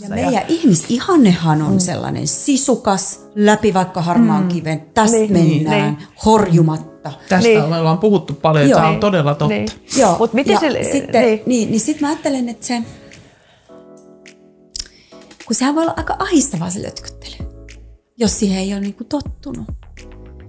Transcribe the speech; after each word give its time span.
Ja 0.00 0.08
meidän 0.08 0.42
ihmisihannehan 0.48 1.62
on 1.62 1.72
mm. 1.72 1.78
sellainen 1.78 2.28
sisukas, 2.28 3.26
läpi 3.34 3.74
vaikka 3.74 4.02
harmaan 4.02 4.42
mm. 4.42 4.48
kiven, 4.48 4.80
tästä 4.94 5.16
niin, 5.16 5.32
mennään, 5.32 5.94
niin. 5.94 6.08
horjumatta. 6.24 7.12
Tästä 7.28 7.48
niin. 7.48 7.62
ollaan 7.62 7.98
puhuttu 7.98 8.34
paljon, 8.34 8.68
Joo. 8.68 8.80
tämä 8.80 8.88
on 8.88 9.00
todella 9.00 9.34
totta. 9.34 9.54
Niin. 9.54 9.68
Joo, 9.96 10.18
Mut 10.18 10.32
miten 10.32 10.54
ja 10.54 10.60
se, 10.60 10.88
sitten, 10.92 11.22
niin. 11.22 11.42
Niin, 11.46 11.70
niin 11.70 11.80
sitten 11.80 12.00
mä 12.00 12.08
ajattelen, 12.08 12.48
että 12.48 12.66
se, 12.66 12.82
kun 15.46 15.54
sehän 15.56 15.74
voi 15.74 15.82
olla 15.82 15.94
aika 15.96 16.16
ahistavaa 16.18 16.70
se 16.70 16.82
lötkyttely, 16.82 17.48
jos 18.16 18.38
siihen 18.38 18.58
ei 18.58 18.72
ole 18.72 18.80
niinku 18.80 19.04
tottunut. 19.04 19.66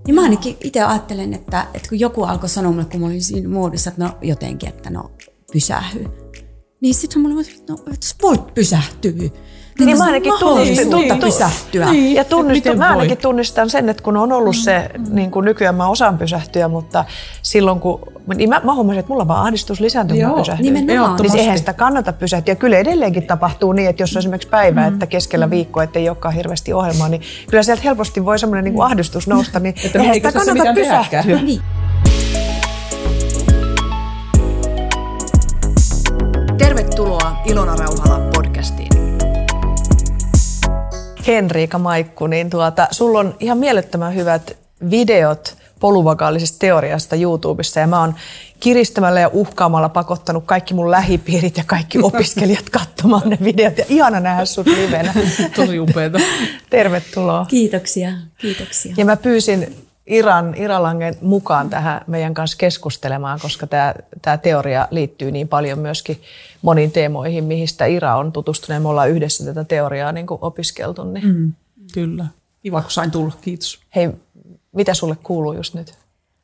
Niin 0.08 0.16
mä 0.16 0.22
ainakin 0.24 0.58
itse 0.64 0.84
ajattelen, 0.84 1.34
että, 1.34 1.68
että 1.74 1.90
kun 1.90 2.00
joku 2.00 2.24
alkoi 2.24 2.50
sanoa 2.50 2.72
mulle, 2.72 2.86
kun 2.86 3.00
mä 3.00 3.06
olin 3.06 3.24
siinä 3.24 3.50
muodossa, 3.50 3.90
että 3.90 4.04
no 4.04 4.12
jotenkin, 4.22 4.70
että 4.70 4.90
no 4.90 5.12
pysähy. 5.54 6.23
Niin 6.84 6.96
sitten 6.96 7.22
mulle 7.22 7.42
että 7.42 7.74
no, 7.74 7.80
että 7.94 8.08
voit 8.22 8.54
pysähtyä. 8.54 9.12
Niin, 9.12 9.32
niin 9.80 9.98
mä 9.98 10.04
ainakin 10.04 10.34
tunnistin, 10.40 10.90
niin, 10.90 11.20
pysähtyä. 11.20 11.92
Niin, 11.92 12.16
ja 12.16 12.24
tunnistin, 12.24 12.78
mä 12.78 12.90
ainakin 12.90 13.18
tunnistan 13.18 13.70
sen, 13.70 13.90
että 13.90 14.04
kun 14.04 14.18
on 14.18 14.32
ollut 14.32 14.56
se, 14.56 14.92
niin 15.10 15.32
kuin 15.32 15.46
nykyään 15.46 15.76
mä 15.76 15.88
osaan 15.88 16.18
pysähtyä, 16.18 16.68
mutta 16.68 17.06
silloin 17.42 17.80
kun, 17.80 18.02
niin 18.36 18.50
mä, 18.50 18.62
mä 18.64 18.74
huomasin, 18.74 19.00
että 19.00 19.10
mulla 19.10 19.28
vaan 19.28 19.46
ahdistus 19.46 19.80
lisääntyy, 19.80 20.18
kun 20.18 20.28
mä 20.28 20.38
pysähdyn. 20.38 20.74
Niin 20.74 20.90
eihän 21.36 21.58
sitä 21.58 21.74
kannata 21.74 22.14
pysähtyä. 22.14 22.56
Kyllä 22.56 22.78
edelleenkin 22.78 23.28
tapahtuu 23.28 23.74
niin, 23.74 23.90
että 23.90 24.04
jos 24.04 24.16
on 24.16 24.20
esimerkiksi 24.20 24.50
päivä, 24.50 24.82
mm. 24.82 24.94
että 24.94 25.08
keskellä 25.08 25.50
viikkoa, 25.50 25.84
että 25.84 26.00
ei 26.00 26.10
olekaan 26.10 26.34
hirveästi 26.34 26.74
ohjelmaa, 26.74 27.10
niin 27.10 27.22
kyllä 27.50 27.64
sieltä 27.64 27.84
helposti 27.84 28.26
voi 28.26 28.40
semmoinen 28.40 28.64
niin 28.64 28.82
ahdistus 28.82 29.28
nousta, 29.28 29.60
niin 29.60 29.76
eihän 29.94 30.16
sitä 30.16 30.32
kannata 30.32 30.74
pysähtyä. 30.74 31.42
Niin. 31.42 31.62
Tervetuloa 36.94 37.42
Ilona 37.46 37.76
Rauhala 37.76 38.20
podcastiin. 38.36 38.90
Henriika 41.28 41.80
Maikku, 41.80 42.28
niin 42.28 42.50
tuota, 42.50 42.88
sulla 42.92 43.20
on 43.20 43.36
ihan 43.40 43.58
mielettömän 43.58 44.16
hyvät 44.16 44.58
videot 44.90 45.58
poluvakaalisesta 45.80 46.60
teoriasta 46.60 47.16
YouTubessa 47.16 47.80
ja 47.80 47.88
mä 47.88 48.00
oon 48.00 48.16
kiristämällä 48.60 49.20
ja 49.20 49.30
uhkaamalla 49.34 49.90
pakottanut 49.90 50.44
kaikki 50.46 50.74
mun 50.74 50.92
lähipiirit 50.92 51.58
ja 51.58 51.64
kaikki 51.68 52.00
opiskelijat 52.04 52.70
katsomaan 52.70 53.30
ne 53.30 53.38
videot 53.44 53.78
ja 53.78 53.86
ihana 53.90 54.20
nähdä 54.20 54.46
sut 54.46 54.68
livenä. 54.68 55.14
Tosi 55.56 55.80
upeeta. 55.80 56.20
Tervetuloa. 56.70 57.46
Kiitoksia, 57.46 58.12
kiitoksia. 58.38 58.94
Ja 58.98 59.06
mä 59.06 59.18
pyysin 59.18 59.76
Iran, 60.08 60.56
Iralangen 60.56 61.16
mukaan 61.22 61.70
tähän 61.70 62.02
meidän 62.08 62.34
kanssa 62.34 62.58
keskustelemaan, 62.58 63.40
koska 63.42 63.68
tämä, 63.68 63.94
tämä 64.22 64.38
teoria 64.38 64.88
liittyy 64.92 65.32
niin 65.32 65.48
paljon 65.48 65.80
myöskin 65.80 66.22
moniin 66.62 66.92
teemoihin, 66.92 67.44
mihin 67.44 67.68
sitä 67.68 67.86
Ira 67.86 68.18
on 68.18 68.32
tutustunut. 68.32 68.82
Me 68.82 68.90
ollaan 68.90 69.10
yhdessä 69.10 69.46
tätä 69.46 69.64
teoriaa 69.64 70.12
niin 70.12 70.28
kuin 70.28 70.40
opiskeltu. 70.42 71.04
Niin. 71.04 71.28
Mm, 71.28 71.54
kyllä. 71.94 72.26
Kiva, 72.64 72.82
kun 72.82 72.92
sain 72.92 73.12
tulla. 73.12 73.34
Kiitos. 73.42 73.80
Hei, 73.96 74.10
mitä 74.76 74.94
sulle 74.94 75.18
kuuluu 75.24 75.54
just 75.54 75.74
nyt? 75.74 75.94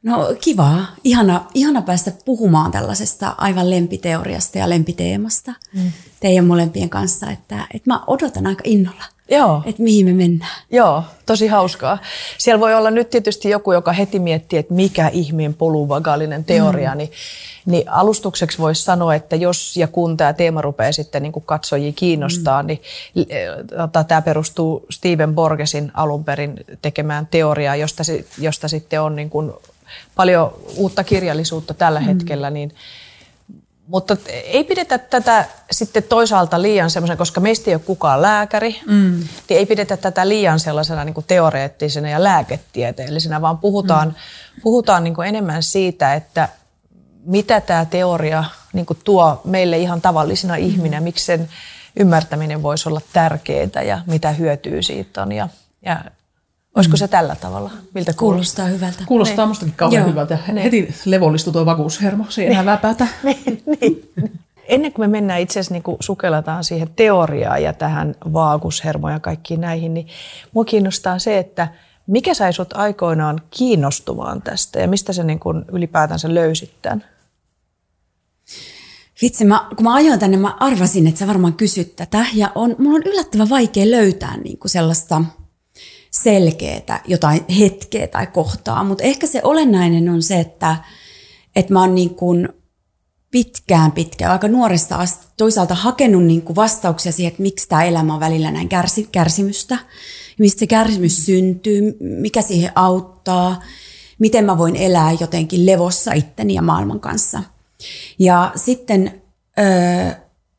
No 0.03 0.35
kivaa. 0.41 0.85
Ihana, 1.03 1.45
ihana 1.53 1.81
päästä 1.81 2.11
puhumaan 2.25 2.71
tällaisesta 2.71 3.35
aivan 3.38 3.69
lempiteoriasta 3.69 4.57
ja 4.57 4.69
lempiteemasta 4.69 5.53
mm. 5.73 5.91
teidän 6.19 6.45
molempien 6.45 6.89
kanssa. 6.89 7.31
Että, 7.31 7.67
että 7.73 7.89
mä 7.89 8.03
odotan 8.07 8.47
aika 8.47 8.61
innolla. 8.63 9.03
Joo. 9.30 9.61
että 9.66 9.81
mihin 9.81 10.05
me 10.05 10.13
mennään. 10.13 10.61
Joo, 10.72 11.03
tosi 11.25 11.47
hauskaa. 11.47 11.97
Siellä 12.38 12.59
voi 12.59 12.73
olla 12.73 12.91
nyt 12.91 13.09
tietysti 13.09 13.49
joku, 13.49 13.72
joka 13.72 13.91
heti 13.91 14.19
miettii, 14.19 14.59
että 14.59 14.73
mikä 14.73 15.08
ihmeen 15.08 15.53
poluvagaalinen 15.53 16.44
teoria, 16.44 16.91
mm. 16.91 16.97
niin, 16.97 17.11
niin 17.66 17.89
alustukseksi 17.89 18.57
voisi 18.57 18.83
sanoa, 18.83 19.16
että 19.16 19.35
jos 19.35 19.77
ja 19.77 19.88
kun 19.88 20.17
tämä 20.17 20.33
teema 20.33 20.61
rupeaa 20.61 20.91
sitten 20.91 21.23
niin 21.23 21.33
katsojia 21.45 21.91
kiinnostaa, 21.91 22.63
mm. 22.63 22.67
niin 22.67 22.81
tota, 23.77 24.03
tämä 24.03 24.22
perustuu 24.22 24.85
Steven 24.89 25.35
Borgesin 25.35 25.91
alun 25.94 26.23
perin 26.23 26.66
tekemään 26.81 27.27
teoriaan, 27.31 27.80
josta, 27.80 28.03
josta 28.38 28.67
sitten 28.67 29.02
on 29.02 29.16
niin 29.16 29.30
kuin 29.30 29.52
paljon 30.16 30.53
uutta 30.77 31.03
kirjallisuutta 31.03 31.73
tällä 31.73 32.00
mm. 32.00 32.06
hetkellä, 32.06 32.50
niin 32.50 32.72
mutta 33.89 34.17
ei 34.27 34.63
pidetä 34.63 34.97
tätä 34.97 35.45
sitten 35.72 36.03
toisaalta 36.03 36.61
liian 36.61 36.89
semmoisen, 36.89 37.17
koska 37.17 37.41
meistä 37.41 37.72
ei 37.72 37.75
ole 37.75 37.81
kukaan 37.85 38.22
lääkäri, 38.22 38.81
mm. 38.85 39.16
niin 39.50 39.59
ei 39.59 39.66
pidetä 39.66 39.97
tätä 39.97 40.29
liian 40.29 40.59
sellaisena 40.59 41.03
niin 41.03 41.16
teoreettisena 41.27 42.09
ja 42.09 42.23
lääketieteellisenä, 42.23 43.41
vaan 43.41 43.57
puhutaan, 43.57 44.07
mm. 44.07 44.61
puhutaan 44.63 45.03
niin 45.03 45.23
enemmän 45.28 45.63
siitä, 45.63 46.13
että 46.13 46.49
mitä 47.25 47.61
tämä 47.61 47.85
teoria 47.85 48.44
niin 48.73 48.85
tuo 49.03 49.41
meille 49.44 49.78
ihan 49.78 50.01
tavallisina 50.01 50.53
mm. 50.53 50.63
ihminä, 50.63 51.01
miksi 51.01 51.25
sen 51.25 51.49
ymmärtäminen 51.95 52.63
voisi 52.63 52.89
olla 52.89 53.01
tärkeää 53.13 53.83
ja 53.88 54.01
mitä 54.07 54.31
hyötyä 54.31 54.81
siitä 54.81 55.22
on. 55.22 55.31
Ja, 55.31 55.49
ja 55.85 56.01
Olisiko 56.79 56.97
se 56.97 57.07
tällä 57.07 57.35
tavalla? 57.35 57.72
Miltä 57.94 58.13
kuulostaa 58.13 58.66
hyvältä? 58.66 59.03
Kuulostaa 59.06 59.45
niin. 59.45 59.47
mustakin 59.47 59.73
kauhean 59.78 60.01
Joo. 60.01 60.09
hyvältä. 60.09 60.38
Niin. 60.47 60.57
Heti 60.57 60.95
levollistui 61.06 61.53
tuo 61.53 61.66
vakuushermo, 61.66 62.25
se 62.29 62.41
ei 62.41 62.47
enää 62.47 62.66
väpätä. 62.66 63.07
niin. 63.23 63.63
niin. 63.66 64.12
Ennen 64.67 64.94
kuin 64.94 65.09
me 65.09 65.12
mennään 65.12 65.41
itse 65.41 65.59
asiassa 65.59 65.73
niin 65.73 65.97
sukellataan 66.00 66.63
siihen 66.63 66.90
teoriaan 66.95 67.63
ja 67.63 67.73
tähän 67.73 68.16
vaagushermoon 68.34 69.13
ja 69.13 69.19
kaikkiin 69.19 69.62
näihin, 69.62 69.94
niin 69.94 70.07
mua 70.53 70.66
kiinnostaa 70.66 71.19
se, 71.19 71.38
että 71.38 71.67
mikä 72.07 72.34
sai 72.34 72.53
sut 72.53 72.73
aikoinaan 72.73 73.41
kiinnostumaan 73.51 74.41
tästä 74.41 74.79
ja 74.79 74.88
mistä 74.88 75.13
sä 75.13 75.23
niin 75.23 75.40
kuin 75.40 75.66
ylipäätänsä 75.72 76.34
löysit 76.34 76.73
tämän? 76.81 77.06
Vitsi, 79.22 79.46
mä, 79.46 79.67
kun 79.75 79.84
mä 79.84 79.94
ajoin 79.94 80.19
tänne, 80.19 80.38
mä 80.38 80.57
arvasin, 80.59 81.07
että 81.07 81.19
sä 81.19 81.28
varmaan 81.28 81.53
kysyt 81.53 81.96
tätä. 81.96 82.25
Ja 82.34 82.51
on, 82.56 82.75
mulla 82.78 82.96
on 82.96 83.03
yllättävän 83.06 83.50
vaikea 83.50 83.91
löytää 83.91 84.38
niin 84.38 84.57
kuin 84.57 84.72
sellaista– 84.72 85.22
selkeää 86.12 87.02
jotain 87.08 87.46
hetkeä 87.59 88.08
tai 88.08 88.28
kohtaa, 88.28 88.84
mutta 88.84 89.03
ehkä 89.03 89.28
se 89.28 89.42
olennainen 89.44 90.09
on 90.09 90.24
se, 90.24 90.40
että, 90.40 90.75
että 91.56 91.74
mä 91.74 91.80
oon 91.81 91.96
niin 91.96 92.16
kuin 92.16 92.50
pitkään 93.31 93.92
pitkään, 93.92 94.31
aika 94.31 94.47
nuoresta 94.47 94.96
asti 94.96 95.28
toisaalta 95.38 95.75
hakenut 95.75 96.24
niin 96.24 96.42
kuin 96.42 96.56
vastauksia 96.56 97.12
siihen, 97.12 97.31
että 97.31 97.42
miksi 97.42 97.70
tämä 97.70 97.84
elämä 97.84 98.14
on 98.14 98.20
välillä 98.20 98.52
näin 98.52 98.70
kärsi, 98.70 99.09
kärsimystä, 99.12 99.78
mistä 100.40 100.59
se 100.59 100.68
kärsimys 100.68 101.25
syntyy, 101.25 101.97
mikä 102.00 102.41
siihen 102.41 102.72
auttaa, 102.76 103.64
miten 104.20 104.46
mä 104.46 104.58
voin 104.58 104.76
elää 104.76 105.12
jotenkin 105.20 105.66
levossa 105.66 106.14
itteni 106.14 106.53
ja 106.53 106.62
maailman 106.62 107.00
kanssa. 107.00 107.44
Ja 108.20 108.52
sitten 108.56 109.22
ö, 109.59 110.16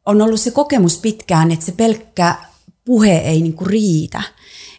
on 0.06 0.22
ollut 0.22 0.40
se 0.40 0.50
kokemus 0.50 0.98
pitkään, 0.98 1.50
että 1.50 1.66
se 1.66 1.72
pelkkä 1.72 2.34
puhe 2.84 3.18
ei 3.18 3.40
niin 3.40 3.54
kuin 3.54 3.70
riitä– 3.70 4.22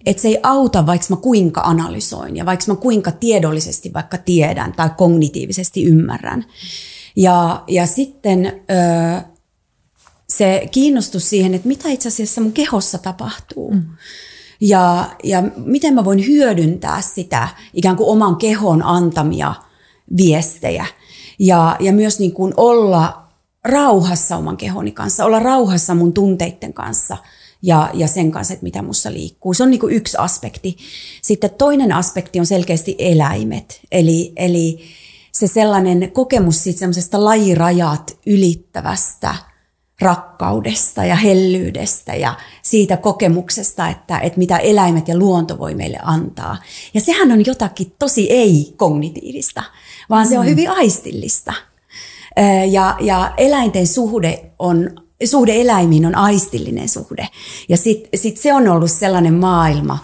että 0.06 0.22
se 0.22 0.28
ei 0.28 0.39
auta, 0.44 0.85
vaikka 0.85 1.07
mä 1.09 1.16
kuinka 1.16 1.62
analysoin 1.62 2.38
ja 2.38 2.45
vaikka 2.45 2.66
mä 2.67 2.75
kuinka 2.75 3.12
tiedollisesti 3.12 3.94
vaikka 3.94 4.17
tiedän 4.17 4.73
tai 4.73 4.89
kognitiivisesti 4.97 5.84
ymmärrän. 5.84 6.45
Ja, 7.16 7.63
ja 7.67 7.85
sitten 7.85 8.45
ö, 8.45 9.22
se 10.29 10.67
kiinnostus 10.72 11.29
siihen, 11.29 11.53
että 11.53 11.67
mitä 11.67 11.90
itse 11.90 12.07
asiassa 12.07 12.41
mun 12.41 12.53
kehossa 12.53 12.97
tapahtuu. 12.97 13.72
Mm. 13.72 13.84
Ja, 14.61 15.09
ja 15.23 15.44
miten 15.66 15.94
mä 15.94 16.06
voin 16.06 16.28
hyödyntää 16.28 17.01
sitä 17.01 17.47
ikään 17.73 17.95
kuin 17.95 18.09
oman 18.09 18.35
kehon 18.35 18.84
antamia 18.84 19.53
viestejä. 20.17 20.85
Ja, 21.40 21.78
ja 21.79 21.94
myös 21.94 22.19
niin 22.19 22.34
kuin 22.34 22.53
olla 22.57 23.23
rauhassa 23.63 24.38
oman 24.38 24.57
kehoni 24.57 24.91
kanssa, 24.91 25.25
olla 25.25 25.40
rauhassa 25.40 25.95
mun 25.95 26.13
tunteiden 26.13 26.73
kanssa– 26.73 27.17
ja, 27.61 27.89
ja 27.94 28.07
sen 28.07 28.31
kanssa, 28.31 28.53
että 28.53 28.63
mitä 28.63 28.81
mussa 28.81 29.13
liikkuu. 29.13 29.53
Se 29.53 29.63
on 29.63 29.72
niin 29.72 29.79
kuin 29.79 29.94
yksi 29.94 30.17
aspekti. 30.17 30.77
Sitten 31.22 31.49
toinen 31.57 31.91
aspekti 31.91 32.39
on 32.39 32.45
selkeästi 32.45 32.95
eläimet. 32.99 33.79
Eli, 33.91 34.33
eli 34.35 34.79
se 35.31 35.47
sellainen 35.47 36.11
kokemus 36.11 36.63
siitä 36.63 36.79
semmoisesta 36.79 37.23
lajirajat 37.23 38.17
ylittävästä 38.25 39.35
rakkaudesta 40.01 41.05
ja 41.05 41.16
hellyydestä 41.16 42.16
ja 42.16 42.38
siitä 42.61 42.97
kokemuksesta, 42.97 43.87
että, 43.87 44.19
että 44.19 44.40
mitä 44.40 44.57
eläimet 44.57 45.07
ja 45.07 45.17
luonto 45.17 45.59
voi 45.59 45.75
meille 45.75 45.99
antaa. 46.03 46.57
Ja 46.93 47.02
sehän 47.02 47.31
on 47.31 47.46
jotakin 47.46 47.93
tosi 47.99 48.31
ei-kognitiivista, 48.31 49.64
vaan 50.09 50.28
se 50.28 50.40
on 50.40 50.46
mm. 50.46 50.49
hyvin 50.49 50.69
aistillista. 50.69 51.53
Ja, 52.72 52.97
ja 52.99 53.34
eläinten 53.37 53.87
suhde 53.87 54.52
on 54.59 55.01
suhde 55.28 55.62
eläimiin 55.62 56.06
on 56.06 56.16
aistillinen 56.16 56.90
suhde. 56.90 57.28
Ja 57.70 57.78
sitten 57.78 58.20
sit 58.20 58.38
se 58.38 58.53
on 58.53 58.68
ollut 58.68 58.91
sellainen 58.91 59.34
maailma, 59.34 60.00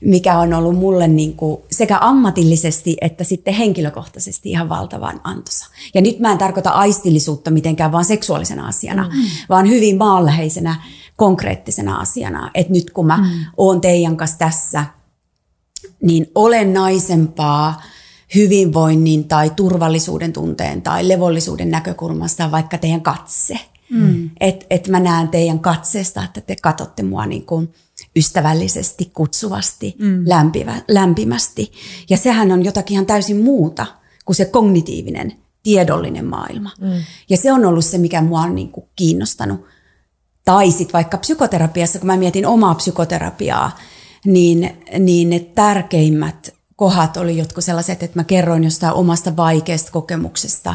mikä 0.00 0.38
on 0.38 0.54
ollut 0.54 0.76
mulle 0.76 1.08
niin 1.08 1.36
kuin 1.36 1.60
sekä 1.70 1.98
ammatillisesti 2.00 2.96
että 3.00 3.24
sitten 3.24 3.54
henkilökohtaisesti 3.54 4.50
ihan 4.50 4.68
valtavan 4.68 5.20
antosa. 5.24 5.66
Ja 5.94 6.00
nyt 6.00 6.20
mä 6.20 6.32
en 6.32 6.38
tarkoita 6.38 6.70
aistillisuutta 6.70 7.50
mitenkään 7.50 7.92
vaan 7.92 8.04
seksuaalisena 8.04 8.66
asiana, 8.66 9.02
mm. 9.02 9.22
vaan 9.48 9.68
hyvin 9.68 9.98
maanläheisenä, 9.98 10.76
konkreettisena 11.16 11.96
asiana. 11.96 12.50
Että 12.54 12.72
nyt 12.72 12.90
kun 12.90 13.06
mä 13.06 13.16
mm. 13.16 13.30
oon 13.56 13.80
teidän 13.80 14.16
kanssa 14.16 14.38
tässä, 14.38 14.84
niin 16.02 16.30
olennaisempaa 16.34 17.82
hyvinvoinnin 18.34 19.24
tai 19.24 19.50
turvallisuuden 19.56 20.32
tunteen 20.32 20.82
tai 20.82 21.08
levollisuuden 21.08 21.70
näkökulmasta 21.70 22.50
vaikka 22.50 22.78
teidän 22.78 23.00
katse– 23.00 23.58
Mm. 23.90 24.30
Että 24.40 24.66
et 24.70 24.88
mä 24.88 25.00
näen 25.00 25.28
teidän 25.28 25.60
katseesta, 25.60 26.24
että 26.24 26.40
te 26.40 26.56
katsotte 26.62 27.02
mua 27.02 27.26
niin 27.26 27.46
kuin 27.46 27.74
ystävällisesti, 28.16 29.10
kutsuvasti, 29.14 29.96
mm. 29.98 30.22
lämpivä, 30.26 30.74
lämpimästi. 30.88 31.72
Ja 32.10 32.16
sehän 32.16 32.52
on 32.52 32.64
jotakin 32.64 32.94
ihan 32.94 33.06
täysin 33.06 33.36
muuta 33.36 33.86
kuin 34.24 34.36
se 34.36 34.44
kognitiivinen, 34.44 35.32
tiedollinen 35.62 36.24
maailma. 36.24 36.70
Mm. 36.80 36.92
Ja 37.30 37.36
se 37.36 37.52
on 37.52 37.64
ollut 37.64 37.84
se, 37.84 37.98
mikä 37.98 38.22
mua 38.22 38.40
on 38.40 38.54
niin 38.54 38.68
kuin 38.68 38.86
kiinnostanut. 38.96 39.64
Tai 40.44 40.70
sitten 40.70 40.92
vaikka 40.92 41.18
psykoterapiassa, 41.18 41.98
kun 41.98 42.06
mä 42.06 42.16
mietin 42.16 42.46
omaa 42.46 42.74
psykoterapiaa, 42.74 43.78
niin, 44.24 44.76
niin 44.98 45.30
ne 45.30 45.38
tärkeimmät 45.38 46.54
kohdat 46.76 47.16
oli 47.16 47.38
jotkut 47.38 47.64
sellaiset, 47.64 48.02
että 48.02 48.18
mä 48.18 48.24
kerroin 48.24 48.64
jostain 48.64 48.94
omasta 48.94 49.36
vaikeasta 49.36 49.92
kokemuksesta. 49.92 50.74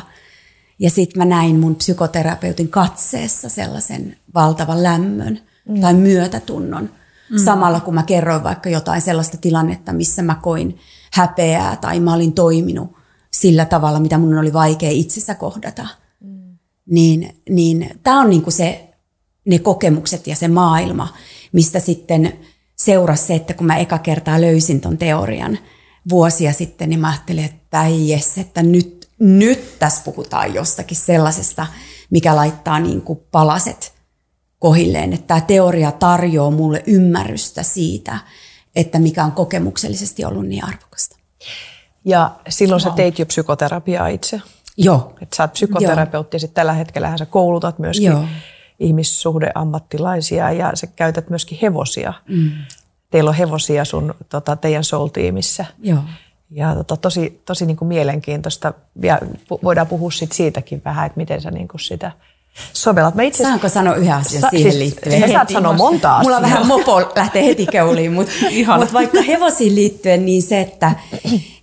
Ja 0.82 0.90
sitten 0.90 1.22
mä 1.22 1.26
näin 1.26 1.60
mun 1.60 1.76
psykoterapeutin 1.76 2.70
katseessa 2.70 3.50
sellaisen 3.50 4.18
valtavan 4.36 4.84
lämmön 4.84 5.40
mm. 5.70 5.82
tai 5.82 5.94
myötätunnon. 5.94 6.90
Mm. 7.30 7.44
Samalla 7.46 7.80
kun 7.80 7.94
mä 7.94 8.04
kerroin 8.04 8.44
vaikka 8.44 8.70
jotain 8.70 9.02
sellaista 9.02 9.38
tilannetta, 9.38 9.94
missä 9.94 10.22
mä 10.22 10.36
koin 10.36 10.78
häpeää 11.14 11.76
tai 11.76 12.00
mä 12.00 12.14
olin 12.14 12.34
toiminut 12.34 12.96
sillä 13.32 13.66
tavalla, 13.66 14.00
mitä 14.00 14.18
mun 14.18 14.38
oli 14.38 14.54
vaikea 14.54 14.90
itsessä 14.92 15.36
kohdata. 15.36 15.88
Mm. 16.20 16.58
Niin, 16.90 17.36
niin 17.50 18.00
tämä 18.04 18.20
on 18.20 18.30
niinku 18.30 18.52
se, 18.52 18.90
ne 19.46 19.60
kokemukset 19.60 20.28
ja 20.28 20.36
se 20.36 20.48
maailma, 20.48 21.14
mistä 21.52 21.80
sitten 21.80 22.34
seurasi 22.76 23.26
se, 23.26 23.36
että 23.36 23.54
kun 23.54 23.68
mä 23.68 23.78
eka 23.78 23.98
kertaa 23.98 24.42
löysin 24.42 24.82
ton 24.82 24.98
teorian 24.98 25.58
vuosia 26.10 26.54
sitten, 26.54 26.90
niin 26.90 27.00
mä 27.00 27.10
ajattelin, 27.10 27.46
että 27.46 27.84
jes, 27.88 28.38
että 28.38 28.64
nyt, 28.64 29.01
nyt 29.22 29.80
tässä 29.80 30.02
puhutaan 30.06 30.54
jostakin 30.54 30.98
sellaisesta, 30.98 31.68
mikä 32.10 32.36
laittaa 32.36 32.80
niin 32.80 33.02
kuin 33.02 33.20
palaset 33.32 33.94
kohilleen. 34.60 35.14
Että 35.14 35.28
tämä 35.28 35.42
teoria 35.42 35.92
tarjoaa 35.92 36.52
mulle 36.52 36.84
ymmärrystä 36.88 37.64
siitä, 37.64 38.20
että 38.76 39.00
mikä 39.00 39.24
on 39.24 39.32
kokemuksellisesti 39.32 40.26
ollut 40.26 40.48
niin 40.48 40.66
arvokasta. 40.66 41.18
Ja 42.06 42.32
silloin 42.50 42.82
wow. 42.82 42.92
sä 42.92 42.96
teit 42.96 43.20
jo 43.20 43.26
psykoterapiaa 43.26 44.08
itse. 44.08 44.42
Joo. 44.78 45.14
Että 45.22 45.36
sä 45.36 45.44
oot 45.44 45.52
psykoterapeutti 45.52 46.36
ja 46.36 46.40
sitten 46.40 46.56
tällä 46.56 46.74
hetkellä 46.74 47.18
sä 47.18 47.26
koulutat 47.26 47.80
myöskin 47.80 48.12
Joo. 48.12 48.26
ihmissuhdeammattilaisia 48.80 50.52
ja 50.52 50.72
sä 50.74 50.88
käytät 50.88 51.30
myöskin 51.30 51.60
hevosia. 51.62 52.14
Mm. 52.28 52.52
Teillä 53.10 53.30
on 53.30 53.36
hevosia 53.36 53.86
sun, 53.86 54.16
tota, 54.30 54.56
teidän 54.56 54.84
soul-tiimissä. 54.84 55.66
Joo. 55.80 56.00
Ja 56.52 56.76
tota, 56.76 56.98
tosi, 56.98 57.42
tosi 57.46 57.66
niin 57.66 57.78
kuin 57.78 57.88
mielenkiintoista. 57.88 58.74
Ja 59.02 59.20
voidaan 59.64 59.88
puhua 59.88 60.12
sit 60.12 60.32
siitäkin 60.32 60.82
vähän, 60.86 61.06
että 61.06 61.18
miten 61.18 61.42
sä 61.42 61.52
niin 61.52 61.68
kuin 61.68 61.82
sitä 61.82 62.12
sovellat. 62.74 63.16
Mä 63.16 63.22
itse... 63.22 63.44
Saanko 63.44 63.70
sanoa 63.70 63.96
yhden 63.96 64.14
asian 64.14 64.42
Sa- 64.42 64.50
siihen 64.50 64.72
siis, 64.72 64.84
liittyen? 64.84 65.22
Sä 65.22 65.34
saat 65.34 65.50
sanoa 65.50 65.74
monta 65.74 66.16
asiaa. 66.16 66.24
Mulla 66.24 66.42
vähän 66.42 66.68
mopo 66.68 67.00
lähtee 67.16 67.46
heti 67.46 67.66
keuliin, 67.66 68.14
mutta 68.14 68.32
mut 68.80 68.94
vaikka 68.94 69.22
hevosiin 69.22 69.76
liittyen, 69.76 70.26
niin 70.26 70.44
se, 70.44 70.62
että 70.62 70.92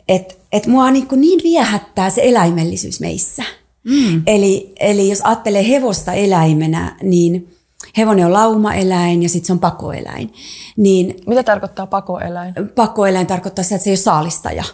et, 0.08 0.38
et 0.52 0.66
mua 0.66 0.90
niin, 0.90 1.06
niin 1.16 1.40
viehättää 1.42 2.10
se 2.10 2.20
eläimellisyys 2.24 3.00
meissä. 3.00 3.42
Mm. 3.84 4.22
Eli, 4.26 4.72
eli 4.80 5.08
jos 5.08 5.20
ajattelee 5.24 5.68
hevosta 5.68 6.12
eläimenä, 6.12 6.96
niin 7.02 7.57
hevonen 7.98 8.26
on 8.26 8.32
laumaeläin 8.32 9.22
ja 9.22 9.28
sitten 9.28 9.46
se 9.46 9.52
on 9.52 9.58
pakoeläin. 9.58 10.32
Niin, 10.76 11.16
Mitä 11.26 11.42
tarkoittaa 11.42 11.86
pakoeläin? 11.86 12.54
Pakoeläin 12.74 13.26
tarkoittaa 13.26 13.62
sitä, 13.62 13.74
että 13.74 13.84
se 13.84 13.90
ei 13.90 13.92
ole 13.92 13.96
saalistaja. 13.96 14.64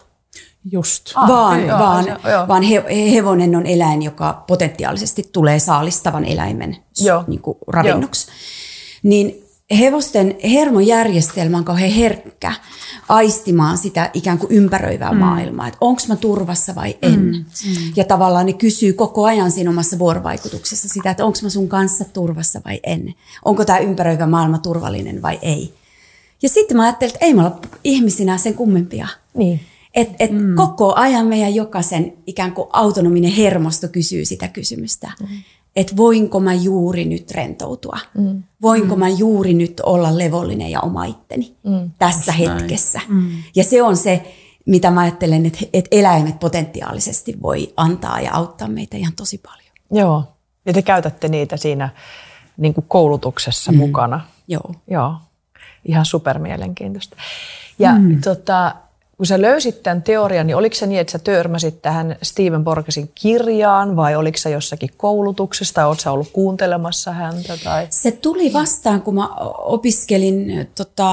Just. 0.70 1.12
Ah, 1.14 1.28
vaan 1.28 1.64
okay, 1.64 1.78
vaan, 1.78 2.06
joo, 2.06 2.48
vaan 2.48 2.62
he, 2.62 2.84
hevonen 3.12 3.56
on 3.56 3.66
eläin, 3.66 4.02
joka 4.02 4.44
potentiaalisesti 4.46 5.28
tulee 5.32 5.58
saalistavan 5.58 6.24
eläimen 6.24 6.76
joo. 7.00 7.24
Niin 7.26 7.40
kuin 7.40 7.58
ravinnoksi. 7.66 8.26
Joo. 8.26 8.34
Niin 9.02 9.43
hevosten 9.70 10.36
hermojärjestelmä 10.44 11.58
on 11.58 11.64
kauhean 11.64 11.90
herkkä 11.90 12.52
aistimaan 13.08 13.78
sitä 13.78 14.10
ikään 14.14 14.38
kuin 14.38 14.52
ympäröivää 14.52 15.12
mm. 15.12 15.18
maailmaa, 15.18 15.68
että 15.68 15.78
onko 15.80 16.02
mä 16.08 16.16
turvassa 16.16 16.74
vai 16.74 16.96
en. 17.02 17.20
Mm. 17.20 17.32
Mm. 17.32 17.92
Ja 17.96 18.04
tavallaan 18.04 18.46
ne 18.46 18.52
kysyy 18.52 18.92
koko 18.92 19.24
ajan 19.24 19.50
siinä 19.50 19.70
omassa 19.70 19.98
vuorovaikutuksessa 19.98 20.88
sitä, 20.88 21.10
että 21.10 21.24
onko 21.24 21.38
mä 21.42 21.48
sun 21.48 21.68
kanssa 21.68 22.04
turvassa 22.04 22.60
vai 22.64 22.80
en. 22.82 23.14
Onko 23.44 23.64
tämä 23.64 23.78
ympäröivä 23.78 24.26
maailma 24.26 24.58
turvallinen 24.58 25.22
vai 25.22 25.38
ei. 25.42 25.74
Ja 26.42 26.48
sitten 26.48 26.76
mä 26.76 26.82
ajattelin, 26.82 27.14
että 27.14 27.26
ei 27.26 27.34
me 27.34 27.40
olla 27.40 27.60
ihmisinä 27.84 28.38
sen 28.38 28.54
kummempia. 28.54 29.08
Niin. 29.34 29.60
Et, 29.94 30.08
et 30.18 30.30
mm. 30.32 30.54
Koko 30.54 30.94
ajan 30.94 31.26
meidän 31.26 31.54
jokaisen 31.54 32.12
ikään 32.26 32.52
kuin 32.52 32.68
autonominen 32.72 33.32
hermosto 33.32 33.88
kysyy 33.88 34.24
sitä 34.24 34.48
kysymystä. 34.48 35.12
Mm 35.20 35.28
että 35.76 35.96
voinko 35.96 36.40
mä 36.40 36.54
juuri 36.54 37.04
nyt 37.04 37.30
rentoutua. 37.30 37.98
Mm. 38.18 38.42
Voinko 38.62 38.94
mm. 38.94 39.00
mä 39.00 39.08
juuri 39.08 39.54
nyt 39.54 39.80
olla 39.80 40.18
levollinen 40.18 40.70
ja 40.70 40.80
oma 40.80 41.04
itteni 41.04 41.56
mm. 41.62 41.90
tässä 41.98 42.32
Just 42.32 42.50
hetkessä. 42.50 43.00
Mm. 43.08 43.30
Ja 43.56 43.64
se 43.64 43.82
on 43.82 43.96
se, 43.96 44.34
mitä 44.66 44.90
mä 44.90 45.00
ajattelen, 45.00 45.46
että, 45.46 45.58
että 45.72 45.88
eläimet 45.90 46.40
potentiaalisesti 46.40 47.42
voi 47.42 47.72
antaa 47.76 48.20
ja 48.20 48.34
auttaa 48.34 48.68
meitä 48.68 48.96
ihan 48.96 49.12
tosi 49.12 49.38
paljon. 49.38 49.72
Joo, 49.90 50.24
ja 50.66 50.72
te 50.72 50.82
käytätte 50.82 51.28
niitä 51.28 51.56
siinä 51.56 51.88
niin 52.56 52.74
kuin 52.74 52.84
koulutuksessa 52.88 53.72
mm. 53.72 53.78
mukana. 53.78 54.20
Joo. 54.48 54.74
Joo, 54.90 55.14
ihan 55.84 56.04
supermielenkiintoista. 56.04 57.16
Ja 57.78 57.92
mm. 57.92 58.20
tota, 58.20 58.74
kun 59.16 59.26
sä 59.26 59.42
löysit 59.42 59.82
tämän 59.82 60.02
teorian, 60.02 60.46
niin 60.46 60.56
oliko 60.56 60.74
se 60.74 60.86
niin, 60.86 61.00
että 61.00 61.10
sä 61.10 61.18
törmäsit 61.18 61.82
tähän 61.82 62.16
Steven 62.22 62.64
Borgesin 62.64 63.10
kirjaan 63.14 63.96
vai 63.96 64.16
oliko 64.16 64.38
se 64.38 64.50
jossakin 64.50 64.90
koulutuksesta 64.96 65.74
tai 65.74 65.86
oletko 65.86 66.10
ollut 66.10 66.30
kuuntelemassa 66.32 67.12
häntä? 67.12 67.58
Tai? 67.64 67.86
Se 67.90 68.10
tuli 68.10 68.52
vastaan, 68.52 69.02
kun 69.02 69.14
mä 69.14 69.28
opiskelin, 69.58 70.68
tota, 70.74 71.04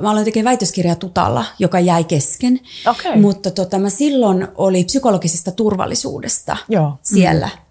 mä 0.00 0.10
aloin 0.10 0.24
tekemään 0.24 0.52
väitöskirjaa 0.52 0.96
Tutalla, 0.96 1.44
joka 1.58 1.80
jäi 1.80 2.04
kesken, 2.04 2.60
okay. 2.90 3.20
mutta 3.20 3.50
tota, 3.50 3.78
mä 3.78 3.90
silloin 3.90 4.48
oli 4.54 4.84
psykologisesta 4.84 5.50
turvallisuudesta 5.52 6.56
Joo. 6.68 6.92
siellä. 7.02 7.46
Mm 7.46 7.63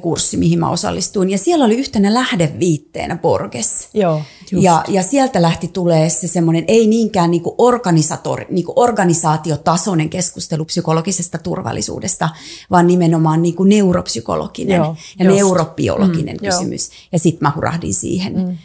kurssi, 0.00 0.36
mihin 0.36 0.58
mä 0.58 0.70
osallistuin. 0.70 1.30
Ja 1.30 1.38
siellä 1.38 1.64
oli 1.64 1.76
yhtenä 1.76 2.14
lähdeviitteenä 2.14 3.16
Borges. 3.16 3.88
Joo, 3.94 4.22
ja, 4.52 4.84
ja 4.88 5.02
sieltä 5.02 5.42
lähti 5.42 5.68
tulee 5.68 6.10
se 6.10 6.28
semmoinen, 6.28 6.64
ei 6.68 6.86
niinkään 6.86 7.30
niinku 7.30 7.54
organisator, 7.58 8.44
niinku 8.50 8.72
organisaatiotasoinen 8.76 10.10
keskustelu 10.10 10.64
psykologisesta 10.64 11.38
turvallisuudesta, 11.38 12.28
vaan 12.70 12.86
nimenomaan 12.86 13.42
niinku 13.42 13.64
neuropsykologinen 13.64 14.76
Joo, 14.76 14.96
ja 15.18 15.24
just. 15.24 15.36
neurobiologinen 15.36 16.36
mm, 16.36 16.48
kysymys. 16.48 16.88
Jo. 16.88 16.94
Ja 17.12 17.18
sitten 17.18 17.48
mä 17.48 17.52
hurahdin 17.54 17.94
siihen 17.94 18.36
mm. 18.36 18.56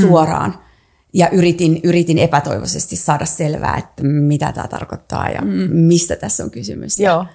suoraan. 0.00 0.50
Mm. 0.50 0.58
Ja 1.12 1.30
yritin, 1.30 1.80
yritin 1.82 2.18
epätoivoisesti 2.18 2.96
saada 2.96 3.26
selvää, 3.26 3.76
että 3.76 4.04
mitä 4.04 4.52
tämä 4.52 4.68
tarkoittaa 4.68 5.30
ja 5.30 5.40
mm. 5.40 5.76
mistä 5.76 6.16
tässä 6.16 6.44
on 6.44 6.50
kysymys. 6.50 7.00
Joo. 7.00 7.26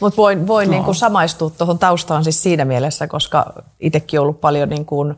Mutta 0.00 0.16
voin, 0.16 0.46
voin 0.46 0.66
no. 0.68 0.72
niin 0.72 0.84
kuin 0.84 0.94
samaistua 0.94 1.50
tuohon 1.50 1.78
taustaan 1.78 2.24
siis 2.24 2.42
siinä 2.42 2.64
mielessä, 2.64 3.06
koska 3.06 3.52
itsekin 3.80 4.20
ollut 4.20 4.40
paljon 4.40 4.68
niin 4.68 4.86
kuin 4.86 5.14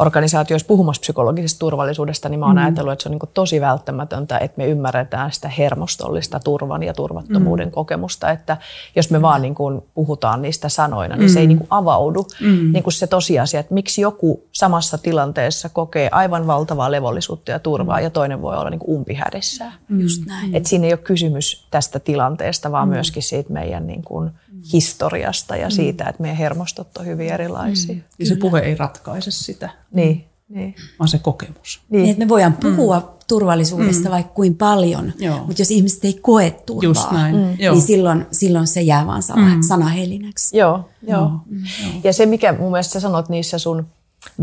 organisaatioissa 0.00 0.66
puhumassa 0.66 1.00
psykologisesta 1.00 1.58
turvallisuudesta, 1.58 2.28
niin 2.28 2.40
mä 2.40 2.46
oon 2.46 2.56
mm. 2.56 2.62
ajatellut, 2.62 2.92
että 2.92 3.02
se 3.02 3.08
on 3.08 3.10
niin 3.10 3.30
tosi 3.34 3.60
välttämätöntä, 3.60 4.38
että 4.38 4.58
me 4.58 4.66
ymmärretään 4.66 5.32
sitä 5.32 5.48
hermostollista 5.48 6.40
turvan 6.40 6.82
ja 6.82 6.94
turvattomuuden 6.94 7.68
mm. 7.68 7.72
kokemusta, 7.72 8.30
että 8.30 8.56
jos 8.96 9.10
me 9.10 9.22
vaan 9.22 9.42
niin 9.42 9.54
kuin 9.54 9.80
puhutaan 9.94 10.42
niistä 10.42 10.68
sanoina, 10.68 11.16
niin 11.16 11.30
mm. 11.30 11.32
se 11.32 11.40
ei 11.40 11.46
mm. 11.46 11.48
niin 11.48 11.58
kuin 11.58 11.68
avaudu 11.70 12.26
mm. 12.40 12.72
niin 12.72 12.82
kuin 12.82 12.92
se 12.92 13.06
tosiasia, 13.06 13.60
että 13.60 13.74
miksi 13.74 14.00
joku 14.00 14.44
samassa 14.52 14.98
tilanteessa 14.98 15.68
kokee 15.68 16.08
aivan 16.12 16.46
valtavaa 16.46 16.90
levollisuutta 16.90 17.50
ja 17.50 17.58
turvaa 17.58 17.98
mm. 17.98 18.04
ja 18.04 18.10
toinen 18.10 18.42
voi 18.42 18.56
olla 18.56 18.70
niin 18.70 18.80
kuin 18.80 18.96
umpihädissään. 18.96 19.72
Mm. 19.88 20.00
Just 20.00 20.26
näin. 20.26 20.56
Et 20.56 20.66
siinä 20.66 20.86
ei 20.86 20.92
ole 20.92 20.98
kysymys 20.98 21.66
tästä 21.70 22.00
tilanteesta, 22.00 22.72
vaan 22.72 22.88
mm. 22.88 22.94
myöskin 22.94 23.22
siitä 23.22 23.52
meidän 23.52 23.86
niin 23.86 24.02
kuin 24.02 24.30
historiasta 24.72 25.56
ja 25.56 25.70
siitä, 25.70 26.04
että 26.04 26.22
meidän 26.22 26.38
hermostot 26.38 26.96
on 26.96 27.06
hyvin 27.06 27.32
erilaisia. 27.32 27.94
Mm. 27.94 28.02
Ja 28.18 28.26
se 28.26 28.36
puhe 28.36 28.60
ei 28.60 28.74
ratkaise 28.74 29.30
sitä. 29.30 29.70
Niin. 29.92 30.24
Niin. 30.48 30.74
vaan 30.98 31.08
se 31.08 31.18
kokemus. 31.18 31.80
Niin. 31.88 32.02
niin 32.02 32.10
että 32.10 32.24
me 32.24 32.28
voidaan 32.28 32.56
puhua 32.60 32.98
mm. 32.98 33.06
turvallisuudesta 33.28 34.08
mm. 34.08 34.10
vaikka 34.10 34.32
kuin 34.32 34.56
paljon, 34.56 35.12
Joo. 35.18 35.38
mutta 35.46 35.62
jos 35.62 35.70
ihmiset 35.70 36.04
ei 36.04 36.14
koe 36.14 36.50
turvaa, 36.50 36.84
Just 36.84 37.10
näin. 37.10 37.36
Mm. 37.36 37.56
niin 37.58 37.82
silloin, 37.82 38.26
silloin 38.30 38.66
se 38.66 38.80
jää 38.80 39.06
vaan 39.06 39.22
sana, 39.22 39.54
mm. 39.54 39.62
sanahelinäksi. 39.62 40.56
Joo, 40.58 40.88
joo. 41.08 41.28
Mm. 41.28 41.56
Mm. 41.56 42.00
Ja 42.04 42.12
se, 42.12 42.26
mikä 42.26 42.52
mun 42.52 42.70
mielestä 42.70 42.92
sä 42.92 43.00
sanot 43.00 43.28
niissä 43.28 43.58
sun 43.58 43.86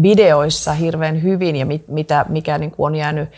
videoissa 0.01 0.74
hirveän 0.74 1.24
hyvin 1.24 1.55
ja 1.55 1.65
mit, 1.65 1.88
mitä, 1.88 2.25
mikä 2.29 2.57
niin 2.57 2.71
kuin 2.71 2.86
on 2.86 2.95
jäänyt 2.95 3.29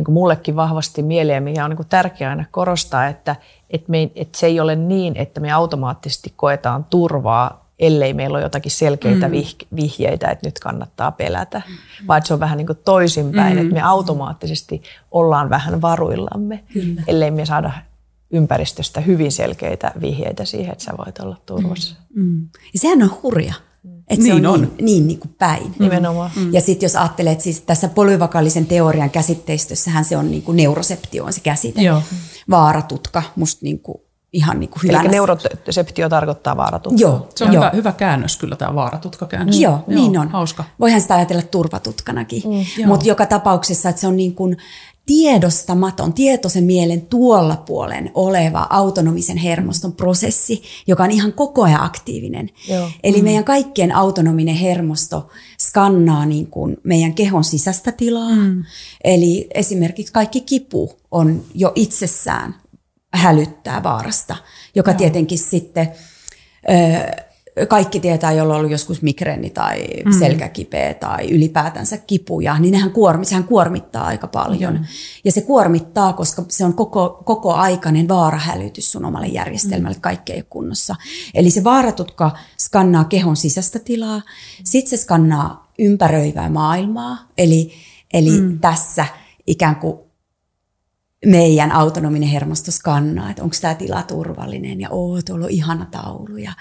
niin 0.00 0.04
kuin 0.04 0.14
mullekin 0.14 0.56
vahvasti 0.56 1.02
mieleen, 1.02 1.42
mikä 1.42 1.64
on 1.64 1.70
niin 1.70 1.76
kuin 1.76 1.88
tärkeää 1.88 2.30
aina 2.30 2.44
korostaa, 2.50 3.06
että, 3.06 3.36
että, 3.70 3.90
me, 3.90 4.10
että 4.14 4.38
se 4.38 4.46
ei 4.46 4.60
ole 4.60 4.76
niin, 4.76 5.16
että 5.16 5.40
me 5.40 5.52
automaattisesti 5.52 6.32
koetaan 6.36 6.84
turvaa 6.84 7.70
ellei 7.78 8.14
meillä 8.14 8.36
ole 8.36 8.44
jotakin 8.44 8.72
selkeitä 8.72 9.28
mm. 9.28 9.34
vihjeitä, 9.76 10.28
että 10.28 10.46
nyt 10.46 10.58
kannattaa 10.58 11.12
pelätä. 11.12 11.62
Mm. 11.68 12.06
Vaan 12.08 12.26
se 12.26 12.34
on 12.34 12.40
vähän 12.40 12.56
niin 12.56 12.66
kuin 12.66 12.78
toisinpäin, 12.84 13.56
mm. 13.56 13.62
että 13.62 13.74
me 13.74 13.82
automaattisesti 13.82 14.82
ollaan 15.10 15.50
vähän 15.50 15.82
varuillamme, 15.82 16.64
Kyllä. 16.72 17.02
ellei 17.06 17.30
me 17.30 17.46
saada 17.46 17.72
ympäristöstä 18.30 19.00
hyvin 19.00 19.32
selkeitä 19.32 19.92
vihjeitä 20.00 20.44
siihen, 20.44 20.72
että 20.72 20.84
sä 20.84 20.92
voit 20.98 21.18
olla 21.18 21.36
turvassa. 21.46 21.96
Mm. 22.14 22.22
Mm. 22.22 22.48
Ja 22.72 22.78
sehän 22.78 23.02
on 23.02 23.18
hurja. 23.22 23.54
Mm. 24.10 24.14
Että 24.14 24.26
se 24.26 24.32
Niin 24.34 24.46
on, 24.46 24.54
on. 24.54 24.60
niin, 24.60 24.84
niin, 24.84 25.06
niin 25.06 25.18
kuin 25.18 25.34
päin. 25.38 25.74
Nimenomaan. 25.78 26.30
Mm. 26.36 26.52
Ja 26.54 26.60
sitten 26.60 26.86
jos 26.86 26.96
ajattelee, 26.96 27.32
että 27.32 27.44
siis 27.44 27.60
tässä 27.60 27.88
polyvakaalisen 27.88 28.66
teorian 28.66 29.10
käsitteistössähän 29.10 30.04
se 30.04 30.16
on 30.16 30.30
niin 30.30 30.42
kuin 30.42 30.56
neuroseptio 30.56 31.24
on 31.24 31.32
se 31.32 31.40
käsite. 31.40 31.82
Joo. 31.82 32.02
Vaaratutka, 32.50 33.22
musta 33.36 33.58
niin 33.64 33.78
kuin, 33.80 33.98
ihan 34.32 34.60
niin 34.60 34.70
kuin 34.70 34.80
Eli 34.84 34.92
hyvänä. 34.92 35.10
neuroseptio 35.10 36.08
tarkoittaa 36.08 36.56
vaaratutkaa. 36.56 37.00
Joo, 37.00 37.28
Se 37.34 37.44
on 37.44 37.52
joo. 37.52 37.62
hyvä, 37.64 37.70
hyvä 37.74 37.92
käännös 37.92 38.36
kyllä 38.36 38.56
tämä 38.56 38.74
vaaratutkakäännös. 38.74 39.60
Joo, 39.60 39.84
niin 39.86 40.18
on. 40.18 40.28
Hauska. 40.28 40.64
Voihan 40.80 41.00
sitä 41.00 41.14
ajatella 41.14 41.42
turvatutkanakin. 41.42 42.42
Mm, 42.44 42.50
joo. 42.78 42.86
Mutta 42.88 43.08
joka 43.08 43.26
tapauksessa, 43.26 43.88
että 43.88 44.00
se 44.00 44.06
on 44.06 44.16
niin 44.16 44.34
kuin 44.34 44.56
tiedostamaton, 45.06 46.12
tietoisen 46.12 46.64
mielen 46.64 47.00
tuolla 47.00 47.56
puolen 47.56 48.10
oleva 48.14 48.66
autonomisen 48.70 49.36
hermoston 49.36 49.92
prosessi, 49.92 50.62
joka 50.86 51.04
on 51.04 51.10
ihan 51.10 51.32
koko 51.32 51.62
ajan 51.62 51.82
aktiivinen. 51.82 52.50
Joo. 52.68 52.90
Eli 53.02 53.18
mm. 53.18 53.24
meidän 53.24 53.44
kaikkien 53.44 53.94
autonominen 53.94 54.54
hermosto 54.54 55.28
skannaa 55.60 56.26
niin 56.26 56.46
kuin 56.46 56.76
meidän 56.82 57.14
kehon 57.14 57.44
sisäistä 57.44 57.92
tilaa. 57.92 58.34
Mm. 58.34 58.64
Eli 59.04 59.46
esimerkiksi 59.54 60.12
kaikki 60.12 60.40
kipu 60.40 60.92
on 61.10 61.42
jo 61.54 61.72
itsessään 61.74 62.54
hälyttää 63.12 63.82
vaarasta, 63.82 64.36
joka 64.74 64.90
Joo. 64.90 64.98
tietenkin 64.98 65.38
sitten 65.38 65.92
ö, 66.70 67.29
kaikki 67.68 68.00
tietää, 68.00 68.32
jolla 68.32 68.54
on 68.54 68.58
ollut 68.58 68.72
joskus 68.72 69.02
migreeni 69.02 69.50
tai 69.50 69.86
mm. 70.04 70.12
selkäkipeä 70.18 70.94
tai 70.94 71.30
ylipäätänsä 71.30 71.98
kipuja, 71.98 72.58
niin 72.58 72.72
nehän 72.72 72.90
kuormi, 72.90 73.24
sehän 73.24 73.44
kuormittaa 73.44 74.06
aika 74.06 74.26
paljon. 74.26 74.74
Mm. 74.74 74.84
Ja 75.24 75.32
se 75.32 75.40
kuormittaa, 75.40 76.12
koska 76.12 76.44
se 76.48 76.64
on 76.64 76.74
koko, 76.74 77.22
koko 77.24 77.54
aikainen 77.54 78.08
vaarahälytys 78.08 78.92
sun 78.92 79.04
omalle 79.04 79.26
järjestelmälle, 79.26 79.96
mm. 79.96 80.00
kaikki 80.00 80.32
ei 80.32 80.38
ole 80.38 80.46
kunnossa. 80.50 80.96
Eli 81.34 81.50
se 81.50 81.64
vaaratutka 81.64 82.30
skannaa 82.58 83.04
kehon 83.04 83.36
sisäistä 83.36 83.78
tilaa, 83.78 84.22
sitten 84.64 84.98
se 84.98 85.02
skannaa 85.02 85.72
ympäröivää 85.78 86.48
maailmaa, 86.48 87.18
eli, 87.38 87.72
eli 88.12 88.40
mm. 88.40 88.58
tässä 88.60 89.06
ikään 89.46 89.76
kuin 89.76 90.09
meidän 91.26 91.72
autonominen 91.72 92.28
hermosto 92.28 92.70
skannaa, 92.70 93.30
että 93.30 93.42
onko 93.42 93.56
tämä 93.60 93.74
tila 93.74 94.02
turvallinen 94.02 94.80
ja 94.80 94.90
oo, 94.90 95.22
tuolla 95.22 95.44
on 95.44 95.50
ihana 95.50 95.86
taulu 95.90 96.36
ja, 96.36 96.52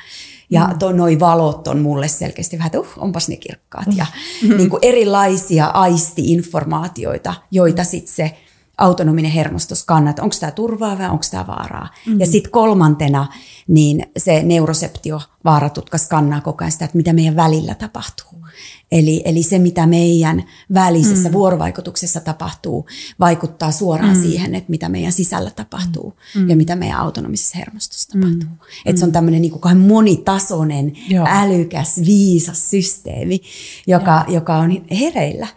ja 0.49 0.67
mm. 0.67 0.79
to, 0.79 0.91
noi 0.91 1.19
valot 1.19 1.67
on 1.67 1.79
mulle 1.79 2.07
selkeästi 2.07 2.57
vähän, 2.57 2.67
että 2.67 2.79
uh, 2.79 2.87
onpas 2.97 3.29
ne 3.29 3.35
kirkkaat 3.35 3.87
ja 3.95 4.05
mm. 4.43 4.57
niin 4.57 4.69
kuin 4.69 4.79
erilaisia 4.81 5.65
aisti-informaatioita, 5.65 7.33
joita 7.51 7.83
sitten 7.83 8.15
se 8.15 8.37
autonominen 8.77 9.31
hermosto 9.31 9.75
skannaa, 9.75 10.09
että 10.09 10.23
onko 10.23 10.35
tämä 10.39 10.51
turvaa 10.51 10.97
vai 10.97 11.09
onko 11.09 11.25
tämä 11.31 11.47
vaaraa. 11.47 11.89
Mm. 12.05 12.19
Ja 12.19 12.25
sitten 12.25 12.51
kolmantena 12.51 13.27
niin 13.67 14.05
se 14.17 14.43
neuroseptio 14.43 15.21
vaaratutka 15.45 15.97
skannaa 15.97 16.41
koko 16.41 16.63
ajan 16.63 16.71
sitä, 16.71 16.85
että 16.85 16.97
mitä 16.97 17.13
meidän 17.13 17.35
välillä 17.35 17.75
tapahtuu. 17.75 18.47
Eli, 18.91 19.21
eli 19.25 19.43
se, 19.43 19.59
mitä 19.59 19.87
meidän 19.87 20.43
välisessä 20.73 21.29
mm. 21.29 21.33
vuorovaikutuksessa 21.33 22.19
tapahtuu, 22.19 22.85
vaikuttaa 23.19 23.71
suoraan 23.71 24.17
mm. 24.17 24.21
siihen, 24.21 24.55
että 24.55 24.71
mitä 24.71 24.89
meidän 24.89 25.11
sisällä 25.11 25.51
tapahtuu 25.51 26.13
mm. 26.35 26.49
ja 26.49 26.55
mitä 26.55 26.75
meidän 26.75 26.99
autonomisessa 26.99 27.57
hermostossa 27.57 28.17
mm. 28.17 28.21
tapahtuu. 28.21 28.67
Että 28.85 28.99
se 28.99 29.05
on 29.05 29.11
tämmöinen 29.11 29.41
niin 29.41 29.51
kuin 29.51 29.77
monitasoinen, 29.77 30.93
Joo. 31.09 31.27
älykäs, 31.29 32.01
viisas 32.05 32.69
systeemi, 32.69 33.41
joka, 33.87 34.25
joka 34.27 34.57
on 34.57 34.85
hereillä. 34.99 35.47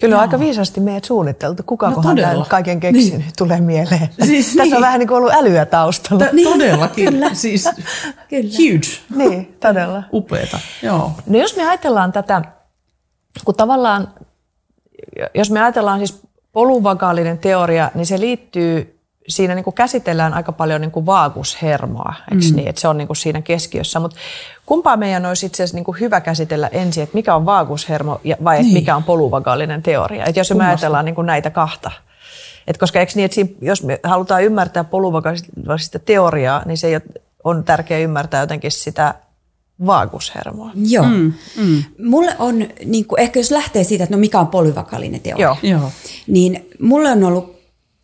Kyllä 0.00 0.16
on 0.16 0.20
aika 0.22 0.40
viisasti 0.40 0.80
meidät 0.80 1.04
suunniteltu. 1.04 1.62
Kuka 1.66 1.88
No 1.88 1.94
kohan 1.94 2.16
tämän 2.16 2.44
kaiken 2.48 2.80
keksinyt, 2.80 3.18
niin. 3.18 3.32
tulee 3.38 3.60
mieleen. 3.60 4.08
Siis 4.26 4.46
Tässä 4.46 4.62
niin. 4.62 4.74
on 4.76 4.82
vähän 4.82 4.98
niin 4.98 5.08
kuin 5.08 5.18
ollut 5.18 5.32
älyä 5.32 5.66
taustalla. 5.66 6.24
T- 6.24 6.42
todellakin. 6.44 7.26
Siis 7.32 7.64
Kyllä. 8.30 8.50
huge. 8.58 8.88
niin, 9.16 9.56
todella. 9.60 10.02
Upeeta. 10.12 10.58
Joo. 10.82 11.12
No 11.26 11.38
jos 11.38 11.56
me 11.56 11.68
ajatellaan 11.68 12.12
tätä, 12.12 12.42
kun 13.44 13.54
tavallaan, 13.54 14.08
jos 15.34 15.50
me 15.50 15.60
ajatellaan 15.60 15.98
siis 15.98 16.22
poluvagaalinen 16.52 17.38
teoria, 17.38 17.90
niin 17.94 18.06
se 18.06 18.20
liittyy, 18.20 18.93
siinä 19.28 19.54
niin 19.54 19.64
kuin 19.64 19.74
käsitellään 19.74 20.34
aika 20.34 20.52
paljon 20.52 20.80
niin 20.80 20.90
kuin 20.90 21.06
vaagushermoa, 21.06 22.14
eikö 22.32 22.44
mm. 22.50 22.56
niin, 22.56 22.68
että 22.68 22.80
se 22.80 22.88
on 22.88 22.98
niin 22.98 23.06
kuin 23.06 23.16
siinä 23.16 23.42
keskiössä, 23.42 24.00
mutta 24.00 24.16
kumpaa 24.66 24.96
meidän 24.96 25.26
olisi 25.26 25.46
itse 25.46 25.62
asiassa 25.62 25.76
niin 25.76 25.84
kuin 25.84 26.00
hyvä 26.00 26.20
käsitellä 26.20 26.68
ensin, 26.68 27.02
että 27.02 27.14
mikä 27.14 27.34
on 27.34 27.46
vaagushermo 27.46 28.20
ja, 28.24 28.36
vai 28.44 28.62
niin. 28.62 28.72
Mikä 28.72 28.96
on 28.96 29.04
poluvagaalinen 29.04 29.82
teoria, 29.82 30.24
että 30.24 30.40
jos 30.40 30.54
me 30.54 30.66
ajatellaan 30.66 31.04
niin 31.04 31.14
kuin 31.14 31.26
näitä 31.26 31.50
kahta. 31.50 31.90
Et 32.66 32.78
koska 32.78 33.00
eikö 33.00 33.12
niin, 33.14 33.24
että 33.24 33.34
siinä, 33.34 33.50
jos 33.60 33.82
me 33.82 34.00
halutaan 34.02 34.44
ymmärtää 34.44 34.84
poluvagaalista 34.84 35.98
teoriaa, 35.98 36.62
niin 36.66 36.78
se 36.78 36.86
ei 36.86 36.94
ole- 36.94 37.22
on 37.44 37.64
tärkeää 37.64 38.00
ymmärtää 38.00 38.40
jotenkin 38.40 38.70
sitä 38.70 39.14
vaagushermoa. 39.86 40.70
Joo. 40.74 41.06
Mm, 41.06 41.32
mm. 41.56 41.82
Mulle 42.04 42.36
on, 42.38 42.58
niin 42.84 43.04
kuin, 43.04 43.20
ehkä 43.20 43.38
jos 43.38 43.50
lähtee 43.50 43.84
siitä, 43.84 44.04
että 44.04 44.16
no 44.16 44.20
mikä 44.20 44.40
on 44.40 44.46
polyvakaalinen 44.46 45.20
teoria. 45.20 45.56
Joo. 45.62 45.90
niin 46.26 46.68
mulle 46.80 47.10
on 47.10 47.24
ollut 47.24 47.54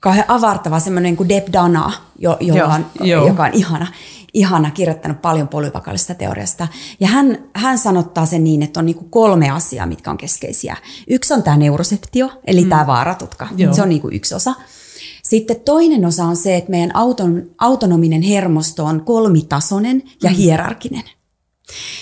kauhean 0.00 0.24
avartava 0.28 0.80
semmoinen 0.80 1.16
kuin 1.16 1.28
Deb 1.28 1.46
Dana, 1.52 1.92
jo, 2.18 2.36
jolla 2.40 2.74
on, 2.74 2.86
joo. 3.00 3.26
joka 3.26 3.44
on 3.44 3.54
ihana, 3.54 3.86
ihana 4.34 4.70
kirjoittanut 4.70 5.22
paljon 5.22 5.48
polyvakaalista 5.48 6.14
teoriasta. 6.14 6.68
Ja 7.00 7.08
hän, 7.08 7.38
hän 7.54 7.78
sanottaa 7.78 8.26
sen 8.26 8.44
niin, 8.44 8.62
että 8.62 8.80
on 8.80 8.86
niin 8.86 8.96
kuin 8.96 9.10
kolme 9.10 9.50
asiaa, 9.50 9.86
mitkä 9.86 10.10
on 10.10 10.18
keskeisiä. 10.18 10.76
Yksi 11.08 11.34
on 11.34 11.42
tämä 11.42 11.56
neuroseptio, 11.56 12.30
eli 12.46 12.62
mm. 12.62 12.68
tämä 12.68 12.86
vaaratutka. 12.86 13.48
Joo. 13.56 13.74
Se 13.74 13.82
on 13.82 13.88
niin 13.88 14.00
kuin 14.00 14.14
yksi 14.14 14.34
osa. 14.34 14.54
Sitten 15.22 15.60
toinen 15.60 16.06
osa 16.06 16.24
on 16.24 16.36
se, 16.36 16.56
että 16.56 16.70
meidän 16.70 16.96
auton, 16.96 17.42
autonominen 17.58 18.22
hermosto 18.22 18.84
on 18.84 19.04
kolmitasoinen 19.04 20.02
ja 20.22 20.30
hierarkinen. 20.30 21.04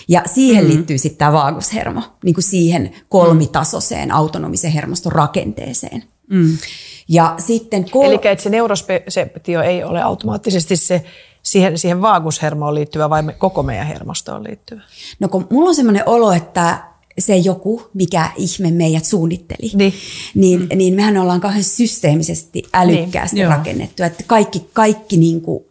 Ja 0.09 0.23
siihen 0.27 0.65
mm. 0.65 0.71
liittyy 0.71 0.99
sitten 0.99 1.19
tämä 1.19 1.33
vaagushermo, 1.33 2.03
niin 2.25 2.35
kuin 2.35 2.45
siihen 2.45 2.93
kolmitasoiseen 3.09 4.13
autonomisen 4.13 4.73
hermoston 4.73 5.13
rakenteeseen. 5.13 6.05
Mm. 6.31 6.59
Ja 7.09 7.35
sitten 7.39 7.91
kol- 7.91 8.05
Eli 8.05 8.15
että 8.25 8.43
se 8.43 8.51
neuroseptio 8.51 9.63
ei 9.63 9.85
ole 9.85 10.03
automaattisesti 10.03 10.77
se 10.77 11.05
siihen, 11.43 11.79
siihen 11.79 12.03
vaagushermoon 12.03 12.75
liittyvä 12.75 13.11
vai 13.11 13.23
me, 13.23 13.33
koko 13.33 13.63
meidän 13.63 13.87
hermostoon 13.87 14.45
liittyvä? 14.45 14.81
no 15.21 15.29
kun 15.29 15.47
mulla 15.51 15.69
on 15.69 15.75
semmoinen 15.75 16.03
olo, 16.07 16.33
että 16.33 16.79
se 17.19 17.37
joku, 17.37 17.83
mikä 17.95 18.31
ihme 18.37 18.71
meidät 18.71 19.05
suunnitteli, 19.05 19.71
Niin. 19.75 19.93
niin, 20.35 20.67
niin 20.75 20.95
mehän 20.95 21.17
ollaan 21.17 21.41
kauhean 21.41 21.65
systeemisesti 21.65 22.63
älykkäästi 22.75 23.37
Niin, 23.37 23.43
joo. 23.43 23.53
rakennettu, 23.53 24.03
että 24.03 24.25
kaikki, 24.27 24.69
kaikki, 24.73 25.17
niin 25.17 25.41
kuin, 25.41 25.65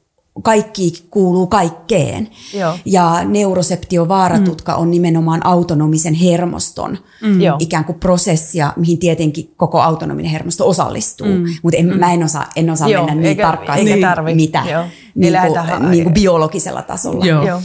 kaikki 0.43 1.03
kuuluu 1.11 1.47
kaikkeen. 1.47 2.29
Joo. 2.53 2.73
Ja 2.85 3.23
neuroseptiovaaratutka 3.25 4.75
mm. 4.75 4.81
on 4.81 4.91
nimenomaan 4.91 5.45
autonomisen 5.45 6.13
hermoston 6.13 6.97
mm. 7.21 7.39
Ikään 7.59 7.85
kuin 7.85 7.99
prosessia, 7.99 8.73
mihin 8.75 8.99
tietenkin 8.99 9.53
koko 9.57 9.81
autonominen 9.81 10.31
hermosto 10.31 10.69
osallistuu. 10.69 11.27
Mm. 11.27 11.45
Mutta 11.63 11.77
en, 11.77 11.85
mm. 11.85 11.99
mä 11.99 12.13
en 12.13 12.23
osaa, 12.23 12.45
en 12.55 12.69
osaa 12.69 12.89
Joo, 12.89 13.05
mennä 13.05 13.21
niin 13.21 13.25
eikä- 13.25 13.43
tarkkaan, 13.43 13.79
eikä 13.79 13.93
siihen, 13.93 14.09
tarvi. 14.09 14.35
mitä 14.35 14.63
Joo. 14.71 14.83
Niin 15.15 15.33
kuin, 15.47 15.91
niin 15.91 16.03
kuin 16.03 16.13
biologisella 16.13 16.81
tasolla. 16.81 17.25
Joo. 17.25 17.47
Joo. 17.47 17.61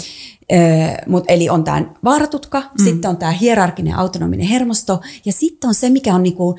Mut 1.06 1.24
eli 1.28 1.48
on 1.48 1.64
tämä 1.64 1.82
vaaratutka, 2.04 2.60
mm. 2.60 2.84
sitten 2.84 3.10
on 3.10 3.16
tämä 3.16 3.32
hierarkinen 3.32 3.94
autonominen 3.98 4.46
hermosto 4.46 5.00
ja 5.24 5.32
sitten 5.32 5.68
on 5.68 5.74
se, 5.74 5.90
mikä 5.90 6.14
on 6.14 6.22
niinku, 6.22 6.56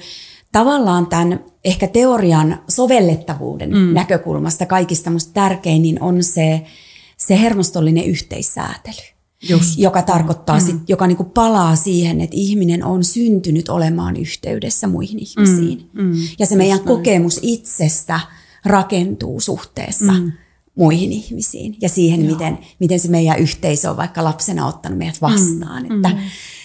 tavallaan 0.51 1.07
tämän 1.07 1.39
ehkä 1.65 1.87
teorian 1.87 2.59
sovellettavuuden 2.69 3.69
mm. 3.69 3.93
näkökulmasta 3.93 4.65
kaikista 4.65 5.09
musta 5.09 5.33
tärkein, 5.33 5.81
niin 5.81 6.01
on 6.01 6.23
se, 6.23 6.61
se 7.17 7.39
hermostollinen 7.39 8.05
yhteissäätely. 8.05 9.13
Just. 9.49 9.79
Joka 9.79 10.01
tarkoittaa, 10.01 10.59
mm. 10.59 10.65
sit, 10.65 10.75
joka 10.87 11.07
niinku 11.07 11.23
palaa 11.23 11.75
siihen, 11.75 12.21
että 12.21 12.35
ihminen 12.35 12.83
on 12.83 13.03
syntynyt 13.03 13.69
olemaan 13.69 14.17
yhteydessä 14.17 14.87
muihin 14.87 15.19
ihmisiin. 15.19 15.89
Mm. 15.93 16.01
Mm. 16.03 16.13
Ja 16.39 16.45
se 16.45 16.55
meidän 16.55 16.79
kokemus 16.79 17.39
itsestä 17.41 18.19
rakentuu 18.65 19.39
suhteessa 19.39 20.13
mm. 20.13 20.31
muihin 20.75 21.11
ihmisiin 21.11 21.75
ja 21.81 21.89
siihen, 21.89 22.21
miten, 22.21 22.57
miten 22.79 22.99
se 22.99 23.07
meidän 23.07 23.39
yhteisö 23.39 23.89
on 23.89 23.97
vaikka 23.97 24.23
lapsena 24.23 24.67
ottanut 24.67 24.97
meidät 24.97 25.21
vastaan. 25.21 25.83
Mm. 25.83 25.95
Että, 25.95 26.09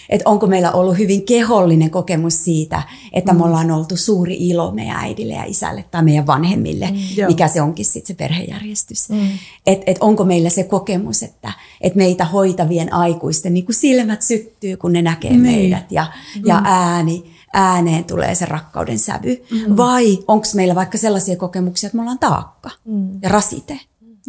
että 0.09 0.29
onko 0.29 0.47
meillä 0.47 0.71
ollut 0.71 0.97
hyvin 0.97 1.25
kehollinen 1.25 1.89
kokemus 1.89 2.43
siitä, 2.43 2.83
että 3.13 3.33
me 3.33 3.43
ollaan 3.43 3.71
oltu 3.71 3.97
suuri 3.97 4.37
ilo 4.39 4.71
meidän 4.71 4.95
äidille 4.95 5.33
ja 5.33 5.43
isälle 5.43 5.85
tai 5.91 6.03
meidän 6.03 6.27
vanhemmille, 6.27 6.89
Joo. 7.15 7.27
mikä 7.27 7.47
se 7.47 7.61
onkin 7.61 7.85
sitten 7.85 8.07
se 8.07 8.13
perhejärjestys. 8.13 9.09
Mm. 9.09 9.29
Että 9.67 9.83
et 9.87 9.97
onko 9.99 10.23
meillä 10.23 10.49
se 10.49 10.63
kokemus, 10.63 11.23
että 11.23 11.53
et 11.81 11.95
meitä 11.95 12.25
hoitavien 12.25 12.93
aikuisten 12.93 13.53
niin 13.53 13.65
kuin 13.65 13.75
silmät 13.75 14.21
syttyy, 14.21 14.77
kun 14.77 14.93
ne 14.93 15.01
näkee 15.01 15.31
Niin. 15.31 15.41
meidät 15.41 15.91
ja, 15.91 16.05
ja 16.45 16.61
ääni, 16.65 17.31
ääneen 17.53 18.03
tulee 18.03 18.35
se 18.35 18.45
rakkauden 18.45 18.99
sävy. 18.99 19.43
Mm. 19.51 19.77
Vai 19.77 20.19
onko 20.27 20.45
meillä 20.55 20.75
vaikka 20.75 20.97
sellaisia 20.97 21.35
kokemuksia, 21.35 21.87
että 21.87 21.95
me 21.97 22.01
ollaan 22.01 22.19
taakka 22.19 22.69
mm. 22.85 23.19
ja 23.21 23.29
rasite. 23.29 23.79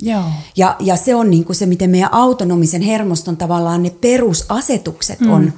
Joo. 0.03 0.25
Ja, 0.57 0.77
ja 0.81 0.97
se 0.97 1.15
on 1.15 1.31
niin 1.31 1.45
kuin 1.45 1.57
se, 1.57 1.67
miten 1.67 1.91
meidän 1.91 2.15
autonomisen 2.15 2.83
hermoston 2.83 3.37
tavallaan 3.37 3.83
ne 3.83 3.91
perusasetukset 3.91 5.21
mm. 5.21 5.31
on 5.31 5.53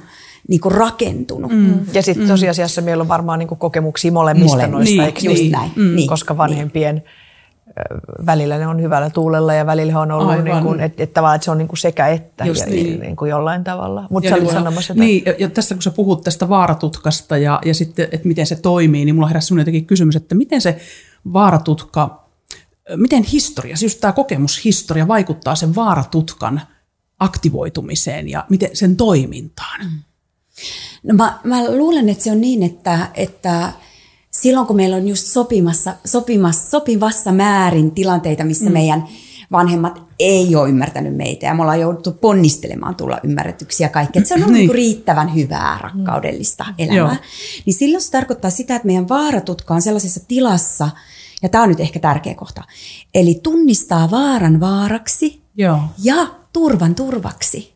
niin 0.47 0.61
kuin 0.61 0.71
rakentunut. 0.71 1.51
Mm. 1.51 1.79
Ja 1.93 2.01
sitten 2.01 2.27
tosiasiassa 2.27 2.81
meillä 2.81 3.01
on 3.01 3.07
varmaan 3.07 3.39
niinku 3.39 3.55
kokemuksia 3.55 4.11
molemmista 4.11 4.57
Molemmista. 4.57 4.77
noista, 4.77 4.95
Niin, 4.95 5.05
eikö 5.05 5.19
just 5.23 5.41
niin? 5.41 5.51
näin. 5.51 5.71
Mm. 5.75 5.95
Niin, 5.95 6.09
Koska 6.09 6.37
vanhempien 6.37 7.03
välillä 8.25 8.57
ne 8.57 8.67
on 8.67 8.81
hyvällä 8.81 9.09
tuulella 9.09 9.53
ja 9.53 9.65
välillä 9.65 9.99
on 9.99 10.11
ollut, 10.11 10.29
Aivan. 10.29 10.45
niin 10.45 10.63
kuin, 10.63 10.79
että, 10.79 11.03
että, 11.03 11.13
tavallaan, 11.13 11.35
että 11.35 11.45
se 11.45 11.51
on 11.51 11.57
niin 11.57 11.67
kuin 11.67 11.77
sekä 11.77 12.07
että 12.07 12.45
Just 12.45 12.61
ja, 12.61 12.65
niin. 12.67 12.99
niin 12.99 13.15
kuin 13.15 13.29
jollain 13.29 13.63
tavalla. 13.63 14.07
Mutta 14.09 14.27
Ja 14.27 14.29
sä 14.29 14.35
olit 14.35 14.43
niin, 14.43 14.53
sanomassa 14.53 14.93
jotain. 14.93 15.07
Niin, 15.07 15.23
ja, 15.39 15.49
tässä 15.49 15.75
kun 15.75 15.81
sä 15.81 15.91
puhut 15.91 16.23
tästä 16.23 16.49
vaaratutkasta 16.49 17.37
ja, 17.37 17.59
ja 17.65 17.73
sitten, 17.73 18.07
että 18.11 18.27
miten 18.27 18.45
se 18.45 18.55
toimii, 18.55 19.05
niin 19.05 19.15
mulla 19.15 19.27
heräsi 19.27 19.47
sellainen 19.47 19.61
jotenkin 19.61 19.85
kysymys, 19.85 20.15
että 20.15 20.35
miten 20.35 20.61
se 20.61 20.77
vaaratutka, 21.33 22.23
miten 22.95 23.23
historia, 23.23 23.77
siis 23.77 23.93
just 23.93 24.01
tämä 24.01 24.11
kokemushistoria 24.11 25.07
vaikuttaa 25.07 25.55
sen 25.55 25.75
vaaratutkan 25.75 26.61
aktivoitumiseen 27.19 28.29
ja 28.29 28.45
miten 28.49 28.69
sen 28.73 28.95
toimintaan. 28.95 29.81
No 31.03 31.13
mä, 31.13 31.39
mä 31.43 31.71
luulen, 31.77 32.09
että 32.09 32.23
se 32.23 32.31
on 32.31 32.41
niin, 32.41 32.63
että, 32.63 33.07
että 33.13 33.71
silloin 34.31 34.67
kun 34.67 34.75
meillä 34.75 34.95
on 34.95 35.07
just 35.07 35.25
sopimassa, 35.25 35.95
sopimassa, 36.05 36.69
sopivassa 36.69 37.31
määrin 37.31 37.91
tilanteita, 37.91 38.43
missä 38.43 38.65
mm. 38.65 38.73
meidän 38.73 39.07
vanhemmat 39.51 40.01
ei 40.19 40.55
ole 40.55 40.69
ymmärtänyt 40.69 41.15
meitä 41.15 41.45
ja 41.45 41.53
me 41.53 41.61
ollaan 41.61 41.79
jouduttu 41.79 42.11
ponnistelemaan 42.11 42.95
tulla 42.95 43.19
ymmärretyksiä 43.23 43.89
kaikkea. 43.89 44.19
Että 44.19 44.27
se 44.27 44.33
on 44.33 44.39
ollut 44.41 44.53
Niin. 44.53 44.67
niin. 44.67 44.75
riittävän 44.75 45.35
hyvää 45.35 45.77
rakkaudellista 45.81 46.65
elämää. 46.77 46.97
Joo. 46.97 47.15
Niin 47.65 47.73
silloin 47.73 48.01
se 48.01 48.11
tarkoittaa 48.11 48.51
sitä, 48.51 48.75
että 48.75 48.85
meidän 48.85 49.09
vaaratutka 49.09 49.73
on 49.73 49.81
sellaisessa 49.81 50.19
tilassa, 50.27 50.89
ja 51.43 51.49
tämä 51.49 51.63
on 51.63 51.69
nyt 51.69 51.79
ehkä 51.79 51.99
tärkeä 51.99 52.35
kohta, 52.35 52.63
eli 53.15 53.39
tunnistaa 53.43 54.11
vaaran 54.11 54.59
vaaraksi 54.59 55.41
Joo. 55.55 55.79
ja 56.03 56.27
turvan 56.53 56.95
turvaksi. 56.95 57.72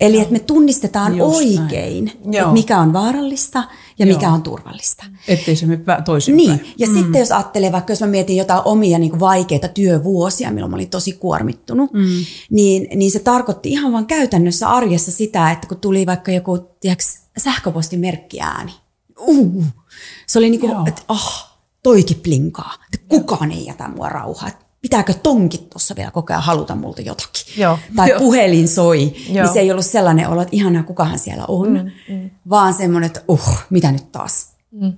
Eli 0.00 0.20
että 0.20 0.32
me 0.32 0.38
tunnistetaan 0.38 1.16
Just 1.16 1.36
oikein, 1.36 2.08
että 2.08 2.52
mikä 2.52 2.80
on 2.80 2.92
vaarallista 2.92 3.64
ja 3.98 4.06
Joo. 4.06 4.16
mikä 4.16 4.32
on 4.32 4.42
turvallista. 4.42 5.04
Ettei 5.28 5.56
se 5.56 5.66
mene 5.66 5.82
toisinpäin. 6.04 6.48
Niin, 6.48 6.74
ja 6.78 6.86
mm. 6.86 6.94
sitten 6.94 7.18
jos 7.18 7.32
ajattelee, 7.32 7.72
vaikka 7.72 7.92
jos 7.92 8.00
mä 8.00 8.06
mietin 8.06 8.36
jotain 8.36 8.62
omia 8.64 8.98
niin 8.98 9.10
kuin 9.10 9.20
vaikeita 9.20 9.68
työvuosia, 9.68 10.50
milloin 10.50 10.70
mä 10.70 10.76
olin 10.76 10.90
tosi 10.90 11.12
kuormittunut, 11.12 11.92
mm. 11.92 12.24
niin, 12.50 12.88
niin 12.94 13.10
se 13.10 13.18
tarkoitti 13.18 13.70
ihan 13.70 13.92
vaan 13.92 14.06
käytännössä 14.06 14.68
arjessa 14.68 15.12
sitä, 15.12 15.50
että 15.50 15.68
kun 15.68 15.80
tuli 15.80 16.06
vaikka 16.06 16.32
joku 16.32 16.58
tiiäks, 16.80 17.22
sähköpostimerkkiääni, 17.38 18.72
uh, 19.18 19.64
se 20.26 20.38
oli 20.38 20.50
niin 20.50 20.60
kuin, 20.60 20.72
Joo. 20.72 20.84
että 20.86 21.02
oh, 21.08 21.48
toikin 21.82 22.20
plinkaa, 22.20 22.74
että 22.94 23.06
kukaan 23.08 23.52
ei 23.52 23.66
jätä 23.66 23.88
mua 23.88 24.08
rauhaa, 24.08 24.48
pitääkö 24.82 25.14
tonkin 25.14 25.68
tuossa 25.70 25.96
vielä 25.96 26.10
koko 26.10 26.32
ajan 26.32 26.42
haluta 26.42 26.74
multa 26.74 27.02
jotakin. 27.02 27.44
Joo. 27.56 27.78
Tai 27.96 28.08
Joo. 28.08 28.18
puhelin 28.18 28.68
soi, 28.68 29.02
Joo. 29.02 29.44
niin 29.44 29.52
se 29.52 29.60
ei 29.60 29.70
ollut 29.70 29.86
sellainen 29.86 30.28
olo, 30.28 30.42
että 30.42 30.56
ihanaa 30.56 30.82
kukahan 30.82 31.18
siellä 31.18 31.44
on, 31.48 31.68
mm, 31.68 32.14
mm. 32.14 32.30
vaan 32.50 32.74
semmoinen, 32.74 33.06
että 33.06 33.22
uh, 33.28 33.58
mitä 33.70 33.92
nyt 33.92 34.12
taas. 34.12 34.52
Mm. 34.70 34.92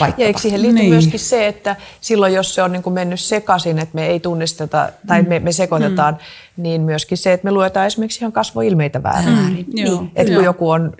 Ja 0.00 0.26
eikö 0.26 0.40
siihen 0.40 0.62
liittyy 0.62 0.74
Niin. 0.74 0.90
niin. 0.90 0.92
myöskin 0.92 1.20
se, 1.20 1.46
että 1.46 1.76
silloin 2.00 2.34
jos 2.34 2.54
se 2.54 2.62
on 2.62 2.72
niin 2.72 2.82
kuin 2.82 2.94
mennyt 2.94 3.20
sekaisin, 3.20 3.78
että 3.78 3.94
me 3.94 4.06
ei 4.06 4.20
tunnisteta 4.20 4.88
tai 5.06 5.22
me, 5.22 5.38
me 5.38 5.52
sekoitetaan, 5.52 6.14
mm. 6.14 6.62
niin 6.62 6.80
myöskin 6.80 7.18
se, 7.18 7.32
että 7.32 7.44
me 7.44 7.52
luetaan 7.52 7.86
esimerkiksi 7.86 8.18
ihan 8.20 8.32
kasvoilmeitä 8.32 9.02
väärin. 9.02 9.34
Mm. 9.66 9.74
Niin. 9.74 10.12
Että 10.16 10.34
kun 10.34 10.44
joku 10.44 10.70
on 10.70 10.92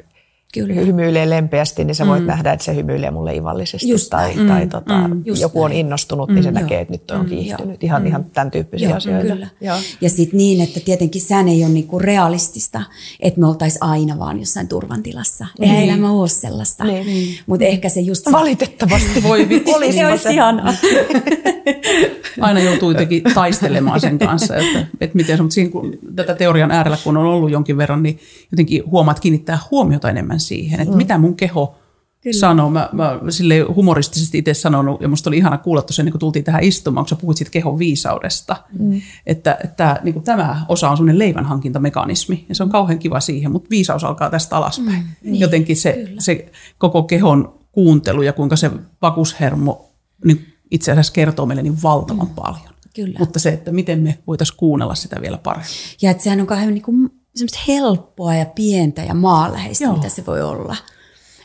Kyllä. 0.54 0.74
hymyilee 0.80 1.30
lempeästi, 1.30 1.84
niin 1.84 1.94
sä 1.94 2.06
voit 2.06 2.20
mm. 2.22 2.26
nähdä, 2.26 2.52
että 2.52 2.64
se 2.64 2.74
hymyilee 2.74 3.10
mulle 3.10 3.34
ivallisesti. 3.36 3.88
Just 3.88 4.10
tai 4.10 4.34
näin. 4.34 4.48
tai 4.48 4.66
tota, 4.66 5.10
Just 5.24 5.42
joku 5.42 5.62
on 5.62 5.72
innostunut, 5.72 6.30
niin 6.30 6.42
se 6.42 6.50
Mm. 6.50 6.54
näkee, 6.54 6.80
että 6.80 6.94
nyt 6.94 7.10
on 7.10 7.20
Mm. 7.20 7.26
kiihtynyt. 7.26 7.82
Joo. 7.82 7.88
Ihan, 7.88 8.06
ihan 8.06 8.24
tämän 8.24 8.50
tyyppisiä 8.50 8.88
Joo, 8.88 8.96
asioita. 8.96 9.32
Kyllä. 9.34 9.48
Joo. 9.60 9.76
Ja 10.00 10.10
sitten 10.10 10.38
niin, 10.38 10.60
että 10.60 10.80
tietenkin 10.80 11.20
sehän 11.22 11.48
ei 11.48 11.64
ole 11.64 11.72
niinku 11.72 11.98
realistista, 11.98 12.82
että 13.20 13.40
me 13.40 13.46
oltaisiin 13.46 13.82
aina 13.82 14.18
vaan 14.18 14.38
jossain 14.40 14.68
turvantilassa. 14.68 15.46
Eihän 15.60 15.76
Niin. 15.76 15.90
elämä 15.90 16.10
ole 16.10 16.28
sellaista. 16.28 16.84
Niin. 16.84 17.06
Niin. 17.06 17.38
Mutta 17.46 17.64
ehkä 17.64 17.88
se 17.88 18.00
just... 18.00 18.32
Valitettavasti. 18.32 19.22
Voi 19.22 19.48
vitsi. 19.48 19.74
Olispa 19.74 20.00
se 20.00 20.06
olisi 20.06 20.34
ihanaa. 20.34 20.74
aina 22.40 22.60
joutuu 22.60 22.90
jotenkin 22.90 23.22
taistelemaan 23.22 24.00
sen 24.00 24.18
kanssa, 24.18 24.56
että, 24.56 24.86
että 25.00 25.16
miten 25.16 25.36
se, 25.36 25.42
mutta 25.42 25.54
siinä, 25.54 25.70
kun 25.70 25.98
tätä 26.16 26.34
teorian 26.34 26.70
äärellä 26.70 26.98
kun 27.04 27.16
on 27.16 27.26
ollut 27.26 27.50
jonkin 27.50 27.76
verran, 27.76 28.02
niin 28.02 28.18
jotenkin 28.52 28.82
huomaat 28.86 29.20
kiinnittää 29.20 29.58
huomiota 29.70 30.10
enemmän 30.10 30.40
siihen, 30.40 30.80
että 30.80 30.92
mm. 30.92 30.96
mitä 30.96 31.18
mun 31.18 31.36
keho 31.36 31.76
Kyllä. 32.24 32.40
sanoo. 32.40 32.70
Mä, 32.70 32.88
mä 32.92 33.20
sille 33.28 33.60
humoristisesti 33.60 34.38
itse 34.38 34.54
sanonut, 34.54 35.00
ja 35.00 35.08
musta 35.08 35.30
oli 35.30 35.36
ihana 35.36 35.58
kuulla 35.58 35.82
tuossa, 35.82 36.02
ennen 36.02 36.12
kuin 36.12 36.20
tultiin 36.20 36.44
tähän 36.44 36.64
istumaan, 36.64 37.04
kun 37.04 37.08
sä 37.08 37.16
puhuit 37.16 37.36
siitä 37.36 37.50
kehon 37.50 37.78
viisaudesta, 37.78 38.56
mm. 38.78 39.00
että, 39.26 39.58
että 39.64 40.00
niin 40.02 40.12
kuin 40.12 40.24
tämä 40.24 40.64
osa 40.68 40.90
on 40.90 40.96
semmoinen 40.96 41.18
leivänhankintamekanismi, 41.18 42.44
ja 42.48 42.54
se 42.54 42.62
on 42.62 42.70
kauhean 42.70 42.98
kiva 42.98 43.20
siihen, 43.20 43.52
mutta 43.52 43.70
viisaus 43.70 44.04
alkaa 44.04 44.30
tästä 44.30 44.56
alaspäin. 44.56 44.98
Mm, 44.98 45.06
niin, 45.22 45.40
jotenkin 45.40 45.76
se, 45.76 46.08
se 46.18 46.52
koko 46.78 47.02
kehon 47.02 47.54
kuuntelu 47.72 48.22
ja 48.22 48.32
kuinka 48.32 48.56
se 48.56 48.70
vakushermo 49.02 49.90
niin 50.24 50.53
itse 50.70 50.92
asiassa 50.92 51.12
kertoo 51.12 51.46
meille 51.46 51.62
niin 51.62 51.82
valtavan 51.82 52.28
mm. 52.28 52.34
paljon. 52.34 52.74
Kyllä. 52.94 53.18
Mutta 53.18 53.38
se, 53.38 53.48
että 53.48 53.72
miten 53.72 54.00
me 54.00 54.18
voitaisiin 54.26 54.56
kuunnella 54.56 54.94
sitä 54.94 55.16
vielä 55.20 55.38
paremmin. 55.38 55.70
Ja 56.02 56.10
että 56.10 56.22
sehän 56.22 56.40
on 56.40 56.46
kauhean 56.46 56.74
niinku 56.74 56.92
semmoista 57.34 57.58
helppoa 57.68 58.34
ja 58.34 58.46
pientä 58.46 59.02
ja 59.02 59.14
maanläheistä, 59.14 59.84
Joo. 59.84 59.96
mitä 59.96 60.08
se 60.08 60.26
voi 60.26 60.42
olla. 60.42 60.76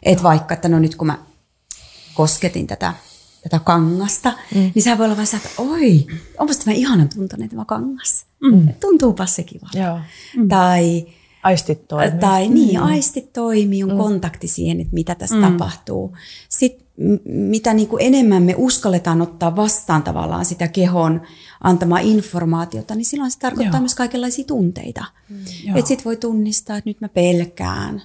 Että 0.04 0.24
vaikka, 0.24 0.54
että 0.54 0.70
no 0.70 0.80
nyt 0.80 0.96
kun 0.96 1.08
mä 1.08 1.18
kosketin 2.14 2.68
tätä, 2.68 2.94
tätä 3.44 3.60
kangasta, 3.60 4.34
mm. 4.56 4.72
niin 4.76 4.84
sehän 4.84 4.98
voi 4.98 5.06
olla 5.06 5.16
vaan 5.16 5.28
se, 5.28 5.38
että 5.38 5.50
oi, 5.58 6.06
onpas 6.38 6.58
tämä 6.58 6.76
ihanan 6.76 7.10
tuntunen 7.16 7.50
tämä 7.50 7.66
kangas. 7.66 8.26
Mm. 8.42 8.74
Tuntuupas 8.80 9.36
se 9.36 9.44
kiva. 9.44 9.68
Joo. 9.74 10.00
Tai, 10.50 11.08
Aistit 11.44 11.88
toimii. 11.88 12.20
tai 12.20 12.48
niin, 12.48 12.80
aistit 12.80 13.34
toimii, 13.34 13.84
on 13.84 13.98
kontakti 13.98 14.48
siihen, 14.48 14.82
että 14.82 14.94
mitä 14.94 15.16
tässä 15.16 15.42
tapahtuu. 15.42 16.18
Sitten 16.50 16.88
mitä 17.26 17.74
niin 17.74 17.88
kuin 17.88 18.06
enemmän 18.06 18.44
me 18.44 18.56
uskalletaan 18.58 19.22
ottaa 19.22 19.56
vastaan 19.56 20.04
tavallaan 20.04 20.46
sitä 20.46 20.68
kehon 20.68 21.22
antamaa 21.64 22.00
informaatiota, 22.00 22.96
niin 22.96 23.06
silloin 23.06 23.32
se 23.32 23.40
tarkoittaa 23.40 23.78
Joo. 23.78 23.82
myös 23.82 23.96
kaikenlaisia 23.96 24.46
tunteita. 24.46 25.06
Joo. 25.64 25.78
Että 25.78 25.88
sitten 25.88 26.06
voi 26.06 26.18
tunnistaa, 26.18 26.78
että 26.78 26.90
nyt 26.90 27.02
mä 27.02 27.10
pelkään. 27.10 28.02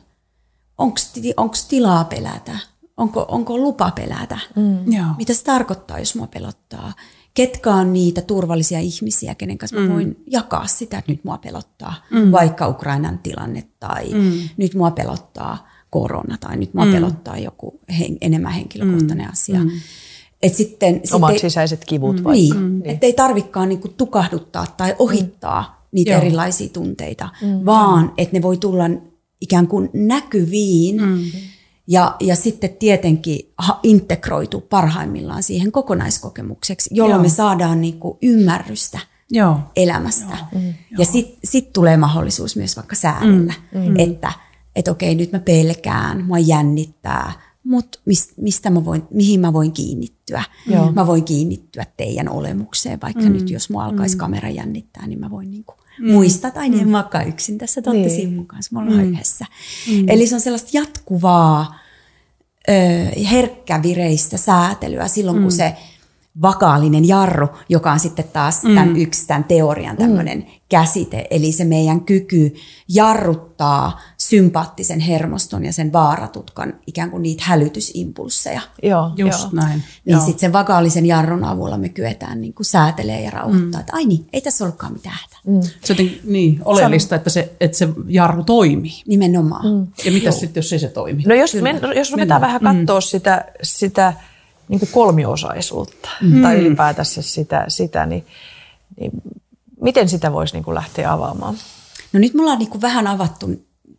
Onko 1.37 1.55
tilaa 1.69 2.05
pelätä? 2.05 2.59
Onko, 2.97 3.25
onko 3.29 3.59
lupa 3.59 3.91
pelätä? 3.91 4.39
Mm. 4.57 4.93
Joo. 4.93 5.07
Mitä 5.19 5.35
se 5.35 5.45
tarkoittaa, 5.45 5.99
jos 5.99 6.15
mua 6.15 6.27
pelottaa? 6.27 6.93
Ketkä 7.35 7.75
on 7.75 7.93
niitä 7.93 8.23
turvallisia 8.23 8.81
ihmisiä, 8.81 9.35
kenen 9.35 9.59
kanssa 9.59 9.77
mä 9.77 9.95
voin 9.95 10.17
jakaa 10.27 10.67
sitä, 10.67 10.99
että 10.99 11.13
nyt 11.13 11.25
mua 11.25 11.39
pelottaa, 11.39 11.95
mm. 12.11 12.33
vaikka 12.33 12.69
Ukrainan 12.69 13.19
tilanne 13.19 13.65
tai 13.81 14.15
mm. 14.15 14.49
nyt 14.57 14.75
mua 14.75 14.91
pelottaa 14.91 15.74
korona 15.95 16.37
tai 16.41 16.57
nyt 16.57 16.75
mua 16.75 16.85
mm. 16.85 16.93
pelottaa 16.93 17.39
joku 17.39 17.81
hen, 17.99 18.17
enemmän 18.21 18.53
henkilökohtainen 18.53 19.27
mm. 19.27 19.33
asia. 19.33 19.65
Mm. 19.65 19.71
Et 20.43 20.55
sitten, 20.55 21.01
Omat 21.13 21.31
sitten, 21.31 21.51
sisäiset 21.51 21.85
kivut 21.85 22.15
niin, 22.15 22.25
vaikka. 22.25 22.55
mm. 22.55 22.83
että 22.85 23.07
ei 23.07 23.13
tarvikaan 23.13 23.69
niinku 23.69 23.89
tukahduttaa 23.89 24.67
tai 24.77 24.95
ohittaa 24.99 25.63
mm. 25.63 25.89
niitä 25.93 26.11
Joo. 26.11 26.21
erilaisia 26.21 26.69
tunteita, 26.69 27.29
mm. 27.43 27.65
vaan 27.65 28.13
että 28.19 28.37
ne 28.37 28.43
voi 28.43 28.57
tulla 28.57 28.85
ikään 29.41 29.67
kuin 29.69 29.91
näkyviin 29.93 31.03
mm. 31.03 31.19
ja, 31.87 32.17
ja 32.21 32.37
sitten 32.37 32.71
tietenkin 32.71 33.53
integroitu 33.83 34.61
parhaimmillaan 34.61 35.43
siihen 35.43 35.73
kokonaiskokemukseksi, 35.73 36.91
jolloin 36.93 37.19
Joo. 37.19 37.23
me 37.23 37.29
saadaan 37.29 37.81
niinku 37.81 38.19
ymmärrystä 38.23 38.99
Joo. 39.31 39.59
elämästä. 39.77 40.37
Mm. 40.55 40.75
Ja 40.99 41.05
sitten 41.05 41.39
sit 41.45 41.73
tulee 41.73 41.97
mahdollisuus 41.97 42.57
myös 42.57 42.77
vaikka 42.77 42.97
säädellä, 42.97 43.55
mm. 43.75 43.99
että 43.99 44.33
et 44.77 44.89
okei, 44.89 45.15
nyt 45.15 45.33
mä 45.33 45.39
pelkään, 45.39 46.25
mua 46.25 46.39
jännittää, 46.39 47.33
mutta 47.65 47.99
mist, 48.05 48.31
mistä 48.37 48.71
mä 48.71 48.85
voin, 48.85 49.03
mihin 49.11 49.41
mä 49.41 49.53
voin 49.53 49.73
kiinnittyä? 49.73 50.45
Joo. 50.67 50.93
Mä 50.93 51.07
voin 51.07 51.25
kiinnittyä 51.25 51.87
teidän 51.97 52.29
olemukseen, 52.29 53.01
vaikka 53.01 53.23
mm. 53.23 53.33
nyt 53.33 53.51
jos 53.51 53.71
mua 53.71 53.85
alkaisi 53.85 54.17
mm. 54.17 54.19
kamera 54.19 54.49
jännittää, 54.49 55.07
niin 55.07 55.21
mä 55.21 55.31
voin 55.31 55.51
niinku 55.51 55.75
mm. 55.99 56.13
muistaa, 56.13 56.51
tai 56.51 56.67
en 56.67 56.87
mm. 56.87 56.93
vaikka 56.93 57.23
yksin 57.23 57.59
tässä 57.59 57.83
totta 57.83 57.99
Niin. 57.99 58.17
niin. 58.17 58.33
mun 58.33 58.47
kanssa, 58.47 58.75
me 58.75 58.81
ollaan 58.81 58.99
mm. 58.99 59.13
yhdessä. 59.13 59.47
Mm. 59.91 60.09
Eli 60.09 60.27
se 60.27 60.35
on 60.35 60.41
sellaista 60.41 60.71
jatkuvaa, 60.73 61.79
ö, 62.69 62.73
herkkävireistä 63.31 64.37
säätelyä 64.37 65.09
silloin, 65.09 65.37
mm. 65.37 65.43
kun 65.43 65.53
se 65.53 65.77
vakaalinen 66.43 67.09
jarru, 67.09 67.49
joka 67.69 67.93
on 67.93 68.01
sitten 68.01 68.25
taas 68.33 68.61
tämän 68.61 68.89
mm. 68.89 68.97
yksi 68.97 69.27
tämän 69.27 69.45
teorian 69.45 69.97
tämmöinen 69.97 70.39
mm. 70.39 70.45
käsite, 70.69 71.27
eli 71.31 71.53
se 71.53 71.65
meidän 71.65 72.01
kyky 72.01 72.55
jarruttaa 72.89 74.01
sympaattisen 74.29 75.01
hermoston 75.01 75.65
ja 75.65 75.73
sen 75.73 75.93
vaaratutkan 75.93 76.75
ikään 76.87 77.11
kuin 77.11 77.23
niitä 77.23 77.45
hälytysimpulsseja. 77.47 78.61
Joo, 78.83 79.11
Just 79.17 79.43
joo. 79.43 79.51
näin. 79.53 79.83
Niin 80.05 80.21
sitten 80.21 80.39
sen 80.39 80.53
vakaalisen 80.53 81.07
jarrun 81.07 81.45
avulla 81.45 81.79
me 81.79 81.89
kyetään 81.89 82.41
niin 82.41 82.55
kuin 82.55 82.67
säätelee 82.67 83.21
ja 83.23 83.31
rauhoittaa, 83.31 83.81
mm. 83.81 83.81
että 83.81 83.93
ai 83.97 84.05
niin, 84.05 84.27
ei 84.33 84.41
tässä 84.41 84.65
ollutkaan 84.65 84.93
mitään 84.93 85.17
hätää. 85.23 85.39
Mm. 85.47 85.63
Se 85.63 85.69
on 85.69 85.75
jotenkin 85.89 86.21
niin 86.25 86.61
oleellista, 86.65 87.17
että 87.17 87.31
se, 87.31 87.53
että 87.61 87.79
se 87.79 87.89
jarru 88.09 88.45
toimii. 88.45 89.03
Nimenomaan. 89.07 89.67
Mm. 89.67 89.87
Ja 90.05 90.13
mitä 90.13 90.31
sitten, 90.31 90.61
jos 90.61 90.73
ei 90.73 90.79
se 90.79 90.89
toimi? 90.89 91.23
No 91.27 91.35
jos, 91.35 91.55
men, 91.55 91.81
jos 91.97 92.13
ruvetaan 92.13 92.41
vähän 92.41 92.61
katsoa 92.61 93.01
mm. 93.01 93.03
sitä, 93.03 93.45
sitä 93.63 94.13
niin 94.69 94.79
kuin 94.79 94.91
kolmiosaisuutta 94.93 96.09
mm. 96.23 96.43
tai 96.43 96.57
ylipäätänsä 96.57 97.23
sitä, 97.23 97.65
sitä 97.69 98.07
niin, 98.07 98.27
niin 99.01 99.13
miten 99.81 100.09
sitä 100.09 100.33
voisi 100.33 100.55
niin 100.55 100.65
kuin 100.65 100.75
lähteä 100.75 101.13
avaamaan? 101.13 101.55
No 102.13 102.21
nyt 102.21 102.35
me 102.35 102.43
ollaan 102.43 102.59
niin 102.59 102.71
kuin 102.71 102.83
vähän 102.83 103.07
avattu 103.07 103.47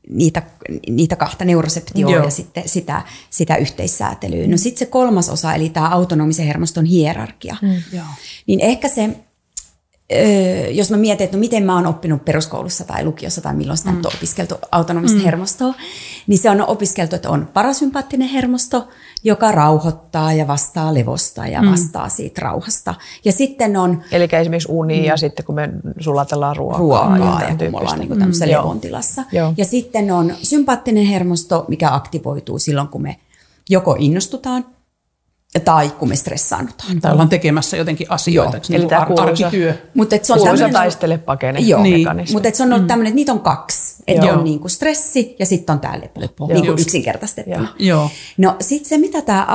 niitä, 0.10 0.42
niitä 0.90 1.16
kahta 1.16 1.46
neuroseptioa 1.46 2.12
Joo. 2.12 2.24
ja 2.24 2.30
sitten 2.30 2.70
sitä, 2.70 3.02
sitä 3.30 3.56
yhteissäätelyä. 3.56 4.48
No 4.48 4.58
sitten 4.58 4.80
se 4.80 4.86
kolmas 4.86 5.30
osa, 5.30 5.54
eli 5.54 5.70
tämä 5.70 5.90
autonomisen 5.90 6.46
hermoston 6.46 6.86
hierarkia, 6.86 7.56
mm. 7.62 7.82
Joo. 7.94 8.06
niin 8.48 8.60
ehkä 8.60 8.88
se, 8.88 9.10
öö, 10.12 10.70
jos 10.70 10.92
mä 10.92 10.98
mietin, 10.98 11.26
että 11.26 11.38
no 11.38 11.40
miten 11.40 11.64
mä 11.64 11.76
oon 11.76 11.86
oppinut 11.86 12.26
peruskoulussa 12.26 12.84
tai 12.84 13.04
lukiossa 13.04 13.42
tai 13.42 13.54
milloin 13.54 13.78
sitä 13.78 13.92
mm. 13.92 13.98
on 13.98 14.12
opiskeltu 14.16 14.56
autonomista 14.72 15.18
mm. 15.18 15.24
hermostoa, 15.24 15.74
niin 16.28 16.38
se 16.38 16.50
on 16.50 16.62
opiskeltu, 16.62 17.16
että 17.16 17.30
on 17.30 17.48
parasympaattinen 17.54 18.28
hermosto, 18.28 18.88
joka 19.24 19.52
rauhoittaa 19.52 20.34
ja 20.34 20.48
vastaa 20.48 20.94
levosta 20.94 21.48
ja 21.48 21.62
mm. 21.62 21.72
vastaa 21.72 22.10
siitä 22.10 22.42
rauhasta. 22.42 22.96
Ja 23.26 23.32
sitten 23.32 23.78
on 23.78 24.04
Eli 24.12 24.28
esimerkiksi 24.32 24.72
uni 24.72 25.00
mm. 25.00 25.06
ja 25.06 25.18
sitten 25.18 25.46
kun 25.46 25.56
me 25.56 25.70
sulatellaan 26.00 26.56
ruokaa. 26.56 26.80
ruokaa 26.80 27.18
tämän 27.18 27.42
ja 27.42 27.56
kun 27.56 27.72
me 27.72 27.78
ollaan 27.78 28.00
niin 28.00 28.20
tämmöisessä 28.20 28.46
Mm, 28.46 28.52
levon 28.52 28.80
tilassa. 28.80 29.24
Joo. 29.32 29.54
Ja 29.58 29.66
sitten 29.66 30.12
on 30.12 30.34
sympaattinen 30.44 31.06
hermosto, 31.06 31.66
mikä 31.68 31.94
aktivoituu 31.94 32.60
silloin, 32.60 32.88
kun 32.88 33.02
me 33.02 33.20
joko 33.70 33.96
innostutaan 34.00 34.66
tai 35.60 35.90
kun 35.90 36.10
me 36.10 36.16
stressaannutaan. 36.16 37.02
Tai 37.02 37.12
ollaan 37.12 37.30
tekemässä 37.30 37.78
jotenkin 37.78 38.08
asioita. 38.10 38.58
Eikö 38.58 38.68
Eli 38.70 38.86
niin 38.86 38.94
ar- 38.94 39.08
kuuluisa- 39.08 39.46
arkityö. 39.46 39.74
Mutta 39.94 40.16
se 40.22 40.34
on 40.34 40.40
Kuuluisa 40.40 40.46
tämmöinen, 40.64 40.74
taistele 40.74 41.18
pakene 41.18 41.60
Joo, 41.60 41.84
Niin. 41.84 42.00
mekanismi. 42.00 42.34
mutta 42.34 42.50
se 42.54 42.64
on 42.64 42.74
ollut 42.74 42.88
tämmöinen, 42.88 43.10
että 43.12 43.16
niitä 43.16 43.32
on 43.32 43.40
kaksi. 43.40 43.96
Että 44.08 44.26
Joo. 44.26 44.38
on 44.38 44.44
niin 44.44 44.60
kuin 44.60 44.72
stressi 44.72 45.36
ja 45.40 45.46
sitten 45.46 45.74
on 45.74 45.80
tämä 45.80 46.00
lepo, 46.02 46.22
Lepo, 46.22 46.48
niin 46.48 46.66
kuin 46.66 46.80
yksinkertaistettuna. 46.80 47.68
Joo. 47.80 48.10
No 48.38 48.56
sitten 48.62 48.90
se, 48.90 48.98
mitä 48.98 49.22
tämä 49.22 49.48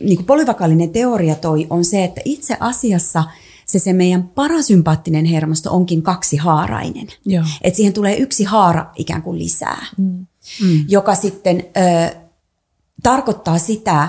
niin 0.00 0.24
polyvakaalinen 0.24 0.90
teoria 0.90 1.34
toi, 1.34 1.66
on 1.70 1.84
se, 1.84 2.04
että 2.04 2.20
itse 2.24 2.56
asiassa 2.60 3.24
se, 3.66 3.78
se 3.78 3.92
meidän 3.92 4.22
parasympaattinen 4.22 5.24
hermosto 5.24 5.70
onkin 5.70 6.02
kaksihaarainen. 6.02 7.06
Joo. 7.26 7.44
Et 7.62 7.74
siihen 7.74 7.92
tulee 7.92 8.16
yksi 8.16 8.44
haara 8.44 8.86
ikään 8.96 9.22
kuin 9.22 9.38
lisää, 9.38 9.86
mm. 9.98 10.26
joka 10.88 11.14
sitten 11.14 11.64
ö, 11.76 12.16
tarkoittaa 13.02 13.58
sitä, 13.58 14.08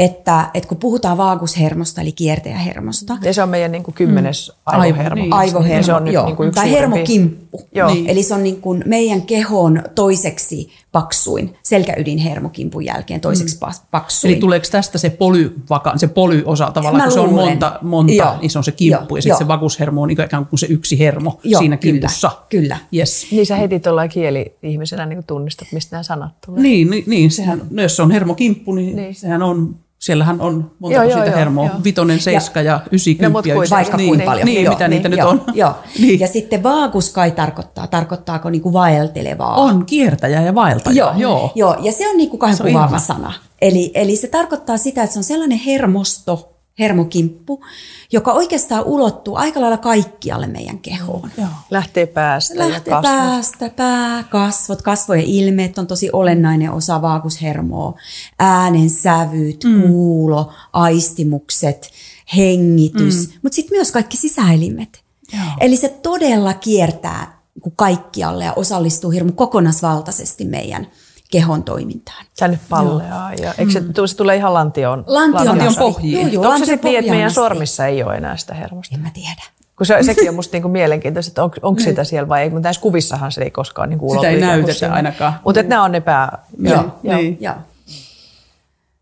että, 0.00 0.50
että 0.54 0.68
kun 0.68 0.78
puhutaan 0.78 1.16
vaagushermosta, 1.16 2.00
eli 2.00 2.12
kiertäjähermosta, 2.12 3.16
Ja 3.22 3.34
se 3.34 3.42
on 3.42 3.48
meidän 3.48 3.72
niin 3.72 3.82
kuin 3.82 3.94
kymmenes 3.94 4.52
Aivo, 4.66 4.82
aivohermo. 4.82 5.22
niin. 5.22 5.32
aivohermo, 5.32 5.82
Se 5.86 5.92
on 5.94 6.04
nyt 6.04 6.14
joo, 6.14 6.26
niin 6.26 6.36
kuin 6.36 6.46
yksi 6.48 6.60
tai 6.60 6.68
suurempi- 6.68 6.80
hermokimppu. 6.80 7.62
Joo. 7.74 7.94
Niin. 7.94 8.06
Eli 8.08 8.22
se 8.22 8.34
on 8.34 8.42
niin 8.42 8.60
kuin 8.60 8.82
meidän 8.86 9.22
kehon 9.22 9.82
toiseksi 9.94 10.70
paksuin, 10.92 11.54
selkäydinhermokimpun 11.62 12.84
jälkeen 12.84 13.20
toiseksi 13.20 13.56
mm. 13.56 13.72
paksuin. 13.90 14.32
Eli 14.32 14.40
tuleeko 14.40 14.66
tästä 14.70 14.98
se 14.98 15.10
polyvaka, 15.10 15.92
se 15.96 16.08
polyosa 16.08 16.70
tavallaan, 16.70 16.96
Mä 17.02 17.04
kun 17.04 17.12
se 17.12 17.20
on 17.20 17.30
luulen. 17.30 17.48
monta, 17.48 17.78
monta 17.82 18.12
Joo. 18.12 18.34
niin 18.40 18.50
se 18.50 18.58
on 18.58 18.64
se 18.64 18.72
kimppu, 18.72 19.14
Joo, 19.14 19.16
ja 19.18 19.22
sitten 19.22 19.38
se 19.38 19.48
vagushermo 19.48 20.02
on 20.02 20.10
ikään 20.10 20.46
kuin 20.46 20.58
se 20.58 20.66
yksi 20.66 20.98
hermo 20.98 21.40
Joo, 21.44 21.58
siinä 21.58 21.76
kyllä, 21.76 21.92
kimpussa. 21.92 22.30
kyllä. 22.48 22.76
Yes. 22.94 23.26
Niin 23.30 23.46
sä 23.46 23.56
heti 23.56 23.80
tuolla 23.80 24.08
kieli-ihmisenä 24.08 25.06
niin 25.06 25.24
tunnistat, 25.26 25.68
mistä 25.72 25.96
nämä 25.96 26.02
sanat 26.02 26.32
tulee. 26.46 26.62
Niin, 26.62 26.90
niin, 26.90 27.04
niin, 27.06 27.30
sehän, 27.30 27.62
no 27.70 27.82
jos 27.82 27.96
se 27.96 28.02
on 28.02 28.10
hermokimppu, 28.10 28.72
niin, 28.74 28.86
Niin. 28.86 28.96
niin. 28.96 29.14
sehän 29.14 29.42
on, 29.42 29.74
siellähän 30.00 30.40
on 30.40 30.70
monta 30.78 30.94
Joo, 30.94 31.04
joo, 31.04 31.36
hermoa, 31.36 31.66
joo. 31.66 31.76
vitonen, 31.84 32.20
seiska 32.20 32.60
ja, 32.62 32.72
No, 32.72 32.80
ja 33.20 33.30
kuitenkin. 33.30 33.60
yksi. 33.62 33.70
Vaikka 33.70 33.96
niin, 33.96 34.08
kuinka 34.08 34.24
paljon. 34.24 34.46
Niin, 34.46 34.64
Joo, 34.64 34.74
mitä 34.74 34.88
niitä 34.88 35.08
niin, 35.08 35.10
nyt 35.10 35.18
joo, 35.18 35.30
on. 35.30 35.42
Joo. 35.54 35.74
Niin. 36.00 36.20
Ja 36.20 36.28
sitten 36.28 36.62
vaagus 36.62 37.12
kai 37.12 37.30
tarkoittaa, 37.30 37.86
tarkoittaako 37.86 38.50
niinku 38.50 38.72
vaeltelevaa? 38.72 39.54
On 39.56 39.86
kiertäjä 39.86 40.42
ja 40.42 40.54
vaeltaja. 40.54 40.96
Joo, 40.96 41.12
joo. 41.16 41.52
joo. 41.54 41.76
ja 41.82 41.92
se 41.92 42.10
on 42.10 42.16
niinku 42.16 42.38
kahden 42.38 42.66
kuvaava 42.66 42.98
sana. 42.98 43.32
Eli, 43.62 43.90
eli 43.94 44.16
se 44.16 44.28
tarkoittaa 44.28 44.76
sitä, 44.76 45.02
että 45.02 45.12
se 45.12 45.18
on 45.18 45.24
sellainen 45.24 45.58
hermosto, 45.58 46.59
hermokimppu, 46.80 47.64
joka 48.12 48.32
oikeastaan 48.32 48.84
ulottuu 48.84 49.36
aika 49.36 49.60
lailla 49.60 49.76
kaikkialle 49.76 50.46
meidän 50.46 50.78
kehoon. 50.78 51.30
joo. 51.38 51.48
Lähtee 51.70 52.06
päästä 52.06 52.54
ja 52.54 52.68
Lähtee 52.68 52.90
kasvot. 52.90 53.02
päästä, 53.02 53.70
pää, 53.76 54.22
kasvot, 54.22 54.82
kasvojen 54.82 55.24
ilmeet 55.24 55.78
on 55.78 55.86
tosi 55.86 56.10
olennainen 56.12 56.72
osa 56.72 57.02
vaagushermoa. 57.02 57.94
Äänen 58.38 58.90
sävyt, 58.90 59.64
mm. 59.64 59.82
kuulo, 59.82 60.52
aistimukset, 60.72 61.90
hengitys, 62.36 63.28
mm. 63.28 63.34
mutta 63.42 63.56
sitten 63.56 63.78
myös 63.78 63.92
kaikki 63.92 64.16
sisäelimet. 64.16 65.04
Joo. 65.32 65.42
Eli 65.60 65.76
se 65.76 65.88
todella 65.88 66.54
kiertää 66.54 67.40
niin 67.64 67.72
kaikkialle 67.76 68.44
ja 68.44 68.52
osallistuu 68.52 69.10
hirmu 69.10 69.32
kokonaisvaltaisesti 69.32 70.44
meidän 70.44 70.86
kehon 71.30 71.62
toimintaan. 71.62 72.24
Tänne 72.38 72.58
palleaa. 72.68 73.34
Ja, 73.34 73.54
eikö 73.58 73.72
se, 73.72 73.80
mm. 73.80 73.92
se 74.06 74.16
tulee 74.16 74.36
ihan 74.36 74.54
lantioon? 74.54 75.04
Lantion, 75.06 75.46
Lantion 75.46 75.68
asti. 75.68 75.80
pohjiin. 75.80 76.20
Joo, 76.20 76.28
joo, 76.28 76.42
Onko 76.42 76.42
se 76.42 76.48
lantion 76.48 76.66
sitten 76.66 76.88
niin, 76.88 76.98
että 76.98 77.12
meidän 77.12 77.30
sormissa 77.30 77.86
ei 77.86 78.02
ole 78.02 78.14
enää 78.14 78.36
sitä 78.36 78.54
hermosta? 78.54 78.94
En 78.94 79.00
mä 79.00 79.10
tiedä. 79.14 79.42
Kun 79.76 79.86
se, 79.86 80.02
sekin 80.02 80.28
on 80.28 80.34
musta 80.34 80.54
niinku 80.54 80.68
mielenkiintoista, 80.68 81.30
että 81.30 81.44
on, 81.44 81.50
onko 81.62 81.80
sitä 81.80 82.04
siellä 82.04 82.28
vai 82.28 82.42
ei, 82.42 82.50
mutta 82.50 82.66
näissä 82.66 82.82
kuvissahan 82.82 83.32
se 83.32 83.42
ei 83.42 83.50
koskaan 83.50 83.88
niinku 83.88 84.14
Sitä 84.14 84.28
ei 84.28 84.40
näytetä 84.40 84.92
ainakaan. 84.92 85.34
Mutta 85.44 85.62
nämä 85.62 85.84
on 85.84 85.92
ne 85.92 86.00
pää... 86.00 86.38
Joo, 86.58 86.98
joo. 87.02 87.16
niin. 87.16 87.38
Joo. 87.40 87.54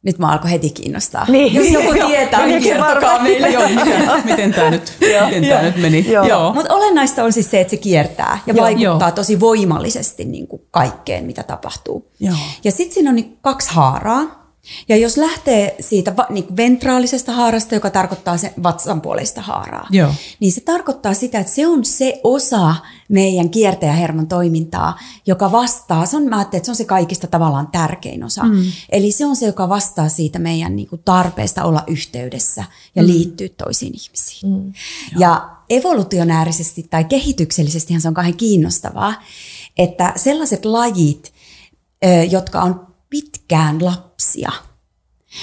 Nyt 0.02 0.18
mä 0.18 0.32
alkoi 0.32 0.50
heti 0.50 0.70
kiinnostaa. 0.70 1.26
Niin. 1.28 1.54
Jos 1.54 1.66
joku 1.70 2.06
tietää, 2.06 2.46
niin 2.46 2.62
kertokaa 2.62 2.94
varmaan. 2.94 3.22
meille. 3.22 3.48
Joo, 3.48 3.68
miten, 3.68 4.11
miten 4.24 4.54
tämä 4.54 4.70
nyt, 4.70 4.92
miten 5.00 5.44
tää 5.48 5.62
nyt 5.62 5.76
meni. 5.76 6.12
Joo. 6.12 6.26
Joo. 6.26 6.54
Mutta 6.54 6.74
olennaista 6.74 7.24
on 7.24 7.32
siis 7.32 7.50
se, 7.50 7.61
että 7.61 7.70
se 7.70 7.76
kiertää 7.76 8.38
ja 8.46 8.54
Joo. 8.54 8.64
vaikuttaa 8.64 9.08
Joo. 9.08 9.11
tosi 9.11 9.40
voimallisesti 9.40 10.24
niin 10.24 10.46
kuin 10.46 10.62
kaikkeen, 10.70 11.24
mitä 11.24 11.42
tapahtuu. 11.42 12.11
Joo. 12.20 12.34
Ja 12.64 12.72
sitten 12.72 12.94
siinä 12.94 13.11
on 13.11 13.16
niin 13.16 13.38
kaksi 13.40 13.70
haaraa. 13.72 14.47
Ja 14.88 14.96
jos 14.96 15.16
lähtee 15.16 15.76
siitä 15.81 16.14
niin 16.31 16.57
ventraalisesta 16.57 17.33
haarasta, 17.33 17.74
joka 17.74 17.90
tarkoittaa 17.90 18.37
se 18.37 18.52
vatsanpuoleista 18.62 19.40
haaraa, 19.40 19.87
Joo. 19.90 20.14
niin 20.40 20.52
se 20.52 20.61
tarkoittaa 20.61 21.14
sitä, 21.14 21.38
että 21.38 21.52
se 21.52 21.66
on 21.66 21.85
se 21.85 22.20
osa 22.24 22.74
meidän 23.09 23.50
kiertäjähermon 23.50 24.26
toimintaa, 24.26 24.98
joka 25.26 25.52
vastaa, 25.52 26.07
se 26.07 26.16
on, 26.16 26.22
mä 26.22 26.37
ajattelen, 26.37 26.59
että 26.59 26.66
se 26.66 26.72
on 26.72 26.76
se 26.76 26.85
kaikista 26.85 27.26
tavallaan 27.26 27.66
tärkein 27.66 28.24
osa. 28.24 28.44
Mm. 28.44 28.62
Eli 28.90 29.12
se 29.12 29.26
on 29.26 29.37
se, 29.37 29.46
joka 29.46 29.68
vastaa 29.68 30.09
siitä 30.09 30.38
meidän 30.38 30.76
niin 30.76 30.88
kuin 30.88 31.02
tarpeesta 31.04 31.64
olla 31.64 31.85
yhteydessä 31.87 32.64
ja 32.94 33.02
mm. 33.02 33.09
liittyä 33.09 33.48
toisiin 33.48 33.92
ihmisiin. 33.94 34.52
Mm. 34.52 34.72
Ja 35.18 35.50
evolutionäärisesti 35.70 36.87
tai 36.90 37.04
kehityksellisestihan 37.04 38.00
se 38.00 38.09
on 38.09 38.14
kauhean 38.14 38.37
kiinnostavaa, 38.37 39.22
että 39.78 40.12
sellaiset 40.16 40.64
lajit, 40.64 41.33
jotka 42.31 42.62
on 42.62 42.88
pitkään 43.11 43.85
lapsia, 43.85 44.53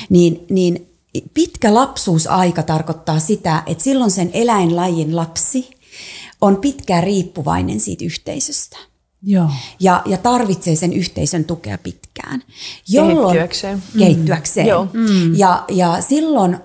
niin, 0.10 0.46
niin 0.50 0.88
pitkä 1.34 1.74
lapsuusaika 1.74 2.64
tarkoittaa 2.64 3.20
sitä, 3.20 3.64
että 3.66 3.84
silloin 3.84 4.12
sen 4.12 4.30
eläinlajin 4.34 5.16
lapsi 5.16 5.70
on 6.42 6.58
pitkään 6.58 7.04
riippuvainen 7.04 7.80
siitä 7.80 8.06
yhteisöstä 8.06 8.78
Joo. 9.24 9.50
ja, 9.80 10.02
ja 10.06 10.18
tarvitsee 10.18 10.76
sen 10.76 10.94
yhteisön 10.94 11.46
tukea 11.46 11.78
pitkään. 11.78 12.44
Kehittyäkseen. 12.92 13.84
Kehittyäkseen. 14.00 14.68
Joo. 14.68 14.88
Mm. 14.94 15.36
Ja, 15.36 15.66
ja 15.70 16.02
silloin 16.02 16.58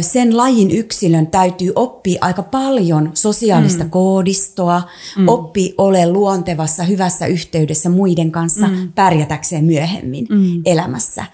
sen 0.00 0.36
lajin 0.36 0.70
yksilön 0.70 1.26
täytyy 1.26 1.72
oppia 1.74 2.18
aika 2.20 2.42
paljon 2.42 3.10
sosiaalista 3.14 3.84
mm. 3.84 3.90
koodistoa, 3.90 4.82
mm. 5.16 5.28
oppia 5.28 5.74
ole 5.78 6.06
luontevassa, 6.12 6.84
hyvässä 6.84 7.26
yhteydessä 7.26 7.88
muiden 7.90 8.32
kanssa 8.32 8.68
mm. 8.68 8.92
pärjätäkseen 8.92 9.64
myöhemmin 9.64 10.26
mm. 10.30 10.62
elämässä. 10.64 11.24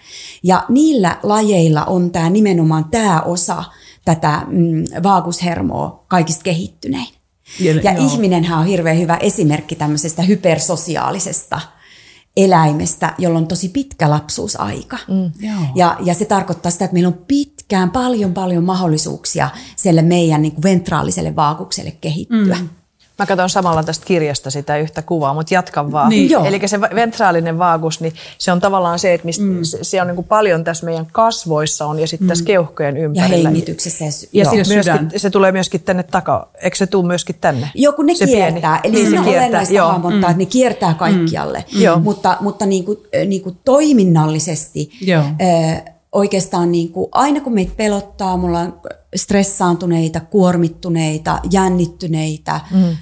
Ja 0.43 0.65
niillä 0.69 1.19
lajeilla 1.23 1.85
on 1.85 2.11
tämä 2.11 2.31
nimenomaan 2.31 2.85
tämä 2.85 3.21
osa 3.21 3.65
tätä 4.05 4.43
mm, 4.47 4.85
vaagushermoa 5.03 6.05
kaikista 6.09 6.43
kehittynein. 6.43 7.09
Ja- 7.61 7.75
Ja 7.83 7.93
ihminenhän 7.99 8.59
on 8.59 8.67
hirveän 8.67 8.99
hyvä 8.99 9.17
esimerkki 9.17 9.75
tämmöisestä 9.75 10.23
hypersosiaalisesta 10.23 11.61
eläimestä, 12.39 13.15
jolla 13.19 13.39
on 13.39 13.47
tosi 13.47 13.69
pitkä 13.69 14.11
lapsuusaika. 14.11 14.99
Mm. 15.09 15.31
Ja, 15.75 15.97
ja 16.05 16.15
se 16.15 16.25
tarkoittaa 16.25 16.71
sitä, 16.71 16.85
että 16.85 16.93
meillä 16.95 17.09
on 17.09 17.25
pitkään 17.29 17.91
paljon 17.91 18.35
paljon 18.35 18.65
mahdollisuuksia 18.65 19.51
sille 19.77 20.03
meidän 20.03 20.43
niin 20.43 20.53
kuin 20.53 20.63
ventraaliselle 20.63 21.37
vaakukselle 21.37 21.91
kehittyä. 21.91 22.57
Mm. 22.61 22.69
Mä 23.19 23.27
katson 23.27 23.51
samalla 23.51 23.83
tästä 23.83 24.07
kirjasta 24.07 24.51
sitä 24.51 24.77
yhtä 24.77 25.03
kuvaa, 25.03 25.35
mutta 25.35 25.55
jatkan 25.55 25.93
vaan. 25.93 26.09
Niin. 26.09 26.47
Eli 26.47 26.69
se 26.69 26.81
ventraalinen 26.81 27.59
vaagus, 27.59 28.01
niin 28.01 28.13
se 28.39 28.53
on 28.53 28.61
tavallaan 28.61 28.99
se, 28.99 29.15
että 29.15 29.25
mistä, 29.25 29.45
mm. 29.45 29.59
se, 29.65 29.79
se 29.83 30.01
on 30.01 30.07
niin 30.07 30.15
kuin 30.15 30.27
paljon 30.29 30.65
tässä 30.65 30.85
meidän 30.87 31.07
kasvoissa 31.13 31.87
on 31.87 31.99
ja 31.99 32.07
sitten 32.07 32.27
mm. 32.27 32.29
tässä 32.29 32.45
keuhkojen 32.45 32.97
Ja 32.97 33.03
ympärillä. 33.05 33.49
hengityksessä. 33.49 34.05
Ja, 34.05 34.11
Ja 34.33 34.45
joo. 34.45 34.53
Ja 34.53 34.57
myöskin, 34.57 34.83
sydän. 34.83 35.11
se 35.17 35.31
tulee 35.31 35.53
myöskin 35.53 35.81
tänne 35.83 36.03
takaa. 36.03 36.51
Eikö 36.63 36.77
se 36.77 36.87
tule 36.87 37.07
myöskin 37.07 37.37
tänne? 37.41 37.71
Joo, 37.75 37.93
kun 37.93 38.07
ne 38.07 38.15
se 38.15 38.27
kiertää. 38.27 38.81
Pieni. 38.83 38.97
Eli 38.99 39.05
Niin, 39.05 39.11
se 39.11 39.21
on 39.21 39.29
olennaista 39.37 39.75
Joo. 39.75 39.89
hahmottaa, 39.89 40.31
että 40.31 40.43
ne 40.43 40.47
kiertää 40.47 40.95
kaikkialle. 40.95 41.65
Joo. 41.73 41.99
Mutta, 42.01 42.37
mutta 42.41 42.67
niin 42.67 42.85
kuin, 42.85 42.99
niin 43.27 43.43
kuin 43.43 43.57
toiminnallisesti 43.65 44.91
Joo. 45.01 45.23
ö, 45.23 45.91
oikeastaan 46.13 46.73
niin 46.73 46.93
kuin, 46.93 47.09
aina 47.13 47.41
kun 47.41 47.55
meitä 47.55 47.73
pelottaa, 47.77 48.37
mulla 48.37 48.61
on 48.61 48.81
stressaantuneita, 49.17 50.21
kuormittuneita, 50.21 51.41
jännittyneitä, 51.53 52.61
mm. 52.71 52.97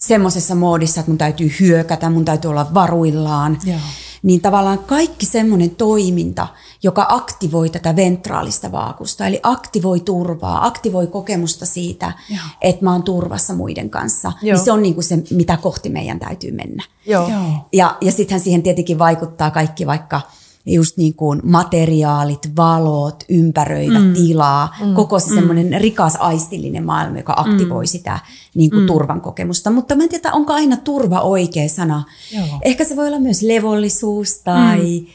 Semmoisessa 0.00 0.54
moodissa, 0.54 1.00
että 1.00 1.10
mun 1.10 1.18
täytyy 1.18 1.52
hyökätä, 1.60 2.10
mun 2.10 2.24
täytyy 2.24 2.50
olla 2.50 2.74
varuillaan, 2.74 3.58
Joo. 3.64 3.78
niin 4.22 4.40
tavallaan 4.40 4.78
kaikki 4.78 5.26
semmoinen 5.26 5.70
toiminta, 5.70 6.46
joka 6.82 7.06
aktivoi 7.08 7.70
tätä 7.70 7.96
ventraalista 7.96 8.72
vaakusta, 8.72 9.26
eli 9.26 9.40
aktivoi 9.42 10.00
turvaa, 10.00 10.66
aktivoi 10.66 11.06
kokemusta 11.06 11.66
siitä, 11.66 12.12
Joo. 12.28 12.40
että 12.60 12.84
mä 12.84 12.92
oon 12.92 13.02
turvassa 13.02 13.54
muiden 13.54 13.90
kanssa, 13.90 14.32
Joo. 14.42 14.56
niin 14.56 14.64
se 14.64 14.72
on 14.72 14.82
niin 14.82 14.94
kuin 14.94 15.04
se, 15.04 15.22
mitä 15.30 15.56
kohti 15.56 15.88
meidän 15.88 16.18
täytyy 16.18 16.52
mennä. 16.52 16.84
Joo. 17.06 17.30
Ja, 17.72 17.96
ja 18.00 18.12
sittenhän 18.12 18.40
siihen 18.40 18.62
tietenkin 18.62 18.98
vaikuttaa 18.98 19.50
kaikki 19.50 19.86
vaikka 19.86 20.20
just 20.66 20.96
niin 20.96 21.14
kuin 21.14 21.40
materiaalit, 21.44 22.56
valot, 22.56 23.24
ympäröivä 23.28 23.98
mm. 23.98 24.12
tilaa, 24.12 24.76
mm. 24.84 24.94
koko 24.94 25.18
se 25.18 25.34
semmoinen 25.34 25.80
rikas 25.80 26.16
aistillinen 26.16 26.86
maailma, 26.86 27.18
joka 27.18 27.34
aktivoi 27.36 27.84
mm. 27.84 27.88
sitä 27.88 28.18
niin 28.54 28.70
kuin 28.70 28.80
mm. 28.80 28.86
turvan 28.86 29.20
kokemusta. 29.20 29.70
Mutta 29.70 29.94
mä 29.94 30.02
en 30.02 30.08
tiedä, 30.08 30.32
onko 30.32 30.52
aina 30.52 30.76
turva 30.76 31.20
oikea 31.20 31.68
sana. 31.68 32.04
Joo. 32.34 32.44
Ehkä 32.62 32.84
se 32.84 32.96
voi 32.96 33.06
olla 33.06 33.20
myös 33.20 33.42
levollisuus 33.42 34.40
tai 34.44 35.00
mm. 35.00 35.06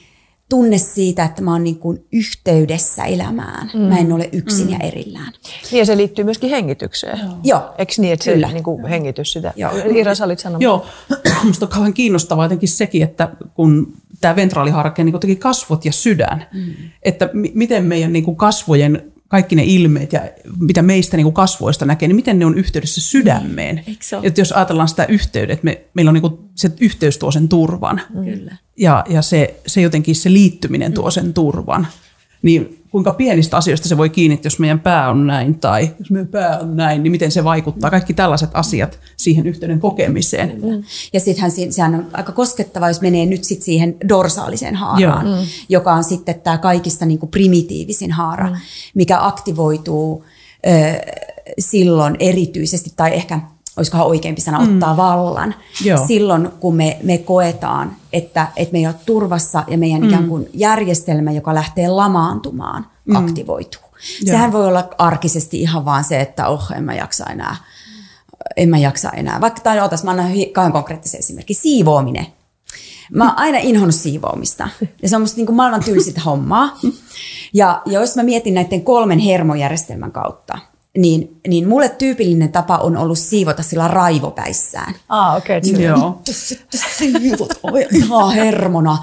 tunne 0.49 0.77
siitä, 0.77 1.23
että 1.23 1.41
mä 1.41 1.51
oon 1.51 1.63
niin 1.63 1.79
kuin 1.79 2.05
yhteydessä 2.11 3.03
elämään. 3.03 3.71
Mm. 3.73 3.79
Mä 3.79 3.97
en 3.97 4.13
ole 4.13 4.29
yksin 4.31 4.65
mm. 4.65 4.73
ja 4.73 4.79
erillään. 4.79 5.33
Niin 5.71 5.79
ja 5.79 5.85
se 5.85 5.97
liittyy 5.97 6.25
myöskin 6.25 6.49
hengitykseen. 6.49 7.19
Joo. 7.19 7.37
Joo. 7.43 7.73
Eikö 7.77 7.93
niin, 7.97 8.13
että 8.13 8.31
Kyllä. 8.31 8.47
se 8.47 8.53
niin 8.53 8.63
kuin 8.63 8.85
hengitys 8.85 9.33
sitä? 9.33 9.53
Joo. 9.55 9.71
Iira, 9.95 10.15
sä 10.15 10.25
olit 10.25 10.39
sanomassa. 10.39 10.63
Joo, 10.63 10.85
musta 11.47 11.65
on 11.65 11.71
kauhean 11.71 11.93
kiinnostavaa 11.93 12.45
jotenkin 12.45 12.69
sekin, 12.69 13.03
että 13.03 13.29
kun 13.53 13.93
tämä 14.21 14.35
ventraaliharke 14.35 15.03
niin 15.03 15.19
teki 15.19 15.35
kasvot 15.35 15.85
ja 15.85 15.91
sydän. 15.91 16.45
Mm. 16.53 16.73
Että 17.03 17.29
m- 17.33 17.53
miten 17.53 17.85
meidän 17.85 18.13
niin 18.13 18.25
kuin 18.25 18.37
kasvojen 18.37 19.11
kaikki 19.27 19.55
ne 19.55 19.63
ilmeet 19.65 20.13
ja 20.13 20.21
mitä 20.59 20.81
meistä 20.81 21.17
niin 21.17 21.25
kuin 21.25 21.33
kasvoista 21.33 21.85
näkee, 21.85 22.07
niin 22.07 22.15
miten 22.15 22.39
ne 22.39 22.45
on 22.45 22.57
yhteydessä 22.57 23.01
sydämeen. 23.01 23.75
Mm. 23.87 24.23
Että 24.23 24.41
jos 24.41 24.51
ajatellaan 24.51 24.87
sitä 24.87 25.05
yhteydet, 25.05 25.53
että 25.53 25.65
me, 25.65 25.81
meillä 25.93 26.09
on 26.09 26.13
niin 26.13 26.21
kuin, 26.21 26.37
se 26.55 26.71
yhteys 26.79 27.17
tuo 27.17 27.31
sen 27.31 27.49
turvan. 27.49 28.01
Mm. 28.13 28.49
Ja, 28.77 29.03
ja 29.09 29.21
se, 29.21 29.59
se 29.67 29.81
jotenkin 29.81 30.15
se 30.15 30.33
liittyminen 30.33 30.93
tuo 30.93 31.11
sen 31.11 31.33
turvan. 31.33 31.87
Niin 32.45 32.81
kuinka 32.91 33.13
pienistä 33.13 33.57
asioista 33.57 33.87
se 33.87 33.97
voi 33.97 34.09
kiinnittää, 34.09 34.47
jos 34.47 34.59
meidän 34.59 34.79
pää 34.79 35.09
on 35.09 35.27
näin 35.27 35.59
tai 35.59 35.89
jos 35.99 36.11
meidän 36.11 36.27
pää 36.27 36.59
on 36.59 36.75
näin, 36.75 37.03
niin 37.03 37.11
miten 37.11 37.31
se 37.31 37.43
vaikuttaa. 37.43 37.89
Kaikki 37.89 38.13
tällaiset 38.13 38.49
asiat 38.53 38.99
siihen 39.17 39.47
yhteyden 39.47 39.79
kokemiseen. 39.79 40.61
Mm. 40.61 40.83
Ja 41.13 41.19
sittenhän 41.19 41.51
sehän 41.69 41.95
on 41.95 42.07
aika 42.13 42.31
koskettava, 42.31 42.87
jos 42.87 43.01
menee 43.01 43.25
nyt 43.25 43.43
sit 43.43 43.61
siihen 43.61 43.95
dorsaaliseen 44.09 44.75
haaraan, 44.75 45.27
mm. 45.27 45.47
joka 45.69 45.93
on 45.93 46.03
sitten 46.03 46.41
tämä 46.41 46.57
kaikista 46.57 47.05
niin 47.05 47.19
kuin 47.19 47.29
primitiivisin 47.29 48.11
haara, 48.11 48.49
mm. 48.49 48.55
mikä 48.93 49.25
aktivoituu 49.25 50.25
ö, 50.67 50.69
silloin 51.59 52.15
erityisesti, 52.19 52.91
tai 52.95 53.13
ehkä 53.13 53.39
olisikohan 53.77 54.07
oikeampi 54.07 54.41
sana, 54.41 54.59
mm. 54.59 54.73
ottaa 54.73 54.97
vallan. 54.97 55.55
Joo. 55.83 56.07
Silloin, 56.07 56.49
kun 56.59 56.75
me, 56.75 56.97
me 57.03 57.17
koetaan, 57.17 57.95
että, 58.13 58.47
että 58.55 58.71
me 58.71 58.79
ei 58.79 58.87
ole 58.87 58.95
turvassa 59.05 59.63
ja 59.67 59.77
meidän 59.77 60.01
mm. 60.01 60.07
ikään 60.07 60.27
kuin 60.27 60.49
järjestelmä, 60.53 61.31
joka 61.31 61.55
lähtee 61.55 61.87
lamaantumaan, 61.87 62.87
mm. 63.05 63.15
aktivoituu. 63.15 63.81
Joo. 64.21 64.33
Sehän 64.33 64.51
voi 64.51 64.67
olla 64.67 64.89
arkisesti 64.97 65.61
ihan 65.61 65.85
vaan 65.85 66.03
se, 66.03 66.21
että 66.21 66.47
oh, 66.47 66.71
en 66.77 66.83
mä 66.83 66.93
jaksa 66.93 67.25
enää. 67.25 67.55
En 68.57 68.69
mä 68.69 68.77
jaksa 68.77 69.09
enää. 69.09 69.41
Vaikka, 69.41 69.61
tai 69.61 69.79
otas, 69.79 70.03
mä 70.03 70.11
annan 70.11 70.31
kauan 70.53 70.71
konkreettisen 70.71 71.19
esimerkki. 71.19 71.53
Siivoaminen. 71.53 72.27
Mä 73.13 73.29
oon 73.29 73.39
aina 73.39 73.57
inhonnut 73.57 73.95
siivoamista. 73.95 74.69
Ja 75.01 75.09
se 75.09 75.15
on 75.15 75.21
musta 75.21 75.37
niin 75.37 75.45
kuin 75.45 75.55
maailman 75.55 75.83
tylsintä 75.83 76.21
hommaa. 76.21 76.77
Ja, 77.53 77.81
ja 77.85 77.99
jos 77.99 78.15
mä 78.15 78.23
mietin 78.23 78.53
näiden 78.53 78.83
kolmen 78.83 79.19
hermojärjestelmän 79.19 80.11
kautta, 80.11 80.59
niin, 80.97 81.41
niin 81.47 81.67
mulle 81.67 81.89
tyypillinen 81.89 82.51
tapa 82.51 82.77
on 82.77 82.97
ollut 82.97 83.19
siivota 83.19 83.63
sillä 83.63 83.87
raivopäissään. 83.87 84.93
Ah, 85.09 85.35
okei. 85.35 85.57
Okay, 85.57 85.71
niin, 85.71 85.83
joo. 85.83 86.21
Siivot, 86.97 87.59
ihan 87.91 88.33
hermona. 88.33 88.97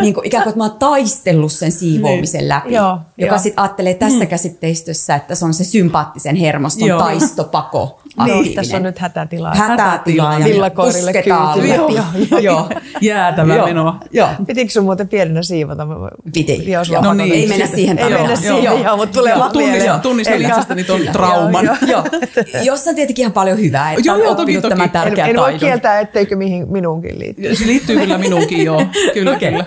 niin 0.00 0.14
kuin, 0.14 0.26
ikään 0.26 0.42
kuin, 0.42 0.50
että 0.50 0.58
mä 0.58 0.64
oon 0.64 0.78
taistellut 0.78 1.52
sen 1.52 1.72
siivoamisen 1.72 2.38
niin. 2.38 2.48
läpi. 2.48 2.74
Joo, 2.74 2.98
joka 3.18 3.38
sitten 3.38 3.62
ajattelee 3.62 3.94
tässä 3.94 4.24
mm. 4.24 4.26
käsitteistössä, 4.26 5.14
että 5.14 5.34
se 5.34 5.44
on 5.44 5.54
se 5.54 5.64
sympaattisen 5.64 6.36
hermoston 6.36 6.88
joo. 6.88 6.98
taistopako. 7.00 8.01
Niin, 8.24 8.54
tässä 8.54 8.76
on 8.76 8.82
nyt 8.82 8.98
hätätila. 8.98 9.54
Hätätila 9.54 10.38
ja 10.38 10.44
villakoirille 10.44 11.12
läpi. 11.14 11.68
Joo, 11.68 11.88
joo, 11.88 12.38
joo. 12.40 12.68
Jäätävä 13.00 13.54
joo. 13.54 13.66
menoa. 13.66 14.00
Joo. 14.10 14.28
Pitikö 14.46 14.72
sun 14.72 14.84
muuten 14.84 15.08
pienenä 15.08 15.42
siivota? 15.42 15.86
Piti. 16.34 16.70
Joo, 16.70 17.02
no 17.02 17.14
niin, 17.14 17.34
ei 17.34 17.46
mennä 17.46 17.66
siihen. 17.66 17.98
Ei 17.98 18.10
mennä 18.10 18.36
siihen, 18.36 18.62
joo, 18.84 18.96
mutta 18.96 19.18
tulee 19.18 19.38
vaan 19.38 19.50
mieleen. 19.56 20.00
Tunnistan 20.00 20.42
itsestäni 20.42 20.84
tuon 20.84 21.00
trauman. 21.12 21.70
Joo, 21.86 22.04
Jossa 22.64 22.90
on 22.90 22.96
tietenkin 22.96 23.22
ihan 23.22 23.32
paljon 23.32 23.58
hyvää, 23.58 23.92
että 23.92 24.02
joo, 24.04 24.16
joo, 24.16 24.34
toki, 24.34 24.54
toki. 24.54 24.68
tämä 24.68 24.88
tärkeä 24.88 25.24
en, 25.24 25.30
en 25.30 25.42
voi 25.42 25.58
kieltää, 25.58 26.00
etteikö 26.00 26.36
mihin 26.36 26.72
minuunkin 26.72 27.18
liittyy. 27.18 27.56
Se 27.56 27.66
liittyy 27.66 27.98
kyllä 27.98 28.18
minuunkin, 28.18 28.64
joo. 28.64 28.82
Kyllä, 29.14 29.30
okay. 29.30 29.50
kyllä. 29.50 29.64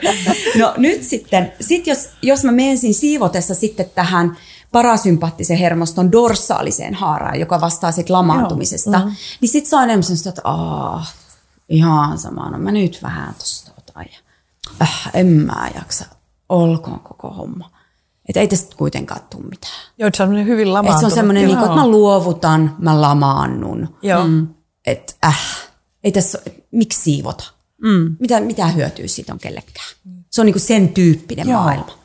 No 0.59 0.73
nyt 0.77 1.03
sitten, 1.03 1.53
sit 1.61 1.87
jos, 1.87 2.09
jos 2.21 2.43
mä 2.43 2.51
menisin 2.51 2.93
siivotessa 2.93 3.55
sitten 3.55 3.85
tähän 3.95 4.37
parasympaattisen 4.75 5.57
hermoston 5.57 6.11
dorsaaliseen 6.11 6.93
haaraan, 6.93 7.39
joka 7.39 7.61
vastaa 7.61 7.91
sitten 7.91 8.13
lamaantumisesta, 8.13 8.99
mm. 8.99 9.11
niin 9.41 9.49
sitten 9.49 9.69
se 9.69 9.75
on 9.75 9.83
enemmän 9.83 10.03
sellaista, 10.03 10.29
että 10.29 10.41
aah, 10.43 11.13
ihan 11.69 12.17
sama, 12.17 12.49
no 12.49 12.57
mä 12.57 12.71
nyt 12.71 12.99
vähän 13.03 13.33
tuosta 13.33 13.71
otan 13.77 14.05
ja 14.11 14.19
äh, 14.81 15.09
en 15.13 15.27
mä 15.27 15.69
jaksa, 15.75 16.05
olkoon 16.49 16.99
koko 16.99 17.29
homma. 17.29 17.71
Että 18.29 18.39
ei 18.39 18.47
tästä 18.47 18.75
kuitenkaan 18.75 19.21
tule 19.29 19.43
mitään. 19.43 19.73
Joo, 19.97 20.09
se 20.13 20.23
on 20.23 20.45
hyvin 20.45 20.73
lamaantunut. 20.73 21.01
se 21.01 21.05
on 21.05 21.11
semmoinen, 21.11 21.45
niin 21.45 21.57
kuin, 21.57 21.65
että 21.65 21.81
mä 21.81 21.87
luovutan, 21.87 22.75
mä 22.79 23.01
lamaannun. 23.01 23.97
Joo. 24.01 24.27
Mm. 24.27 24.47
Että 24.85 25.13
äh, 25.25 25.69
ei 26.03 26.11
tässä, 26.11 26.41
miksi 26.71 27.01
siivota? 27.01 27.43
Mm. 27.81 28.15
Mitä, 28.19 28.39
mitä 28.39 28.67
hyötyä 28.67 29.07
siitä 29.07 29.33
on 29.33 29.39
kellekään? 29.39 29.87
Se 30.31 30.41
on 30.41 30.45
niin 30.45 30.53
kuin 30.53 30.61
sen 30.61 30.89
tyyppinen 30.89 31.49
Joo. 31.49 31.61
maailma. 31.61 32.04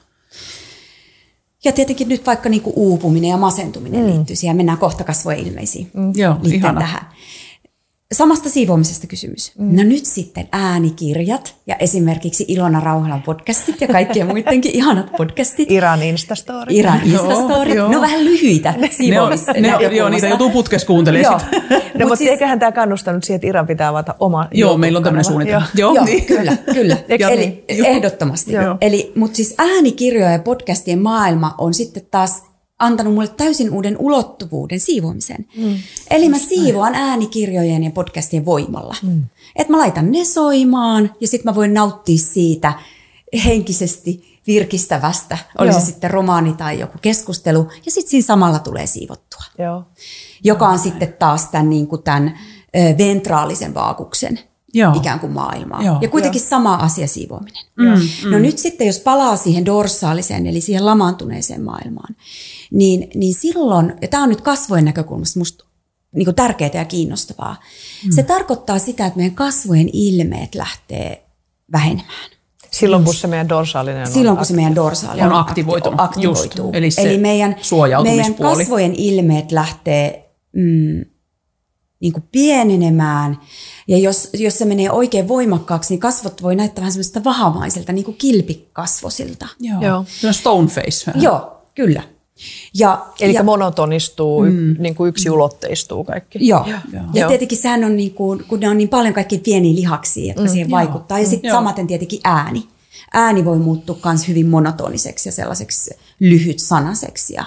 Ja 1.64 1.72
tietenkin 1.72 2.08
nyt 2.08 2.26
vaikka 2.26 2.48
niin 2.48 2.62
kuin 2.62 2.74
uupuminen 2.76 3.30
ja 3.30 3.36
masentuminen 3.36 4.00
mm. 4.00 4.06
liittyy 4.06 4.36
siihen. 4.36 4.56
Mennään 4.56 4.78
kohta 4.78 5.04
kasvojen 5.04 5.46
ilmeisiin 5.46 5.90
mm. 5.94 6.12
Joo, 6.14 6.36
ihana. 6.44 6.80
tähän. 6.80 7.06
Samasta 8.14 8.48
siivoamisesta 8.48 9.06
kysymys. 9.06 9.52
Mm. 9.58 9.76
No 9.76 9.82
nyt 9.82 10.06
sitten 10.06 10.48
äänikirjat 10.52 11.54
ja 11.66 11.76
esimerkiksi 11.76 12.44
Ilona 12.48 12.80
Rauhalan 12.80 13.22
podcastit 13.22 13.80
ja 13.80 13.88
kaikkien 13.88 14.26
muidenkin 14.26 14.74
ihanat 14.74 15.12
podcastit. 15.16 15.70
Iran 15.70 16.02
Instastory. 16.02 16.66
Iran 16.68 17.00
Instastory. 17.04 17.74
Ne 17.74 17.82
on 17.82 18.00
vähän 18.00 18.24
lyhyitä 18.24 18.74
siivoamis. 18.90 19.46
Ne, 19.46 19.60
ne, 19.60 19.96
joo, 19.96 20.08
niitä 20.08 20.28
joutuu 20.28 20.50
putkes 20.50 20.84
kuuntelemaan. 20.84 21.40
no, 21.98 22.06
mutta 22.06 22.16
siis, 22.16 22.30
eiköhän 22.30 22.58
tämä 22.58 22.72
kannustanut 22.72 23.24
siihen, 23.24 23.36
että 23.36 23.46
Iran 23.46 23.66
pitää 23.66 23.88
avata 23.88 24.14
oma 24.20 24.48
Joo, 24.52 24.78
meillä 24.78 24.96
on 24.96 25.02
tämmöinen 25.02 25.24
suunnitelma. 25.24 25.66
Joo, 25.74 25.94
joo 25.94 26.04
niin. 26.04 26.26
kyllä, 26.26 26.56
kyllä. 26.74 26.96
Eli 27.08 27.64
ehdottomasti. 27.68 28.52
Eli, 28.80 29.12
mutta 29.14 29.36
siis 29.36 29.54
äänikirjoja 29.58 30.32
ja 30.32 30.38
podcastien 30.38 31.02
maailma 31.02 31.54
on 31.58 31.74
sitten 31.74 32.02
taas 32.10 32.49
antanut 32.80 33.14
mulle 33.14 33.28
täysin 33.28 33.70
uuden 33.70 33.96
ulottuvuuden 33.98 34.80
siivoamiseen. 34.80 35.46
Mm. 35.56 35.76
Eli 36.10 36.28
mä 36.28 36.38
siivoan 36.38 36.94
äänikirjojen 36.94 37.84
ja 37.84 37.90
podcastien 37.90 38.44
voimalla. 38.44 38.96
Mm. 39.02 39.24
Että 39.56 39.72
mä 39.72 39.78
laitan 39.78 40.12
ne 40.12 40.24
soimaan 40.24 41.14
ja 41.20 41.28
sitten 41.28 41.50
mä 41.50 41.54
voin 41.54 41.74
nauttia 41.74 42.18
siitä 42.18 42.72
henkisesti 43.44 44.40
virkistävästä, 44.46 45.38
oli 45.58 45.72
se 45.72 45.80
sitten 45.80 46.10
romaani 46.10 46.52
tai 46.52 46.80
joku 46.80 46.98
keskustelu, 47.02 47.68
ja 47.86 47.90
sitten 47.92 48.10
siinä 48.10 48.26
samalla 48.26 48.58
tulee 48.58 48.86
siivottua. 48.86 49.44
Joo. 49.58 49.84
Joka 50.44 50.68
on 50.68 50.74
Joo. 50.74 50.82
sitten 50.82 51.14
taas 51.18 51.48
tämän, 51.48 51.70
niin 51.70 51.86
kuin 51.86 52.02
tämän 52.02 52.38
ventraalisen 52.98 53.74
vaakuksen 53.74 54.40
Joo. 54.74 54.92
ikään 54.96 55.20
kuin 55.20 55.32
maailmaa. 55.32 55.82
Joo. 55.82 55.98
Ja 56.00 56.08
kuitenkin 56.08 56.40
Joo. 56.40 56.48
sama 56.48 56.74
asia 56.74 57.06
siivoaminen. 57.06 57.64
Mm, 57.76 57.86
mm. 57.86 58.30
No 58.30 58.38
nyt 58.38 58.58
sitten, 58.58 58.86
jos 58.86 58.98
palaa 58.98 59.36
siihen 59.36 59.66
dorsaaliseen, 59.66 60.46
eli 60.46 60.60
siihen 60.60 60.86
lamaantuneeseen 60.86 61.62
maailmaan, 61.62 62.16
niin, 62.70 63.10
niin 63.14 63.34
silloin, 63.34 63.94
ja 64.02 64.08
tämä 64.08 64.22
on 64.22 64.28
nyt 64.28 64.40
kasvojen 64.40 64.84
näkökulmasta 64.84 65.38
musta 65.38 65.64
niin 66.14 66.24
kuin 66.24 66.34
tärkeää 66.34 66.70
ja 66.74 66.84
kiinnostavaa, 66.84 67.56
mm. 68.04 68.12
se 68.12 68.22
tarkoittaa 68.22 68.78
sitä, 68.78 69.06
että 69.06 69.16
meidän 69.16 69.34
kasvojen 69.34 69.90
ilmeet 69.92 70.54
lähtee 70.54 71.26
vähenemään. 71.72 72.30
Silloin 72.70 73.04
kun 73.04 73.14
se 73.14 73.26
meidän 73.26 73.48
dorsaalinen 73.48 74.00
on 74.00 74.12
Silloin 74.12 74.36
kun 74.36 74.46
se 74.46 74.54
meidän 74.54 74.74
dorsaalinen 74.74 75.32
on 75.32 75.40
aktivoitunut. 75.40 76.00
aktivoituu. 76.00 76.64
Just, 76.64 76.74
eli, 76.76 76.90
se 76.90 77.02
eli 77.02 77.18
meidän, 77.18 77.56
meidän 78.02 78.34
kasvojen 78.34 78.94
ilmeet 78.94 79.52
lähtee 79.52 80.30
mm, 80.52 81.04
niin 82.00 82.12
kuin 82.12 82.24
pienenemään. 82.32 83.40
Ja 83.88 83.98
jos, 83.98 84.30
jos 84.34 84.58
se 84.58 84.64
menee 84.64 84.90
oikein 84.90 85.28
voimakkaaksi, 85.28 85.92
niin 85.94 86.00
kasvot 86.00 86.42
voi 86.42 86.56
näyttää 86.56 86.82
vähän 86.82 86.92
semmoista 86.92 87.24
vahamaiselta, 87.24 87.92
niin 87.92 88.04
kuin 88.04 88.16
kilpikasvosilta. 88.16 89.46
Joo. 89.60 89.82
Joo. 89.82 90.04
Stone 90.32 90.68
face. 90.68 91.12
Joo, 91.14 91.62
kyllä. 91.74 92.02
Ja, 92.74 93.06
Eli 93.20 93.34
ja, 93.34 93.42
monotonistuu, 93.42 94.42
mm. 94.42 94.76
niin 94.78 94.94
kuin 94.94 95.08
yksi 95.08 95.30
ulotteistuu 95.30 96.04
kaikki. 96.04 96.38
Joo. 96.48 96.66
Ja, 96.66 96.80
ja 97.12 97.28
tietenkin 97.28 97.58
sehän 97.58 97.84
on, 97.84 97.96
niin 97.96 98.14
kuin, 98.14 98.44
kun 98.48 98.60
ne 98.60 98.68
on 98.68 98.78
niin 98.78 98.88
paljon 98.88 99.14
kaikki 99.14 99.38
pieniä 99.38 99.74
lihaksia, 99.74 100.26
jotka 100.26 100.42
mm. 100.42 100.48
siihen 100.48 100.70
joo. 100.70 100.78
vaikuttaa. 100.78 101.18
Ja 101.18 101.26
sitten 101.26 101.50
samaten 101.50 101.86
tietenkin 101.86 102.20
ääni. 102.24 102.68
Ääni 103.14 103.44
voi 103.44 103.58
muuttua 103.58 103.98
myös 104.04 104.28
hyvin 104.28 104.46
monotoniseksi 104.46 105.28
ja 105.28 105.32
sellaiseksi 105.32 105.90
lyhyt 106.20 106.58
sanaseksi 106.58 107.34
ja 107.34 107.44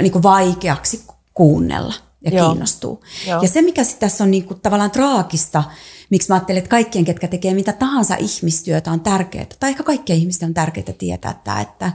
niin 0.00 0.12
kuin 0.12 0.22
vaikeaksi 0.22 1.04
kuunnella. 1.34 1.94
Ja 2.24 2.30
Joo. 2.30 2.48
kiinnostuu. 2.48 3.04
Joo. 3.28 3.42
Ja 3.42 3.48
se, 3.48 3.62
mikä 3.62 3.82
tässä 4.00 4.24
on 4.24 4.30
niinku 4.30 4.54
tavallaan 4.54 4.90
traagista, 4.90 5.64
miksi 6.10 6.28
mä 6.28 6.34
ajattelen, 6.34 6.58
että 6.58 6.70
kaikkien, 6.70 7.04
ketkä 7.04 7.28
tekee 7.28 7.54
mitä 7.54 7.72
tahansa 7.72 8.14
ihmistyötä 8.14 8.90
on 8.90 9.00
tärkeää, 9.00 9.46
tai 9.60 9.70
ehkä 9.70 9.82
kaikkien 9.82 10.18
ihmisten 10.18 10.46
on 10.46 10.54
tärkeää 10.54 10.92
tietää 10.98 11.40
tämä, 11.44 11.60
että, 11.60 11.92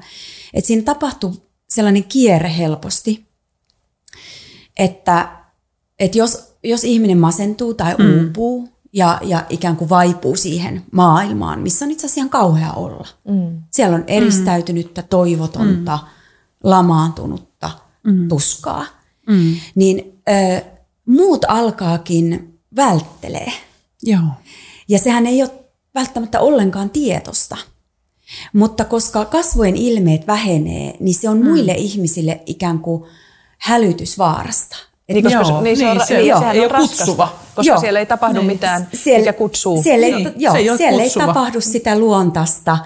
että 0.53 0.67
siinä 0.67 0.83
tapahtuu 0.83 1.47
sellainen 1.69 2.03
kierre 2.03 2.57
helposti, 2.57 3.27
että, 4.77 5.29
että 5.99 6.17
jos, 6.17 6.53
jos 6.63 6.83
ihminen 6.83 7.17
masentuu 7.17 7.73
tai 7.73 7.95
uupuu 8.19 8.69
ja, 8.93 9.19
ja 9.23 9.45
ikään 9.49 9.77
kuin 9.77 9.89
vaipuu 9.89 10.35
siihen 10.35 10.83
maailmaan, 10.91 11.59
missä 11.59 11.85
on 11.85 11.91
itse 11.91 12.05
asiassa 12.05 12.19
ihan 12.19 12.29
kauhea 12.29 12.73
olla. 12.73 13.07
Mm. 13.27 13.61
Siellä 13.71 13.95
on 13.95 14.03
eristäytynyttä, 14.07 15.01
toivotonta, 15.01 15.99
mm. 16.01 16.07
lamaantunutta 16.63 17.71
mm. 18.03 18.27
tuskaa. 18.27 18.85
Mm. 19.27 19.55
Niin 19.75 20.16
ö, 20.29 20.61
muut 21.05 21.45
alkaakin 21.47 22.59
välttelee. 22.75 23.51
Joo. 24.03 24.21
Ja 24.89 24.99
sehän 24.99 25.27
ei 25.27 25.41
ole 25.43 25.51
välttämättä 25.95 26.39
ollenkaan 26.39 26.89
tietosta. 26.89 27.57
Mutta 28.53 28.85
koska 28.85 29.25
kasvojen 29.25 29.75
ilmeet 29.75 30.27
vähenee, 30.27 30.93
niin 30.99 31.15
se 31.15 31.29
on 31.29 31.43
muille 31.43 31.71
ihmisille 31.71 32.41
ikään 32.45 32.79
kuin 32.79 33.03
hälytysvaarasta. 33.57 34.75
Niin, 35.07 35.23
koska 35.23 35.39
Joo, 35.39 35.45
se, 35.57 35.61
niin, 35.63 35.77
se 35.77 35.85
on, 35.87 35.97
niin, 35.97 35.97
niin, 35.97 36.07
se- 36.07 36.21
joo, 36.21 36.39
sehän 36.39 36.55
ei 36.55 36.59
on 36.61 36.65
ole 36.65 36.73
raskasta, 36.73 37.05
kutsuva. 37.05 37.35
koska 37.55 37.71
Joo. 37.71 37.79
siellä 37.79 37.99
ei 37.99 38.05
tapahdu 38.05 38.39
Niin. 38.39 38.47
mitään, 38.47 38.87
Siellä- 38.93 39.19
mikä 39.19 39.33
kutsuu. 39.33 39.83
Siellä, 39.83 40.05
ei, 40.05 40.15
Niin, 40.15 40.33
joo, 40.35 40.53
se 40.53 40.59
ei 40.59 40.77
siellä 40.77 41.03
ei 41.03 41.09
tapahdu 41.09 41.61
sitä 41.61 41.99
luontaista 41.99 42.77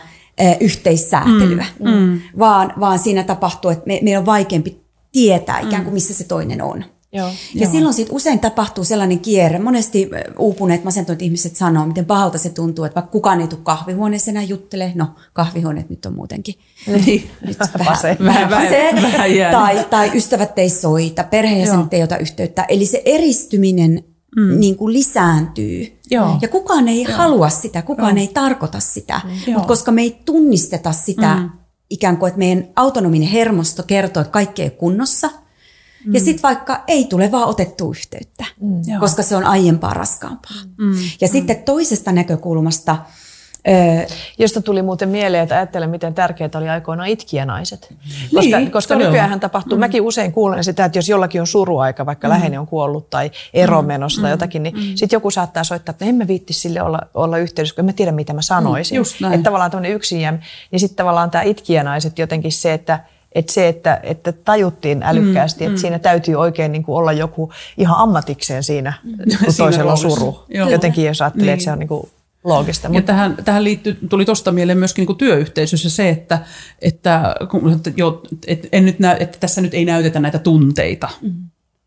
ö, 0.41 0.43
yhteissäätelyä, 0.59 1.65
mm, 1.79 2.21
Vaan, 2.39 2.73
vaan 2.79 2.99
siinä 2.99 3.23
tapahtuu, 3.23 3.71
että 3.71 3.83
me, 3.87 3.99
meidän 4.01 4.19
on 4.19 4.25
vaikeampi 4.25 4.81
tietää 5.11 5.59
ikään 5.59 5.83
kuin 5.83 5.93
missä 5.93 6.13
se 6.13 6.23
toinen 6.23 6.61
on. 6.61 6.85
Joo. 7.13 7.27
Ja 7.27 7.33
Joo. 7.63 7.71
silloin 7.71 7.93
sit 7.93 8.07
usein 8.11 8.39
tapahtuu 8.39 8.83
sellainen 8.83 9.19
kierre. 9.19 9.59
Monesti 9.59 10.09
ö, 10.13 10.33
uupuneet, 10.39 10.83
masentuneet 10.83 11.21
ihmiset 11.21 11.55
sanoo, 11.55 11.85
miten 11.85 12.05
pahalta 12.05 12.37
se 12.37 12.49
tuntuu, 12.49 12.85
että 12.85 12.95
vaikka 12.95 13.11
kukaan 13.11 13.41
ei 13.41 13.47
tule 13.47 13.59
kahvihuoneeseen 13.63 14.37
enää 14.37 14.47
juttele. 14.49 14.91
No, 14.95 15.07
kahvihuoneet 15.33 15.89
nyt 15.89 16.05
on 16.05 16.13
muutenkin. 16.15 16.55
Niin. 17.05 17.29
Nyt 17.47 17.57
Pase. 17.85 18.17
Vähän- 18.25 18.49
vähän- 18.49 19.01
vähän 19.01 19.35
jäänyt. 19.35 19.59
tai, 19.59 19.85
tai 19.89 20.11
ystävät 20.17 20.59
ei 20.59 20.69
soita, 20.69 21.23
perheenjäsenet 21.23 21.93
ei 21.93 22.03
ota 22.03 22.17
yhteyttä. 22.17 22.65
Eli 22.69 22.85
se 22.85 23.01
eristyminen 23.05 24.03
mm. 24.35 24.59
niin 24.59 24.75
kuin 24.77 24.93
lisääntyy. 24.93 25.99
Joo. 26.11 26.37
Ja 26.41 26.47
kukaan 26.47 26.87
ei 26.87 27.03
halua 27.03 27.49
sitä, 27.49 27.81
kukaan 27.81 28.17
ei 28.17 28.27
tarkoita 28.27 28.79
sitä. 28.79 29.21
Joo. 29.47 29.53
Mutta 29.53 29.67
koska 29.67 29.91
me 29.91 30.01
ei 30.01 30.21
tunnisteta 30.25 30.91
sitä 30.91 31.35
mm. 31.35 31.49
ikään 31.89 32.17
kuin, 32.17 32.27
että 32.27 32.39
meidän 32.39 32.67
autonominen 32.75 33.27
hermosto 33.27 33.83
kertoo, 33.83 34.21
että 34.21 34.31
kaikki 34.31 34.61
ei 34.61 34.65
ole 34.65 34.71
kunnossa. 34.77 35.29
Mm. 36.05 36.13
Ja 36.13 36.19
sitten 36.19 36.43
vaikka 36.43 36.83
ei 36.87 37.05
tule 37.05 37.31
vaan 37.31 37.47
otettu 37.47 37.91
yhteyttä, 37.91 38.45
mm. 38.61 38.99
Koska 38.99 39.23
se 39.23 39.35
on 39.35 39.43
aiempaa 39.43 39.93
raskaampaa. 39.93 40.57
Mm. 40.77 40.93
Ja 41.21 41.27
mm. 41.27 41.31
sitten 41.31 41.63
toisesta 41.63 42.11
näkökulmasta, 42.11 42.97
ö, 43.67 44.07
Josta 44.37 44.61
tuli 44.61 44.81
muuten 44.81 45.09
mieleen, 45.09 45.43
että 45.43 45.55
ajattelen, 45.55 45.89
miten 45.89 46.13
tärkeää 46.13 46.49
oli 46.55 46.69
aikoinaan 46.69 47.09
itkijänaiset. 47.09 47.93
Koska, 48.35 48.57
Niin, 48.57 48.71
koska 48.71 48.95
nykyään 48.95 49.39
tapahtuu, 49.39 49.77
mm. 49.77 49.79
mäkin 49.79 50.01
usein 50.01 50.31
kuulen 50.31 50.63
sitä, 50.63 50.85
että 50.85 50.97
jos 50.97 51.09
jollakin 51.09 51.41
on 51.41 51.47
suruaika, 51.47 52.05
vaikka 52.05 52.27
mm. 52.27 52.29
läheinen 52.29 52.59
on 52.59 52.67
kuollut 52.67 53.09
tai 53.09 53.31
ero 53.53 53.81
menossa 53.81 54.19
mm. 54.19 54.21
tai 54.21 54.31
jotakin, 54.31 54.63
niin 54.63 54.75
mm. 54.75 54.81
sitten 54.95 55.17
joku 55.17 55.31
saattaa 55.31 55.63
soittaa, 55.63 55.91
että 55.91 56.05
emme 56.05 56.27
viitti 56.27 56.53
sille 56.53 56.81
olla, 56.81 56.99
olla 57.13 57.37
yhteydessä, 57.37 57.75
kun 57.75 57.81
en 57.81 57.85
mä 57.85 57.93
tiedä, 57.93 58.11
mitä 58.11 58.33
mä 58.33 58.41
sanoisin. 58.41 58.97
Mm. 58.97 59.33
Että 59.33 59.43
tavallaan 59.43 59.71
tämmöinen 59.71 59.91
yksin 59.95 60.21
jäämä. 60.21 60.39
Niin 60.71 60.79
sitten 60.79 60.97
tavallaan 60.97 61.31
tämä 61.31 61.41
itkijänaiset 61.41 62.19
jotenkin 62.19 62.51
se, 62.51 62.73
että 62.73 62.99
että 63.31 63.53
se, 63.53 63.67
että, 63.67 63.99
että 64.03 64.31
tajuttiin 64.31 65.03
älykkäästi, 65.03 65.63
mm, 65.63 65.69
että 65.69 65.81
siinä 65.81 65.99
täytyy 65.99 66.35
oikein 66.35 66.71
niin 66.71 66.83
kuin 66.83 66.95
olla 66.95 67.11
joku 67.11 67.51
ihan 67.77 67.97
ammatikseen 67.97 68.63
siinä, 68.63 68.93
kun 69.03 69.53
Siinä 69.53 69.53
toisella 69.57 69.91
on 69.91 69.97
suru. 69.97 70.43
Joo. 70.49 70.69
Jotenkin 70.69 71.05
jos 71.05 71.21
ajattelee, 71.21 71.45
Niin. 71.45 71.53
että 71.53 71.63
se 71.63 71.71
on 71.71 71.79
niin 71.79 71.87
kuin 71.87 72.09
loogista. 72.43 72.87
Ja 72.87 72.91
Mutta 72.93 73.07
tähän, 73.07 73.37
tähän 73.45 73.63
liittyy, 73.63 73.97
tuli 74.09 74.25
tuosta 74.25 74.51
mieleen 74.51 74.77
myöskin 74.77 75.05
niin 75.05 75.17
työyhteisössä 75.17 75.89
se, 75.89 76.09
että, 76.09 76.39
että, 76.81 77.35
kun, 77.51 77.73
että, 77.73 77.91
jo, 77.97 78.23
että, 78.47 78.67
en 78.71 78.85
nyt 78.85 78.99
näy, 78.99 79.17
että 79.19 79.37
tässä 79.39 79.61
nyt 79.61 79.73
ei 79.73 79.85
näytetä 79.85 80.19
näitä 80.19 80.39
tunteita. 80.39 81.09
Mm. 81.21 81.33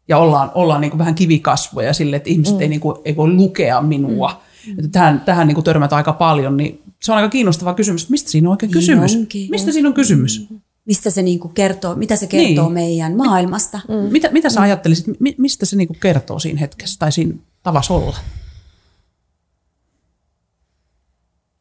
Ja 0.08 0.18
ollaan, 0.18 0.50
ollaan 0.54 0.80
niin 0.80 0.90
kuin 0.90 0.98
vähän 0.98 1.14
kivikasvoja 1.14 1.92
sille, 1.92 2.16
että 2.16 2.30
ihmiset 2.30 2.54
mm. 2.54 2.60
ei, 2.60 2.68
niin 2.68 2.80
kuin, 2.80 2.96
ei 3.04 3.16
voi 3.16 3.30
lukea 3.32 3.82
minua. 3.82 4.42
Mm. 4.66 4.72
Että 4.72 4.88
tähän 4.92 5.20
tähän 5.20 5.46
niin 5.46 5.54
kuin 5.54 5.64
törmätä 5.64 5.96
aika 5.96 6.12
paljon, 6.12 6.56
niin 6.56 6.80
se 7.02 7.12
on 7.12 7.18
aika 7.18 7.28
kiinnostava 7.28 7.74
kysymys, 7.74 8.02
että 8.02 8.10
mistä 8.10 8.30
siinä 8.30 8.48
on 8.48 8.50
oikein 8.50 8.68
Niin 8.68 8.80
kysymys? 8.80 9.16
onkin. 9.16 9.50
Mistä 9.50 9.72
siinä 9.72 9.88
on 9.88 9.94
kysymys? 9.94 10.46
Mistä 10.84 11.10
se 11.10 11.22
niin 11.22 11.40
kuin 11.40 11.54
kertoo, 11.54 11.94
mitä 11.94 12.16
se 12.16 12.26
kertoo 12.26 12.64
Niin. 12.64 12.72
meidän 12.72 13.16
maailmasta. 13.16 13.80
Mm. 13.88 14.12
Mitä, 14.12 14.30
mitä 14.30 14.50
sä 14.50 14.60
ajattelisit, 14.60 15.20
mi- 15.20 15.34
mistä 15.38 15.66
se 15.66 15.76
niin 15.76 15.88
kuin 15.88 16.00
kertoo 16.00 16.38
siinä 16.38 16.60
hetkessä 16.60 16.98
tai 16.98 17.12
siinä 17.12 17.34
tavassa 17.62 17.94
olla? 17.94 18.16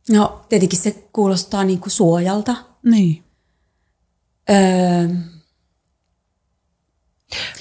No 0.10 0.46
tietenkin 0.50 0.80
se 0.80 1.04
kuulostaa 1.14 1.64
niin 1.64 1.80
kuin 1.80 1.92
suojalta. 1.92 2.56
Niin. 2.86 3.24
Öö, 4.50 5.08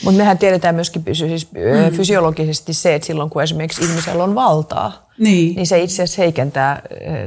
Mutta 0.04 0.18
mehän 0.18 0.38
tiedetään 0.38 0.74
myöskin 0.74 1.02
siis, 1.12 1.52
mm. 1.52 1.96
fysiologisesti 1.96 2.74
se, 2.74 2.94
että 2.94 3.06
silloin 3.06 3.30
kun 3.30 3.42
esimerkiksi 3.42 3.82
ihmisellä 3.84 4.24
on 4.24 4.34
valtaa, 4.34 5.08
Niin. 5.18 5.56
niin 5.56 5.66
se 5.66 5.82
itse 5.82 6.02
asiassa 6.02 6.22
heikentää 6.22 6.82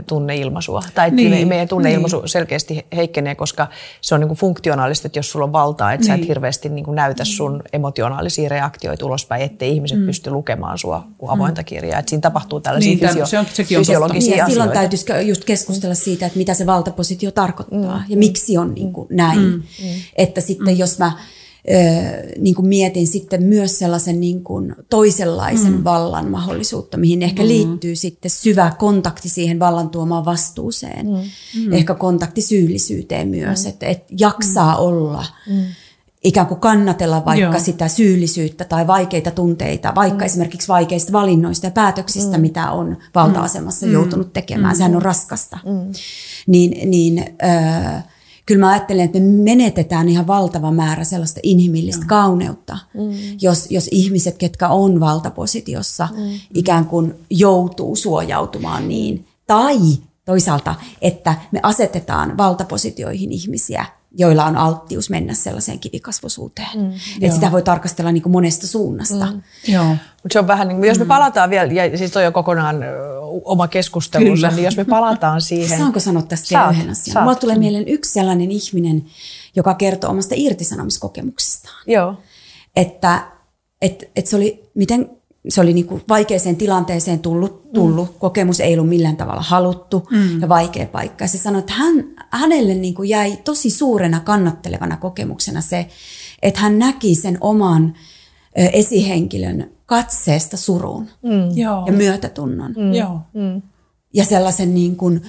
tunneilmaisua. 0.08 0.82
Tai 0.96 1.12
Niin, 1.12 1.32
niin. 1.32 1.48
meidän 1.48 1.68
tunneilmaisu 1.68 2.16
niin. 2.18 2.22
niin. 2.24 2.30
selkeästi 2.30 2.86
heikkenee, 2.96 3.36
koska 3.36 3.68
se 4.02 4.16
on 4.16 4.22
niinku 4.22 4.36
funktionaalista, 4.36 5.08
että 5.08 5.20
jos 5.20 5.32
sulla 5.32 5.46
on 5.46 5.52
valtaa, 5.52 5.94
että 5.94 6.02
niin. 6.02 6.08
sä 6.08 6.14
et 6.14 6.20
Niin. 6.20 6.28
hirveästi 6.28 6.70
niinku 6.70 6.92
näytä 6.92 7.26
sun 7.26 7.64
emotionaalisia 7.74 8.50
reaktioita 8.50 9.06
ulospäin, 9.06 9.42
ettei 9.42 9.72
ihmiset 9.72 10.00
mm. 10.00 10.06
pysty 10.06 10.30
lukemaan 10.32 10.78
sua 10.78 11.08
kuin 11.18 11.30
avointa 11.32 11.64
kirjaa. 11.64 12.00
Et 12.00 12.08
siinä 12.10 12.22
tapahtuu 12.22 12.60
tällaisia 12.60 12.90
Niin, 12.96 13.00
fysio- 13.10 13.26
se 13.26 13.40
on- 13.40 13.46
sekin 13.54 13.78
on 13.78 13.82
fysiologisia 13.82 14.30
Niin, 14.32 14.38
ja 14.38 14.46
silloin 14.46 14.70
asioita. 14.70 14.80
täytyisi 14.80 15.30
just 15.30 15.44
keskustella 15.46 15.96
siitä, 15.96 16.26
että 16.26 16.38
mitä 16.38 16.54
se 16.54 16.66
valtapositio 16.66 17.32
tarkoittaa 17.32 17.98
mm. 17.98 18.04
ja 18.10 18.18
miksi 18.18 18.58
on 18.58 18.74
niin 18.74 18.94
kuin 18.94 19.08
näin. 19.12 19.40
Mm. 19.40 19.64
Että 20.16 20.42
sitten 20.42 20.74
mm. 20.74 20.80
jos 20.80 21.00
mä 21.00 21.12
niin 22.40 22.56
kuin 22.56 22.68
mietin 22.68 23.08
sitten 23.08 23.44
myös 23.44 23.80
sellaisen 23.80 24.20
niin 24.20 24.44
kuin 24.44 24.76
toisenlaisen 24.90 25.74
mm. 25.74 25.84
vallan 25.84 26.30
mahdollisuutta, 26.32 26.98
mihin 26.98 27.24
ehkä 27.24 27.42
mm. 27.44 27.48
liittyy 27.48 27.96
sitten 27.96 28.32
syvä 28.32 28.74
kontakti 28.80 29.30
siihen 29.30 29.60
vallan 29.60 29.90
tuomaan 29.90 30.26
vastuuseen. 30.26 31.06
Mm. 31.06 31.74
Ehkä 31.74 31.96
kontakti 31.96 32.42
syyllisyyteen 32.42 33.28
myös, 33.28 33.64
mm. 33.64 33.70
että, 33.70 33.86
että 33.86 34.14
jaksaa 34.18 34.74
mm. 34.74 34.84
olla. 34.84 35.26
Mm 35.50 35.66
ikään 36.26 36.48
kuin 36.48 36.60
kannatella 36.60 37.26
vaikka 37.26 37.42
Joo. 37.42 37.60
Sitä 37.60 37.88
syyllisyyttä 37.88 38.66
tai 38.66 38.88
vaikeita 38.88 39.32
tunteita, 39.32 39.96
vaikka 39.96 40.20
mm. 40.20 40.26
esimerkiksi 40.26 40.68
vaikeista 40.68 41.12
valinnoista 41.12 41.68
ja 41.68 41.72
päätöksistä, 41.72 42.38
mm. 42.38 42.42
mitä 42.42 42.72
on 42.72 42.98
valta-asemassa 43.16 43.86
mm. 43.86 43.92
joutunut 43.92 44.34
tekemään. 44.34 44.74
Mm. 44.74 44.78
Sehän 44.78 44.96
on 44.96 45.02
raskasta. 45.02 45.58
Mm. 45.66 45.92
Niin, 46.48 46.90
niin 46.90 47.26
äh, 47.44 48.04
kyllä 48.46 48.66
mä 48.66 48.72
ajattelen, 48.72 49.06
että 49.06 49.20
me 49.20 49.44
menetetään 49.44 50.10
ihan 50.10 50.28
valtava 50.28 50.72
määrä 50.72 51.04
sellaista 51.04 51.40
inhimillistä 51.44 52.02
Joo. 52.04 52.08
kauneutta, 52.08 52.78
mm. 52.94 53.38
jos, 53.42 53.72
jos 53.72 53.90
ihmiset, 53.92 54.38
ketkä 54.38 54.68
on 54.68 55.00
valtapositiossa, 55.00 56.08
mm. 56.18 56.40
ikään 56.54 56.86
kuin 56.86 57.14
joutuu 57.30 57.96
suojautumaan 57.96 58.88
niin. 58.88 59.28
Tai 59.48 59.78
toisaalta, 60.26 60.76
että 61.02 61.36
me 61.52 61.60
asetetaan 61.64 62.38
valtapositioihin 62.38 63.32
ihmisiä, 63.32 63.86
joilla 64.18 64.46
on 64.46 64.58
alttius 64.58 65.10
mennä 65.10 65.34
sellaiseen 65.34 65.80
kivikasvosuuteen. 65.80 66.68
Mm, 66.76 66.92
että 67.22 67.36
sitä 67.36 67.52
voi 67.52 67.62
tarkastella 67.62 68.12
niin 68.12 68.24
kuin 68.24 68.34
monesta 68.34 68.68
suunnasta. 68.68 69.26
Mm. 69.26 69.42
Joo. 69.68 69.86
Mutta 69.86 70.34
se 70.34 70.40
on 70.40 70.48
vähän 70.48 70.68
niin 70.68 70.78
kuin, 70.78 70.88
jos 70.88 71.00
me 71.00 71.06
palataan 71.06 71.50
vielä, 71.50 71.74
ja 71.74 71.98
siis 71.98 72.12
toi 72.12 72.26
on 72.28 72.34
kokonaan 72.34 72.84
ö, 72.84 73.20
oma 73.22 73.68
keskustelunsa, 73.68 74.48
Kyllä. 74.48 74.56
niin 74.56 74.66
jos 74.66 74.78
me 74.78 74.86
palataan 74.86 75.42
siihen. 75.42 75.80
Saanko 75.80 76.00
sanoa 76.00 76.22
tästä 76.22 76.48
vielä 76.50 76.64
Saat, 76.64 76.76
yhden 76.76 76.90
asian? 76.90 77.14
saat. 77.14 77.26
Mulla 77.26 77.36
tulee 77.36 77.58
mieleen 77.58 77.88
yksi 77.88 78.12
sellainen 78.12 78.52
ihminen, 78.52 79.06
joka 79.56 79.74
kertoo 79.74 80.10
omasta 80.10 80.36
irtisanomiskokemuksestaan. 80.38 81.84
Joo. 81.88 82.16
Että 82.76 83.28
et, 83.82 84.12
et 84.16 84.28
se 84.28 84.36
oli, 84.36 84.70
miten, 84.74 85.10
se 85.50 85.62
oli 85.62 85.74
niinku 85.74 86.02
vaikeaseen 86.10 86.56
tilanteeseen 86.56 87.20
tullut, 87.20 87.72
tullut. 87.74 88.12
Mm. 88.12 88.20
kokemus 88.20 88.60
ei 88.60 88.74
ollut 88.74 88.90
millään 88.90 89.18
tavalla 89.18 89.42
haluttu 89.42 90.08
mm. 90.12 90.42
ja 90.42 90.50
vaikea 90.50 90.86
paikka. 90.86 91.24
Ja 91.24 91.28
se 91.28 91.38
sanoi, 91.38 91.60
että 91.60 91.74
hän, 91.74 92.06
hänelle 92.30 92.76
niinku 92.76 93.04
jäi 93.04 93.38
tosi 93.44 93.70
suurena 93.70 94.20
kannattelevana 94.20 94.98
kokemuksena 94.98 95.62
se, 95.62 95.88
että 96.42 96.60
hän 96.60 96.80
näki 96.80 97.16
sen 97.16 97.38
oman 97.42 97.94
ö, 98.60 98.70
esihenkilön 98.74 99.72
katseesta 99.86 100.58
suruun 100.58 101.08
mm. 101.24 101.58
Joo. 101.58 101.84
ja 101.86 101.94
myötätunnon. 101.94 102.74
Mm. 102.78 102.94
Joo. 102.94 103.20
Ja 104.16 104.26
sellaisen 104.26 104.74
niin 104.74 104.96
kuin 104.96 105.22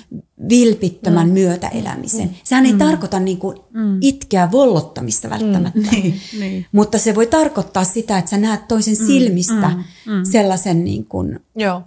vilpittömän 0.48 1.26
mm. 1.26 1.32
myötäelämisen. 1.32 2.30
Sehän 2.44 2.66
ei 2.66 2.72
mm. 2.72 2.78
tarkoita 2.78 3.20
niin 3.20 3.38
kuin 3.38 3.58
mm. 3.72 3.98
itkeä 4.00 4.50
vollottamista 4.52 5.30
välttämättä. 5.30 5.90
Niin, 5.92 6.20
niin. 6.40 6.66
Mutta 6.72 6.98
se 6.98 7.14
voi 7.14 7.26
tarkoittaa 7.26 7.84
sitä, 7.84 8.18
että 8.18 8.30
sä 8.30 8.36
näet 8.36 8.68
toisen 8.68 8.96
silmistä 8.96 9.68
mm, 9.68 10.12
mm, 10.12 10.24
sellaisen 10.32 10.84
niin 10.84 11.06
kuin, 11.06 11.40
Joo. 11.56 11.82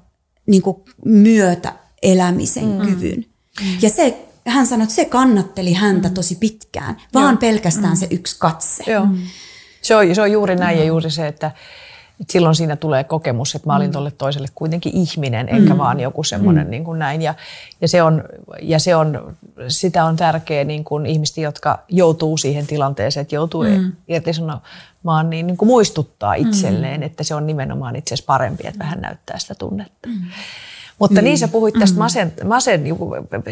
niin 0.46 0.62
kuin 0.62 0.78
myötäelämisen 1.06 2.67
mm, 2.67 2.82
kyvyn. 2.86 3.26
Mm. 3.62 3.78
Ja 3.82 3.90
se, 3.90 4.17
hän 4.48 4.67
sanoi, 4.67 4.84
että 4.84 4.96
se 4.96 5.06
kannatteli 5.06 5.73
häntä 5.73 6.10
tosi 6.10 6.36
pitkään, 6.36 6.98
vaan 7.13 7.38
pelkästään 7.38 7.98
se 7.98 8.08
yksi 8.12 8.36
katse. 8.40 8.92
Joo. 8.92 9.08
Se 9.82 9.96
on, 9.96 10.15
se 10.15 10.21
on 10.21 10.32
juuri 10.32 10.56
näin 10.56 10.78
ja 10.78 10.84
juuri 10.84 11.12
se, 11.12 11.28
että 11.28 11.52
silloin 12.28 12.56
siinä 12.56 12.76
tulee 12.76 13.04
kokemus, 13.04 13.56
että 13.56 13.70
mä 13.70 13.76
olin 13.76 13.92
tuolle 13.92 14.12
toiselle 14.12 14.48
kuitenkin 14.56 14.96
ihminen, 14.96 15.50
enkä 15.50 15.78
vaan 15.78 16.00
joku 16.00 16.24
semmoinen 16.24 16.72
niin 16.72 16.84
kuin 16.84 17.00
näin. 17.00 17.22
Ja, 17.22 17.34
ja, 17.82 17.88
se 17.88 18.04
on, 18.04 18.24
ja 18.62 18.80
se 18.80 18.96
on, 18.96 19.36
sitä 19.67 20.06
on 20.06 20.15
tärkeää 20.15 20.63
niin 20.63 20.84
kuin 20.84 21.06
ihmisten, 21.06 21.44
jotka 21.44 21.80
joutuu 21.90 22.38
siihen 22.38 22.67
tilanteeseen, 22.67 23.22
että 23.22 23.36
joutuu 23.36 23.63
mm. 23.63 23.92
irtisanomaan, 24.08 25.30
niin, 25.30 25.48
niin 25.48 25.58
kuin 25.58 25.70
muistuttaa 25.70 26.34
itselleen, 26.34 27.04
että 27.04 27.24
se 27.24 27.36
on 27.36 27.48
nimenomaan 27.48 27.96
itse 27.96 28.13
asiassa 28.13 28.28
parempi, 28.28 28.67
että 28.67 28.80
vähän 28.80 29.02
näyttää 29.02 29.40
sitä 29.40 29.56
tunnetta. 29.56 30.10
Mutta 31.00 31.22
niin, 31.22 31.38
sä 31.38 31.48
puhuit 31.48 31.76
tästä 31.80 31.98
masen, 31.98 32.34
masen, 32.44 32.84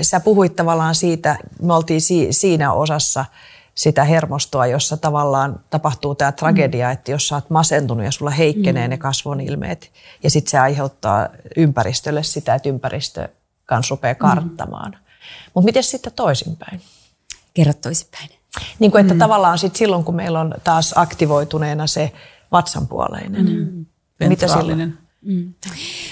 sä 0.01 0.19
puhuit 0.19 0.55
tavallaan 0.55 0.95
siitä, 0.95 1.37
me 1.61 1.73
oltiin 1.73 2.01
si, 2.01 2.27
siinä 2.31 2.73
osassa 2.73 3.25
sitä 3.77 4.03
hermostoa, 4.03 4.67
jossa 4.67 4.97
tavallaan 4.97 5.59
tapahtuu 5.69 6.15
tämä 6.15 6.31
tragedia, 6.31 6.91
että 6.91 7.11
jos 7.11 7.27
sä 7.27 7.35
oot 7.35 7.49
masentunut 7.49 8.05
ja 8.05 8.11
sulla 8.11 8.31
heikkenee 8.31 8.87
ne 8.87 8.97
kasvon 8.97 9.41
ilmeet, 9.41 9.91
ja 10.23 10.29
sitten 10.29 10.51
se 10.51 10.59
aiheuttaa 10.59 11.29
ympäristölle 11.57 12.23
sitä, 12.23 12.55
että 12.55 12.69
ympäristö 12.69 13.29
kanssa 13.65 13.93
rupeaa 13.93 14.15
karttamaan. 14.15 14.97
Mutta 15.53 15.65
miten 15.65 15.83
sitten 15.83 16.13
toisinpäin? 16.13 16.81
Kerro 17.53 17.73
toisinpäin. 17.73 18.29
Niin 18.79 18.91
kuin, 18.91 19.01
että 19.01 19.13
mm. 19.13 19.19
tavallaan 19.19 19.57
sit 19.57 19.75
silloin, 19.75 20.03
kun 20.03 20.15
meillä 20.15 20.39
on 20.39 20.53
taas 20.63 20.93
aktivoituneena 20.97 21.87
se 21.87 22.11
vatsanpuoleinen. 22.51 23.45
Mm. 23.45 23.85
Mitä 24.29 24.47
silloin? 24.47 24.97
Mm. 25.27 25.53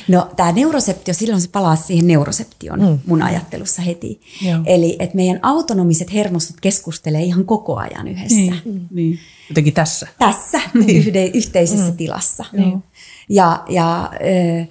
No 0.07 0.29
tämä 0.35 0.51
neuroseptio, 0.51 1.13
silloin 1.13 1.41
se 1.41 1.47
palaa 1.47 1.75
siihen 1.75 2.07
neuroseption 2.07 2.79
mm. 2.79 2.99
mun 3.05 3.21
ajattelussa 3.21 3.81
heti. 3.81 4.21
Joo. 4.41 4.61
Eli 4.65 4.95
että 4.99 5.15
meidän 5.15 5.39
autonomiset 5.41 6.13
hermostot 6.13 6.61
keskustelee 6.61 7.23
ihan 7.23 7.45
koko 7.45 7.75
ajan 7.75 8.07
yhdessä. 8.07 8.35
Niin, 8.35 8.61
mm. 8.65 8.87
niin. 8.91 9.19
jotenkin 9.49 9.73
tässä. 9.73 10.07
Tässä, 10.19 10.61
niin. 10.73 10.97
yhde, 10.97 11.25
yhteisessä 11.25 11.91
mm. 11.91 11.97
tilassa. 11.97 12.45
Niin. 12.51 12.83
Ja, 13.29 13.63
ja 13.69 14.03
äh, 14.03 14.67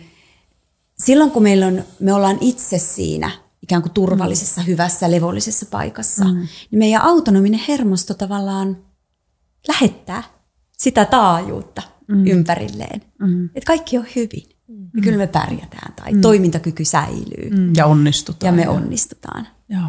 silloin 0.98 1.30
kun 1.30 1.42
meillä 1.42 1.66
on, 1.66 1.84
me 2.00 2.12
ollaan 2.12 2.38
itse 2.40 2.78
siinä 2.78 3.30
ikään 3.62 3.82
kuin 3.82 3.92
turvallisessa, 3.92 4.60
mm. 4.60 4.66
hyvässä, 4.66 5.10
levollisessa 5.10 5.66
paikassa, 5.70 6.24
mm. 6.24 6.34
niin 6.70 6.78
meidän 6.78 7.02
autonominen 7.02 7.60
hermosto 7.68 8.14
tavallaan 8.14 8.76
lähettää 9.68 10.22
sitä 10.72 11.04
taajuutta 11.04 11.82
mm. 12.08 12.26
ympärilleen. 12.26 13.02
Mm. 13.20 13.44
Että 13.44 13.66
kaikki 13.66 13.98
on 13.98 14.06
hyvin. 14.16 14.42
Mm. 14.68 14.90
Ja 14.96 15.02
kyllä 15.02 15.18
me 15.18 15.26
pärjätään 15.26 15.92
tai 15.92 16.12
mm. 16.12 16.20
toimintakyky 16.20 16.84
säilyy. 16.84 17.50
Mm. 17.50 17.72
Ja 17.76 17.86
onnistutaan. 17.86 18.58
Ja 18.58 18.64
me 18.64 18.68
onnistutaan. 18.68 19.46
Joo. 19.68 19.88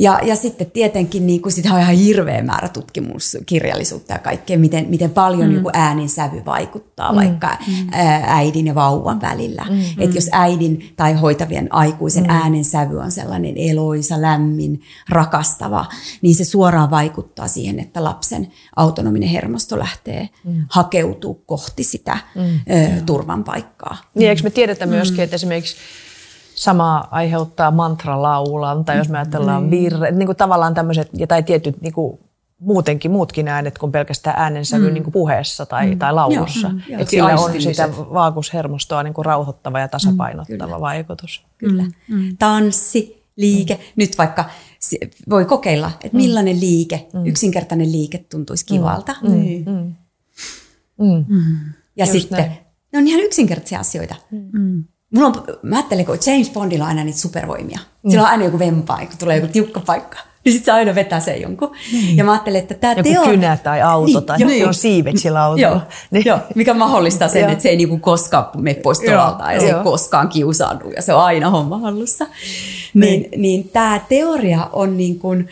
Ja, 0.00 0.20
ja 0.22 0.36
sitten 0.36 0.70
tietenkin 0.70 1.26
niin 1.26 1.42
kuin 1.42 1.52
sitä 1.52 1.74
on 1.74 1.80
ihan 1.80 1.94
hirveä 1.94 2.42
määrä 2.42 2.68
tutkimuskirjallisuutta 2.68 4.12
ja 4.12 4.18
kaikkea, 4.18 4.58
miten, 4.58 4.86
miten 4.88 5.10
paljon 5.10 5.42
mm. 5.42 5.52
niin 5.52 5.62
kuin 5.62 5.76
äänen 5.76 6.08
sävy 6.08 6.42
vaikuttaa 6.46 7.12
mm. 7.12 7.16
vaikka 7.16 7.56
mm. 7.66 7.88
äidin 8.24 8.66
ja 8.66 8.74
vauvan 8.74 9.20
välillä. 9.20 9.66
Mm. 9.70 9.80
Että 9.98 10.16
jos 10.16 10.28
äidin 10.32 10.92
tai 10.96 11.14
hoitavien 11.14 11.74
aikuisen 11.74 12.24
mm. 12.24 12.30
äänen 12.30 12.64
sävy 12.64 12.98
on 12.98 13.10
sellainen 13.10 13.54
eloisa, 13.56 14.20
lämmin, 14.20 14.80
rakastava, 15.08 15.86
niin 16.22 16.34
se 16.34 16.44
suoraan 16.44 16.90
vaikuttaa 16.90 17.48
siihen, 17.48 17.80
että 17.80 18.04
lapsen 18.04 18.52
autonominen 18.76 19.28
hermosto 19.28 19.78
lähtee 19.78 20.28
mm. 20.44 20.64
hakeutuu 20.68 21.34
kohti 21.46 21.84
sitä 21.84 22.18
mm. 22.34 22.42
ö, 22.42 23.02
turvan 23.06 23.44
paikkaa. 23.44 23.96
Niin, 24.14 24.30
eikö 24.30 24.42
me 24.42 24.50
tiedetä 24.50 24.86
myöskin, 24.86 25.18
mm. 25.18 25.24
että 25.24 25.36
esimerkiksi 25.36 25.76
sama 26.60 27.08
aiheuttaa 27.10 27.70
mantralaulan, 27.70 28.84
tai 28.84 28.98
jos 28.98 29.08
me 29.08 29.18
ajatellaan 29.18 29.64
mm. 29.64 29.70
virre, 29.70 30.10
niin 30.10 30.26
kuin 30.26 30.36
tavallaan 30.36 30.74
tämmöiset, 30.74 31.10
tai 31.28 31.42
tietyt 31.42 31.80
niin 31.80 31.92
kuin 31.92 32.20
muutenkin 32.58 33.10
muutkin 33.10 33.48
äänet 33.48 33.78
kuin 33.78 33.92
pelkästään 33.92 34.42
äänensävy 34.42 34.88
mm. 34.88 34.94
niin 34.94 35.02
kuin 35.02 35.12
puheessa 35.12 35.66
tai, 35.66 35.90
mm. 35.90 35.98
tai 35.98 36.12
laulussa. 36.12 36.68
Mm, 36.68 36.80
että 36.98 37.10
sillä 37.10 37.34
on 37.34 37.62
sitä 37.62 37.88
vaakushermostoa 37.96 39.02
niin 39.02 39.14
kuin 39.14 39.24
rauhoittava 39.24 39.80
ja 39.80 39.88
tasapainottava 39.88 40.76
mm, 40.76 40.80
vaikutus. 40.80 41.44
Kyllä. 41.58 41.84
Mm. 42.08 42.36
Tanssi, 42.36 43.24
liike. 43.36 43.74
Mm. 43.74 43.80
Nyt 43.96 44.18
vaikka 44.18 44.44
voi 45.30 45.44
kokeilla, 45.44 45.90
että 46.04 46.16
millainen 46.16 46.60
liike, 46.60 47.06
mm. 47.12 47.26
yksinkertainen 47.26 47.92
liike 47.92 48.18
tuntuisi 48.18 48.66
kivalta. 48.66 49.14
Mm. 49.22 49.30
Mm. 49.66 49.94
Mm. 50.98 51.24
Mm. 51.28 51.42
Ja 51.96 52.06
Just 52.06 52.12
sitten, 52.12 52.38
näin. 52.38 52.52
ne 52.92 52.98
on 52.98 53.06
ihan 53.06 53.20
yksinkertaisia 53.20 53.80
asioita. 53.80 54.14
Mm. 54.30 54.84
Mulla 55.14 55.26
on, 55.26 55.34
mä 55.62 55.76
ajattelen, 55.76 56.06
kun 56.06 56.18
James 56.26 56.50
Bondilla 56.50 56.84
on 56.84 56.88
aina 56.88 57.04
niitä 57.04 57.18
supervoimia. 57.18 57.78
Mm. 58.02 58.10
Sillä 58.10 58.22
on 58.22 58.30
aina 58.30 58.44
joku 58.44 58.58
vempaa, 58.58 58.98
kun 58.98 59.18
tulee 59.18 59.36
joku 59.36 59.52
tiukka 59.52 59.80
paikka. 59.80 60.18
Niin 60.44 60.52
sitten 60.52 60.64
se 60.64 60.78
aina 60.78 60.94
vetää 60.94 61.20
sen 61.20 61.40
jonkun. 61.40 61.72
Niin. 61.92 62.16
Ja 62.16 62.24
mä 62.24 62.32
ajattelen, 62.32 62.60
että 62.60 62.74
tämä 62.74 62.92
Joku 62.92 63.08
teo... 63.08 63.24
kynä 63.24 63.56
tai 63.56 63.82
auto 63.82 64.06
niin, 64.06 64.24
tai 64.24 64.38
niin. 64.38 64.66
on 64.66 64.74
siivet 64.74 65.16
sillä 65.18 65.42
autolla. 65.42 65.68
Joo, 65.68 65.80
niin. 66.10 66.24
joo, 66.26 66.38
mikä 66.54 66.74
mahdollistaa 66.74 67.28
sen, 67.28 67.50
että 67.50 67.62
se 67.62 67.68
ei 67.68 67.76
niinku 67.76 67.98
koskaan 67.98 68.46
mene 68.56 68.80
pois 68.80 69.00
tuolta 69.00 69.52
ja 69.52 69.60
se 69.60 69.66
ei 69.66 69.74
koskaan 69.84 70.28
kiusaannu 70.28 70.90
ja 70.90 71.02
se 71.02 71.14
on 71.14 71.22
aina 71.22 71.50
homma 71.50 71.78
hallussa. 71.78 72.26
Niin, 72.94 73.20
niin, 73.20 73.42
niin 73.42 73.68
tämä 73.68 74.00
teoria 74.08 74.68
on 74.72 74.96
niin 74.96 75.18
kuin, 75.18 75.48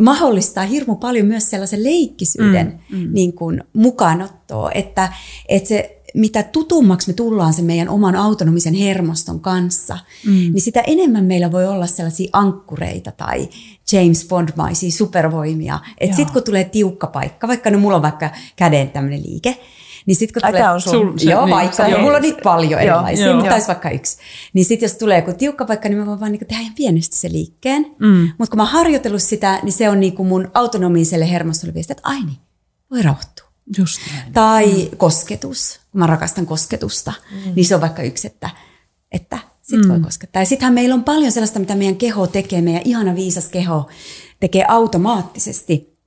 mahdollistaa 0.00 0.64
hirmu 0.64 0.96
paljon 0.96 1.26
myös 1.26 1.50
sellaisen 1.50 1.84
leikkisyyden 1.84 2.80
mm, 2.90 2.98
mm. 2.98 3.08
Niin 3.12 3.32
kuin 3.32 3.64
mukaanottoa, 3.72 4.70
että, 4.72 5.12
että 5.48 5.68
se 5.68 5.97
mitä 6.14 6.42
tutummaksi 6.42 7.10
me 7.10 7.14
tullaan 7.14 7.52
sen 7.52 7.64
meidän 7.64 7.88
oman 7.88 8.16
autonomisen 8.16 8.74
hermoston 8.74 9.40
kanssa, 9.40 9.98
mm. 10.26 10.32
niin 10.32 10.60
sitä 10.60 10.80
enemmän 10.80 11.24
meillä 11.24 11.52
voi 11.52 11.66
olla 11.66 11.86
sellaisia 11.86 12.30
ankkureita 12.32 13.12
tai 13.12 13.48
James 13.92 14.28
Bond-maisia 14.28 14.92
supervoimia. 14.92 15.78
Että 15.98 16.16
sitten 16.16 16.32
kun 16.32 16.42
tulee 16.42 16.64
tiukka 16.64 17.06
paikka, 17.06 17.48
vaikka 17.48 17.70
no 17.70 17.78
mulla 17.78 17.96
on 17.96 18.02
vaikka 18.02 18.30
käden 18.56 18.90
tämmöinen 18.90 19.22
liike, 19.22 19.56
niin 20.06 20.16
sitten 20.16 20.42
kun 20.42 20.50
tulee, 20.50 20.70
on 20.70 20.80
sun, 20.80 21.18
se, 21.18 21.30
joo, 21.30 21.44
niin, 21.44 21.54
vaikka, 21.54 21.76
se, 21.76 21.98
mulla 21.98 22.16
on 22.16 22.22
niitä 22.22 22.40
paljon 22.44 22.80
erilaisia, 22.80 23.26
joo, 23.26 23.34
mutta 23.34 23.50
taisi 23.50 23.68
vaikka 23.68 23.90
yksi. 23.90 24.18
Niin 24.52 24.64
sitten 24.64 24.86
jos 24.86 24.96
tulee 24.96 25.18
joku 25.18 25.32
tiukka 25.32 25.64
paikka, 25.64 25.88
niin 25.88 25.98
mä 25.98 26.06
voin 26.06 26.20
vaan 26.20 26.32
niinku 26.32 26.46
tehdä 26.48 26.62
ihan 26.62 26.74
pienesti 26.74 27.16
se 27.16 27.32
liikkeen. 27.32 27.86
Mm. 27.98 28.32
Mutta 28.38 28.50
kun 28.50 28.56
mä 28.56 28.62
oon 28.62 28.72
harjoitellut 28.72 29.22
sitä, 29.22 29.60
niin 29.62 29.72
se 29.72 29.88
on 29.88 30.00
niinku 30.00 30.24
mun 30.24 30.50
autonomiselle 30.54 31.30
hermostolle 31.30 31.74
viesti, 31.74 31.92
että 31.92 32.02
ai 32.04 32.22
niin, 32.22 32.38
voi 32.90 33.02
rauhoittua. 33.02 33.48
Just 33.78 34.00
näin. 34.12 34.32
Tai 34.32 34.66
mm. 34.66 34.96
kosketus, 34.96 35.80
mä 35.98 36.06
rakastan 36.06 36.46
kosketusta, 36.46 37.12
mm. 37.30 37.52
niin 37.54 37.64
se 37.64 37.74
on 37.74 37.80
vaikka 37.80 38.02
yksi, 38.02 38.26
että, 38.26 38.50
että 39.12 39.38
sit 39.62 39.80
mm. 39.80 39.88
voi 39.88 40.00
koskettaa. 40.00 40.42
Ja 40.42 40.46
sittenhän 40.46 40.74
meillä 40.74 40.94
on 40.94 41.04
paljon 41.04 41.32
sellaista, 41.32 41.58
mitä 41.58 41.74
meidän 41.74 41.96
keho 41.96 42.26
tekee, 42.26 42.62
meidän 42.62 42.82
ihana 42.84 43.14
viisas 43.14 43.48
keho 43.48 43.88
tekee 44.40 44.64
automaattisesti 44.68 45.98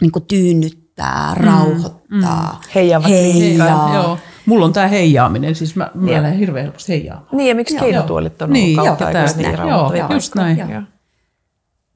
niin 0.00 0.12
kuin 0.12 0.24
tyynnyttää, 0.24 1.34
mm. 1.34 1.44
rauhoittaa, 1.44 2.60
mm. 2.62 2.70
Heijaavat 2.74 3.08
heijaa. 3.08 3.94
Joo. 3.94 4.18
Mulla 4.46 4.64
on 4.64 4.72
tämä 4.72 4.88
heijaaminen, 4.88 5.54
siis 5.54 5.76
mä, 5.76 5.90
mä 5.94 6.10
olen 6.10 6.38
hirveän 6.38 6.64
helposti 6.64 6.92
heijaamaan. 6.92 7.36
Niin, 7.36 7.48
ja 7.48 7.54
miksi 7.54 7.76
keinotuolit 7.76 8.42
on 8.42 8.50
niin, 8.50 8.80
ollut 8.80 8.98
kautta 8.98 9.18
joo, 9.18 9.90
niin, 9.90 9.98
joo, 9.98 10.14
just 10.14 10.34
näin. 10.34 10.86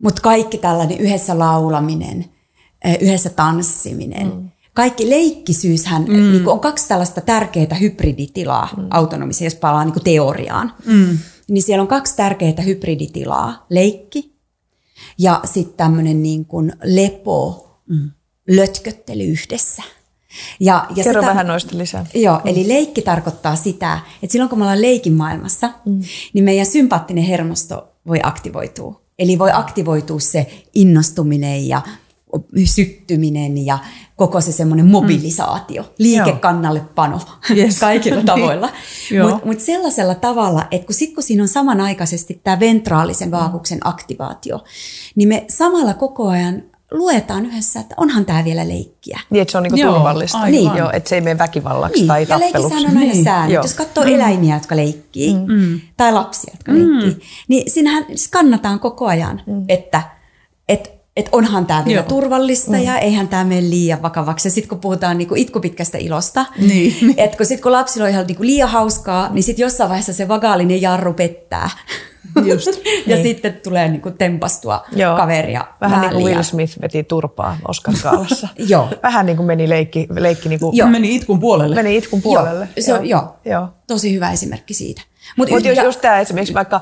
Mutta 0.03 0.23
kaikki 0.23 0.59
tällainen 0.59 0.99
yhdessä 0.99 1.39
laulaminen, 1.39 2.25
yhdessä 3.01 3.31
tanssiminen, 3.31 4.27
mm 4.27 4.51
kaikki 4.75 5.11
leikkisyyshän 5.11 6.03
mm. 6.03 6.13
niin 6.13 6.49
on 6.49 6.61
kaksi 6.61 6.89
tällaista 6.89 7.21
tärkeää 7.21 7.75
hybriditilaa 7.81 8.69
mm. 8.77 8.87
autonomiseen, 8.91 9.47
jos 9.47 9.55
palaa 9.55 9.85
niin 9.85 10.05
teoriaan. 10.05 10.73
Mm. 10.87 11.19
Niin 11.49 11.63
siellä 11.63 11.83
on 11.83 11.89
kaksi 11.89 12.17
tärkeää 12.17 12.63
hybriditilaa, 12.65 13.67
leikki 13.71 14.35
ja 15.19 15.41
sitten 15.45 15.77
tämmöinen 15.77 16.23
niin 16.23 16.47
lepo, 16.85 17.71
mm. 17.89 18.11
lötköttely 18.49 19.25
yhdessä. 19.25 19.83
Ja, 20.61 20.87
ja 20.97 21.05
Kerro 21.05 21.21
sitä, 21.21 21.31
vähän 21.31 21.47
noista 21.47 21.79
lisää. 21.79 22.07
Joo, 22.15 22.37
mm. 22.37 22.43
eli 22.45 22.69
leikki 22.69 23.03
tarkoittaa 23.03 23.57
sitä, 23.57 24.01
että 24.23 24.33
silloin 24.33 24.49
kun 24.51 24.59
me 24.59 24.63
ollaan 24.63 24.83
leikin 24.83 25.13
maailmassa, 25.13 25.71
mm. 25.87 26.01
niin 26.33 26.45
meidän 26.45 26.67
sympaattinen 26.67 27.25
hermosto 27.25 27.89
voi 28.07 28.21
aktivoitua. 28.23 29.05
Eli 29.19 29.39
voi 29.39 29.51
aktivoitua 29.53 30.21
se 30.21 30.65
innostuminen 30.75 31.69
ja 31.69 31.83
syttyminen 32.65 33.67
ja 33.67 33.79
koko 34.17 34.41
se 34.41 34.53
semmoinen 34.53 34.87
mobilisaatio, 34.87 35.83
mm. 35.83 35.89
liikekannallepano 35.99 37.21
yes. 37.57 37.81
kaikilla 37.81 38.23
tavoilla. 38.33 38.69
Mutta 39.23 39.47
mut 39.47 39.61
sellaisella 39.61 40.15
tavalla, 40.15 40.67
että 40.71 40.87
kun 40.87 41.15
kun 41.15 41.23
siinä 41.23 41.43
on 41.43 41.49
samanaikaisesti 41.49 42.41
tämä 42.45 42.61
ventraalisen 42.61 43.31
vaakuksen 43.31 43.79
aktivaatio, 43.85 44.65
niin 45.15 45.29
me 45.29 45.45
samalla 45.49 45.95
koko 45.95 46.29
ajan 46.29 46.63
luetaan 46.91 47.47
yhdessä, 47.47 47.81
että 47.81 47.95
onhan 47.99 48.25
tämä 48.25 48.45
vielä 48.45 48.69
leikkiä. 48.69 49.21
Niin, 49.31 49.43
että 49.43 49.53
se 49.53 49.59
on 49.59 49.63
niinku 49.63 49.79
Joo, 49.79 49.95
turvallista. 49.95 50.47
Niin. 50.47 50.77
Joo, 50.77 50.91
että 50.93 51.09
se 51.09 51.15
ei 51.15 51.21
mene 51.21 51.39
väkivallaksi 51.39 51.99
niin. 51.99 52.09
tai 52.09 52.27
tappeluksi. 52.27 52.83
Ja 52.83 52.89
on 52.91 52.97
aina 52.97 53.01
niin. 53.01 53.25
säännöt. 53.25 53.55
Jos 53.55 53.75
katsoo 53.75 54.05
mm. 54.05 54.13
eläimiä, 54.13 54.55
jotka 54.55 54.77
leikkii, 54.77 55.35
mm. 55.35 55.81
tai 55.97 56.13
lapsia, 56.13 56.55
jotka 56.55 56.73
mm. 56.73 56.79
leikkii, 56.79 57.27
niin 57.49 57.71
siinähän 57.71 58.07
skannataan 58.17 58.81
koko 58.81 59.07
ajan, 59.07 59.43
mm. 59.47 59.65
että, 59.69 60.03
että 60.69 60.91
että 61.17 61.29
onhan 61.33 61.67
tämä 61.67 61.85
vielä 61.85 62.01
Joo. 62.01 62.09
turvallista 62.09 62.73
mm. 62.73 62.83
ja 62.83 62.99
eihän 62.99 63.29
tämä 63.29 63.45
mene 63.45 63.71
liian 63.71 64.03
vakavaksi. 64.03 64.49
Ja 64.49 64.53
sitten 64.53 64.69
kun 64.69 64.81
puhutaan 64.81 65.19
niinku 65.19 65.35
itkupitkästä 65.35 65.99
ilosta, 65.99 66.47
niin. 66.59 66.95
että 67.17 67.37
kun, 67.37 67.47
sit, 67.47 67.61
kun 67.61 67.73
lapsilla 67.73 68.05
on 68.05 68.11
ihan 68.11 68.27
niinku 68.27 68.43
liian 68.43 68.69
hauskaa, 68.69 69.29
niin 69.33 69.43
sitten 69.43 69.63
jossain 69.63 69.91
vaiheessa 69.91 70.13
se 70.13 70.29
vagaalinen 70.29 70.83
jarru 70.83 71.13
pettää. 71.13 71.71
Just. 72.45 72.67
ja 73.07 73.17
niin. 73.17 73.23
sitten 73.23 73.61
tulee 73.65 73.89
niin 73.89 74.01
kuin 74.01 74.19
tempastua 74.19 74.85
Joo. 74.97 75.17
kaveria 75.17 75.65
Vähän 75.81 76.01
niin 76.01 76.13
kuin. 76.13 76.25
Will 76.25 76.43
Smith 76.43 76.81
veti 76.83 77.05
turpaa 77.05 77.59
Oscar 77.69 77.95
Kaalassa. 78.03 78.49
Joo. 78.69 78.89
Vähän 79.03 79.27
niin 79.27 79.37
kuin 79.37 79.47
meni 79.47 79.69
leikki, 79.69 80.07
leikki 80.11 80.49
niin 80.49 80.61
kuin, 80.61 80.77
Joo. 80.77 80.89
Meni 80.89 81.15
itkun 81.15 81.41
puolelle. 81.41 81.75
meni 81.75 81.97
itkun 81.97 82.23
puolelle. 82.23 82.69
Joo, 82.77 82.85
se 82.85 82.95
on, 82.95 83.07
joo. 83.09 83.37
Joo. 83.45 83.69
Tosi 83.87 84.15
hyvä 84.15 84.33
esimerkki 84.33 84.75
siitä. 84.75 85.03
Mut 85.37 85.51
Mutta 85.51 85.69
y- 85.69 85.71
just, 85.71 85.77
ja- 85.77 85.85
just 85.85 86.01
tämä 86.01 86.21
esimerkiksi 86.21 86.55
vaikka 86.55 86.81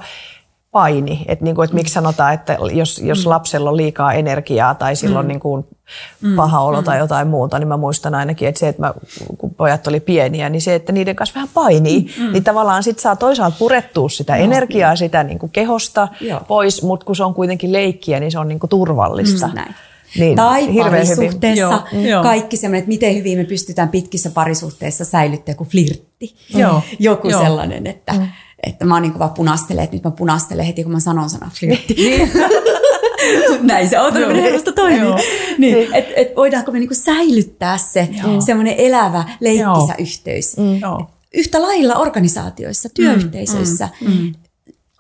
paini, 0.72 1.24
että 1.28 1.44
niinku, 1.44 1.62
et 1.62 1.72
miksi 1.72 1.94
sanotaan, 1.94 2.34
että 2.34 2.58
jos, 2.72 2.98
jos 2.98 3.26
lapsella 3.26 3.70
on 3.70 3.76
liikaa 3.76 4.12
energiaa 4.12 4.74
tai 4.74 4.96
silloin 4.96 5.26
mm. 5.26 5.28
niinku 5.28 5.66
paha 6.36 6.60
olo 6.60 6.82
tai 6.82 6.98
jotain 6.98 7.28
muuta, 7.28 7.58
niin 7.58 7.68
mä 7.68 7.76
muistan 7.76 8.14
ainakin, 8.14 8.48
että 8.48 8.58
se, 8.58 8.68
että 8.68 8.82
mä, 8.82 8.94
kun 9.38 9.54
pojat 9.54 9.86
oli 9.86 10.00
pieniä, 10.00 10.48
niin 10.48 10.62
se, 10.62 10.74
että 10.74 10.92
niiden 10.92 11.16
kanssa 11.16 11.34
vähän 11.34 11.48
painii, 11.54 12.14
mm. 12.18 12.32
niin 12.32 12.44
tavallaan 12.44 12.82
sit 12.82 12.98
saa 12.98 13.16
toisaalta 13.16 13.56
purettua 13.58 14.08
sitä 14.08 14.36
energiaa 14.36 14.96
sitä 14.96 15.22
niinku 15.22 15.48
kehosta 15.48 16.08
Joo. 16.20 16.40
pois, 16.48 16.82
mutta 16.82 17.06
kun 17.06 17.16
se 17.16 17.24
on 17.24 17.34
kuitenkin 17.34 17.72
leikkiä, 17.72 18.20
niin 18.20 18.32
se 18.32 18.38
on 18.38 18.48
niinku 18.48 18.68
turvallista. 18.68 19.46
Mm, 19.46 19.54
näin. 19.54 19.74
Niin, 20.18 20.36
tai 20.36 20.72
hirveän 20.72 21.08
hyvin. 21.08 21.16
parisuhteessa 21.16 21.82
Joo, 21.92 22.22
kaikki 22.22 22.56
semmoinen, 22.56 22.78
että 22.78 22.88
miten 22.88 23.14
hyvin 23.14 23.38
me 23.38 23.44
pystytään 23.44 23.88
pitkissä 23.88 24.30
parisuhteissa 24.30 25.04
säilyttämään 25.04 25.54
joku 25.54 25.64
flirtti. 25.64 26.34
Joo, 26.54 26.82
Joku 26.98 27.28
joo. 27.28 27.42
sellainen, 27.42 27.86
että, 27.86 28.12
mm. 28.12 28.28
Että 28.62 28.84
mä 28.84 28.94
oon 28.94 29.02
niin 29.02 29.18
vaan 29.18 29.30
punastelen, 29.30 29.84
että 29.84 29.96
nyt 29.96 30.04
mä 30.04 30.10
punastelen 30.10 30.66
heti, 30.66 30.82
kun 30.82 30.92
mä 30.92 31.00
sanon 31.00 31.30
sanan 31.30 31.50
flirtti. 31.60 31.96
Näin 33.60 33.88
se 33.88 34.00
on, 34.00 34.12
tämmöinen 34.12 34.42
hermosto 34.42 34.72
toimii. 34.72 35.00
Joo. 35.00 35.18
Niin, 35.58 35.94
et, 35.94 36.06
et 36.16 36.36
voidaanko 36.36 36.72
me 36.72 36.78
niinku 36.78 36.94
säilyttää 36.94 37.78
se 37.78 38.08
semmoinen 38.46 38.74
elävä, 38.78 39.24
leikkisä 39.40 39.64
Joo. 39.64 39.94
yhteys. 39.98 40.56
Joo. 40.80 41.10
Yhtä 41.34 41.62
lailla 41.62 41.94
organisaatioissa, 41.94 42.88
työyhteisöissä. 42.88 43.88
Mm. 44.00 44.32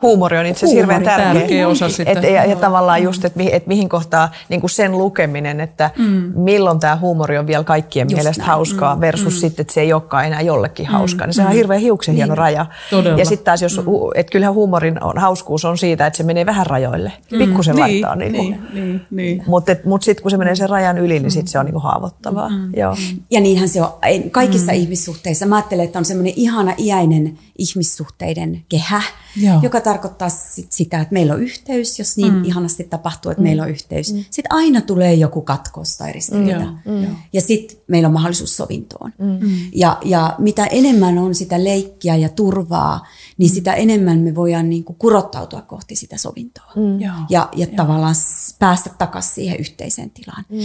Huumori 0.02 0.38
on 0.38 0.46
itse 0.46 0.66
asiassa 0.66 0.76
hirveän 0.76 1.02
tärkeä. 1.02 1.34
tärkeä 1.34 1.68
osa 1.68 1.88
sitä. 1.88 2.10
Et, 2.10 2.22
ja, 2.22 2.44
ja 2.44 2.56
tavallaan 2.56 3.02
just, 3.02 3.24
että 3.24 3.36
mihin, 3.36 3.54
et 3.54 3.66
mihin 3.66 3.88
kohtaa 3.88 4.30
niin 4.48 4.60
kuin 4.60 4.70
sen 4.70 4.98
lukeminen, 4.98 5.60
että 5.60 5.90
mm. 5.98 6.32
milloin 6.34 6.80
tämä 6.80 6.96
huumori 6.96 7.38
on 7.38 7.46
vielä 7.46 7.64
kaikkien 7.64 8.04
Just 8.04 8.16
mielestä 8.16 8.42
näin. 8.42 8.50
hauskaa 8.50 9.00
versus 9.00 9.34
mm. 9.34 9.40
sitten, 9.40 9.62
että 9.62 9.74
se 9.74 9.80
ei 9.80 9.92
olekaan 9.92 10.26
enää 10.26 10.40
jollekin 10.40 10.86
hauskaa. 10.86 11.26
Niin 11.26 11.34
se 11.34 11.42
on 11.42 11.52
hirveän 11.52 11.80
hiuksen 11.80 12.14
hieno 12.14 12.34
raja. 12.34 12.66
Todella. 12.90 13.18
Ja 13.18 13.24
sitten 13.24 13.44
taas, 13.44 13.62
jos, 13.62 13.76
mm. 13.76 13.84
että 14.14 14.30
kyllähän 14.30 14.54
huumorin 14.54 15.04
on, 15.04 15.18
hauskuus 15.18 15.64
on 15.64 15.78
siitä, 15.78 16.06
että 16.06 16.16
se 16.16 16.22
menee 16.22 16.46
vähän 16.46 16.66
rajoille. 16.66 17.12
Pikkusen 17.38 17.78
laittaa. 17.78 18.16
Niin, 18.16 18.32
niin, 18.32 18.50
niin, 18.50 18.60
niin, 18.72 19.00
niin. 19.10 19.42
Mutta 19.46 19.76
mut 19.84 20.02
sitten 20.02 20.22
kun 20.22 20.30
se 20.30 20.36
menee 20.36 20.54
sen 20.56 20.68
rajan 20.70 20.98
yli, 20.98 21.20
niin 21.20 21.30
sitten 21.30 21.52
se 21.52 21.58
on 21.58 21.64
niin 21.64 21.72
kuin 21.72 21.82
haavoittavaa. 21.82 22.50
Joo. 22.76 22.96
Ja 23.30 23.40
niinhän 23.40 23.68
se 23.68 23.82
on 23.82 23.88
kaikissa 24.30 24.72
mm. 24.72 24.78
ihmissuhteissa. 24.78 25.46
Mä 25.46 25.56
ajattelen, 25.56 25.84
että 25.84 25.98
on 25.98 26.04
semmoinen 26.04 26.32
ihana 26.36 26.74
iäinen 26.78 27.38
ihmissuhteiden 27.58 28.64
kehä, 28.68 29.02
Joo. 29.36 29.60
joka 29.62 29.80
tarkoittaa 29.80 30.28
sit 30.28 30.72
sitä, 30.72 31.00
että 31.00 31.12
meillä 31.12 31.34
on 31.34 31.42
yhteys, 31.42 31.98
jos 31.98 32.16
niin 32.16 32.34
mm. 32.34 32.44
ihanasti 32.44 32.84
tapahtuu, 32.84 33.30
että 33.30 33.40
mm. 33.40 33.48
meillä 33.48 33.62
on 33.62 33.70
yhteys. 33.70 34.12
Mm. 34.12 34.18
Sitten 34.18 34.52
aina 34.52 34.80
tulee 34.80 35.14
joku 35.14 35.42
katkos 35.42 35.96
tai 35.96 36.12
ristiriita. 36.12 36.72
Mm. 36.84 37.06
Ja 37.32 37.40
sitten 37.40 37.78
meillä 37.86 38.06
on 38.06 38.12
mahdollisuus 38.12 38.56
sovintoon. 38.56 39.12
Mm. 39.18 39.38
Ja, 39.72 39.98
ja 40.04 40.34
mitä 40.38 40.66
enemmän 40.66 41.18
on 41.18 41.34
sitä 41.34 41.64
leikkiä 41.64 42.16
ja 42.16 42.28
turvaa, 42.28 43.06
niin 43.38 43.50
sitä 43.50 43.74
enemmän 43.74 44.18
me 44.18 44.34
voidaan 44.34 44.70
niinku 44.70 44.92
kurottautua 44.92 45.62
kohti 45.62 45.96
sitä 45.96 46.18
sovintoa. 46.18 46.72
Mm. 46.76 47.00
Joo. 47.00 47.14
Ja, 47.30 47.48
ja 47.56 47.66
tavallaan 47.66 48.14
päästä 48.58 48.90
takaisin 48.98 49.34
siihen 49.34 49.60
yhteiseen 49.60 50.10
tilaan. 50.10 50.44
Mm. 50.48 50.58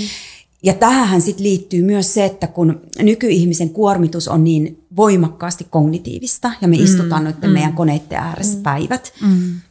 Ja 0.64 0.74
tähän 0.74 1.22
sitten 1.22 1.44
liittyy 1.44 1.84
myös 1.84 2.14
se, 2.14 2.26
että 2.26 2.48
kun 2.48 2.82
nykyihmisen 3.00 3.70
kuormitus 3.70 4.28
on 4.28 4.44
niin 4.44 4.84
voimakkaasti 4.96 5.68
kognitiivista 5.70 6.52
ja 6.62 6.68
me 6.68 6.76
istutaan 6.76 7.24
noiden 7.24 7.50
meidän 7.50 7.74
koneiden 7.74 8.18
ääressä 8.18 8.58
päivät 8.64 9.14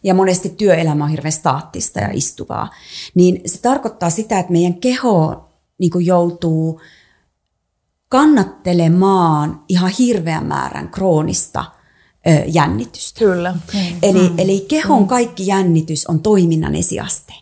ja 0.02 0.14
monesti 0.14 0.48
työelämä 0.48 1.04
on 1.04 1.10
hirveän 1.10 1.32
staattista 1.32 2.00
ja 2.00 2.08
istuvaa, 2.12 2.70
niin 3.14 3.40
se 3.46 3.60
tarkoittaa 3.60 4.10
sitä, 4.10 4.38
että 4.38 4.52
meidän 4.52 4.74
keho 4.74 5.48
niin 5.78 5.90
kuin 5.90 6.06
joutuu 6.06 6.80
kannattelemaan 8.08 9.60
ihan 9.68 9.90
hirveän 9.98 10.46
määrän 10.46 10.88
kroonista 10.88 11.64
ö, 12.26 12.30
jännitystä. 12.46 13.18
Kyllä. 13.18 13.54
Eli, 14.02 14.32
eli 14.38 14.64
kehon 14.68 15.06
kaikki 15.06 15.46
jännitys 15.46 16.06
on 16.06 16.20
toiminnan 16.20 16.74
esiaste. 16.74 17.34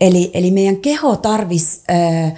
Eli, 0.00 0.30
eli 0.34 0.50
meidän 0.50 0.76
keho 0.76 1.16
tarvis, 1.16 1.82
äh, 1.90 2.32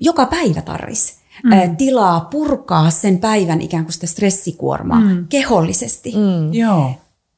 joka 0.00 0.26
päivä 0.26 0.62
tarvis 0.62 1.18
mm. 1.44 1.76
tilaa 1.76 2.20
purkaa 2.20 2.90
sen 2.90 3.18
päivän 3.18 3.60
ikään 3.60 3.84
kuin 3.84 3.92
sitä 3.92 4.06
stressikuormaa 4.06 5.00
mm. 5.00 5.26
kehollisesti. 5.28 6.12
Mm. 6.12 6.54
Joo. 6.54 6.90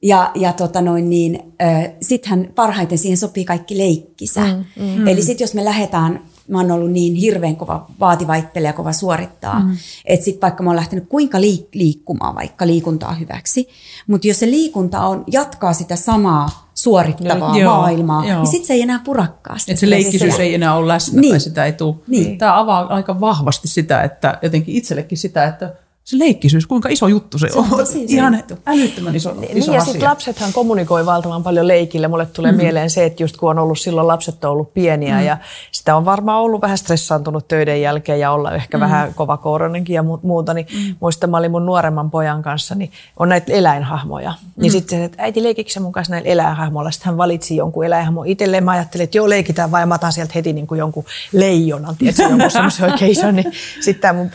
Ja, 0.02 0.30
ja 0.34 0.52
tota 0.52 0.80
noin 0.80 1.10
niin, 1.10 1.54
äh, 1.62 1.92
sittenhän 2.02 2.48
parhaiten 2.54 2.98
siihen 2.98 3.16
sopii 3.16 3.44
kaikki 3.44 3.78
leikkisä. 3.78 4.40
Mm, 4.40 4.82
mm. 4.82 5.06
Eli 5.06 5.22
sitten 5.22 5.44
jos 5.44 5.54
me 5.54 5.64
lähdetään, 5.64 6.22
mä 6.48 6.58
oon 6.60 6.70
ollut 6.70 6.90
niin 6.90 7.14
hirveän 7.14 7.56
kova 7.56 7.86
vaativaittelija, 8.00 8.72
kova 8.72 8.92
suorittaa, 8.92 9.60
mm. 9.60 9.76
että 10.04 10.24
sitten 10.24 10.40
vaikka 10.40 10.62
mä 10.62 10.70
oon 10.70 10.76
lähtenyt 10.76 11.08
kuinka 11.08 11.38
liik- 11.38 11.68
liikkumaan, 11.74 12.34
vaikka 12.34 12.66
liikuntaa 12.66 13.12
hyväksi, 13.14 13.68
mutta 14.06 14.28
jos 14.28 14.38
se 14.38 14.46
liikunta 14.46 15.00
on, 15.00 15.24
jatkaa 15.26 15.72
sitä 15.72 15.96
samaa 15.96 16.66
suorittavaa 16.74 17.58
Joo, 17.58 17.76
maailmaa, 17.76 18.26
joo. 18.26 18.36
niin 18.38 18.46
sitten 18.50 18.66
se 18.66 18.72
ei 18.74 18.82
enää 18.82 19.00
purakkaa 19.04 19.58
sitä. 19.58 19.72
Että 19.72 19.80
se 19.80 19.90
leikkisyys 19.90 20.38
ei 20.40 20.54
enää 20.54 20.74
ole 20.74 20.88
läsnä 20.88 21.20
Niin. 21.20 21.32
tai 21.32 21.40
sitä 21.40 21.64
ei 21.64 21.72
tule. 21.72 21.94
Niin. 22.06 22.38
Tämä 22.38 22.58
avaa 22.60 22.86
aika 22.86 23.20
vahvasti 23.20 23.68
sitä, 23.68 24.02
että 24.02 24.38
jotenkin 24.42 24.74
itsellekin 24.74 25.18
sitä, 25.18 25.44
että 25.44 25.74
se 26.06 26.18
leikkisyys, 26.18 26.66
kuinka 26.66 26.88
iso 26.88 27.08
juttu 27.08 27.38
se, 27.38 27.48
Se 27.48 27.58
on 27.58 27.66
on. 27.72 27.86
Ihan 28.08 28.34
juttu. 28.34 28.54
älyttömän 28.66 29.16
iso, 29.16 29.34
Niin, 29.34 29.58
iso 29.58 29.72
ja 29.72 29.78
asia. 29.80 29.92
sitten 29.92 30.08
lapsethan 30.08 30.52
kommunikoi 30.52 31.06
valtavan 31.06 31.42
paljon 31.42 31.68
leikille. 31.68 32.08
Mulle 32.08 32.26
tulee 32.26 32.52
mm. 32.52 32.56
mieleen 32.56 32.90
se, 32.90 33.04
että 33.04 33.22
just 33.22 33.36
kun 33.36 33.50
on 33.50 33.58
ollut 33.58 33.78
silloin 33.78 34.06
lapset 34.06 34.44
on 34.44 34.50
ollut 34.50 34.74
pieniä 34.74 35.18
mm. 35.18 35.24
ja 35.24 35.38
sitä 35.72 35.96
on 35.96 36.04
varmaan 36.04 36.42
ollut 36.42 36.62
vähän 36.62 36.78
stressaantunut 36.78 37.48
töiden 37.48 37.82
jälkeen 37.82 38.20
ja 38.20 38.30
olla 38.30 38.52
ehkä 38.52 38.76
mm. 38.76 38.80
vähän 38.80 39.14
kovakourainenkin 39.14 39.94
ja 39.94 40.02
mu- 40.02 40.20
muuta. 40.22 40.54
Niin 40.54 40.66
mm. 40.72 40.96
muistan, 41.00 41.30
mä 41.30 41.36
olin 41.36 41.50
mun 41.50 41.66
nuoremman 41.66 42.10
pojan 42.10 42.42
kanssa, 42.42 42.74
niin 42.74 42.92
on 43.16 43.28
näitä 43.28 43.52
eläinhahmoja. 43.52 44.30
Mm. 44.30 44.62
Niin 44.62 44.72
sitten 44.72 45.02
että 45.02 45.22
äiti 45.22 45.42
leikikö 45.42 45.70
sä 45.70 45.80
mun 45.80 45.92
kanssa 45.92 46.12
näillä 46.12 46.28
eläinhahmoilla? 46.28 46.90
Sitten 46.90 47.06
hän 47.06 47.16
valitsi 47.16 47.56
jonkun 47.56 47.84
eläinhahmon 47.84 48.26
itselleen. 48.26 48.64
Mä 48.64 48.70
ajattelin, 48.70 49.04
että 49.04 49.18
joo 49.18 49.28
leikitään 49.28 49.70
ja 49.80 49.86
mä 49.86 49.94
otan 49.94 50.12
sieltä 50.12 50.32
heti 50.34 50.52
niin 50.52 50.66
kuin 50.66 50.78
jonkun 50.78 51.04
leijonan, 51.32 51.96
tiedätkö, 51.96 52.22
jonkun 52.22 52.50
semmoisen 52.56 52.90
oikein 52.92 53.10
ison. 53.10 53.36
Niin 53.36 53.52
sitten 53.80 54.00
tämä 54.00 54.12
mun 54.12 54.30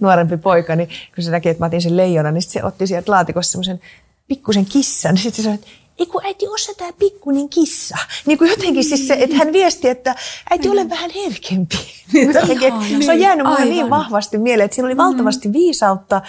nuorempi 0.00 0.36
poika, 0.36 0.76
niin 0.76 0.88
kun 1.14 1.24
se 1.24 1.30
näki, 1.30 1.48
että 1.48 1.62
mä 1.62 1.66
otin 1.66 1.82
sen 1.82 1.96
leijonan, 1.96 2.34
niin 2.34 2.42
se 2.42 2.64
otti 2.64 2.86
sieltä 2.86 3.12
laatikossa 3.12 3.52
semmoisen 3.52 3.80
pikkusen 4.28 4.66
kissan. 4.66 5.14
Niin 5.14 5.22
sitten 5.22 5.36
se 5.36 5.42
sanoi, 5.42 5.54
että 5.54 5.66
ei 5.98 6.06
kun 6.06 6.20
äiti, 6.24 6.48
ossa 6.48 6.72
tämä 6.74 6.92
pikkuinen 6.92 7.48
kissa. 7.48 7.96
Niin 8.26 8.38
kuin 8.38 8.50
jotenkin 8.50 8.84
siis 8.84 9.08
se, 9.08 9.14
että 9.14 9.36
hän 9.36 9.52
viesti, 9.52 9.88
että 9.88 10.14
äiti, 10.50 10.68
ole 10.68 10.88
vähän 10.88 11.10
herkempi. 11.10 11.78
Jotenkin, 12.34 12.68
että 12.68 13.04
se 13.06 13.12
on 13.12 13.20
jäänyt 13.20 13.46
mulle 13.46 13.64
niin 13.64 13.90
vahvasti 13.90 14.38
mieleen, 14.38 14.64
että 14.64 14.74
siinä 14.74 14.86
oli 14.86 14.96
valtavasti 14.96 15.52
viisautta, 15.52 16.22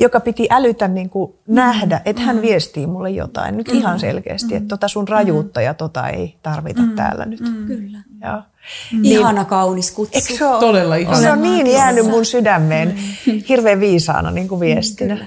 joka 0.00 0.20
piti 0.20 0.46
älytä 0.50 0.88
niin 0.88 1.10
kuin 1.10 1.32
nähdä, 1.48 2.00
että 2.04 2.22
hän 2.22 2.42
viestii 2.42 2.86
mulle 2.86 3.10
jotain 3.10 3.56
nyt 3.56 3.68
ihan 3.68 4.00
selkeästi, 4.00 4.54
että 4.54 4.68
tota 4.68 4.88
sun 4.88 5.08
rajuutta 5.08 5.60
ja 5.60 5.74
tota 5.74 6.08
ei 6.08 6.34
tarvita 6.42 6.82
täällä 6.96 7.24
nyt. 7.26 7.40
Kyllä. 7.66 7.98
Joo. 8.24 8.42
Ihana 9.02 9.44
kaunis 9.44 9.90
kutsu. 9.90 10.18
Eikö 10.18 10.38
se 10.38 10.46
ole? 10.46 10.60
Todella 10.60 10.96
ihana. 10.96 11.20
Se 11.20 11.30
on 11.32 11.42
niin 11.42 11.66
jäänyt 11.66 12.06
mun 12.06 12.24
sydämeen 12.24 12.94
hirveän 13.48 13.80
viisaana 13.80 14.30
niin 14.30 14.48
kuin 14.48 14.60
viestinä. 14.60 15.26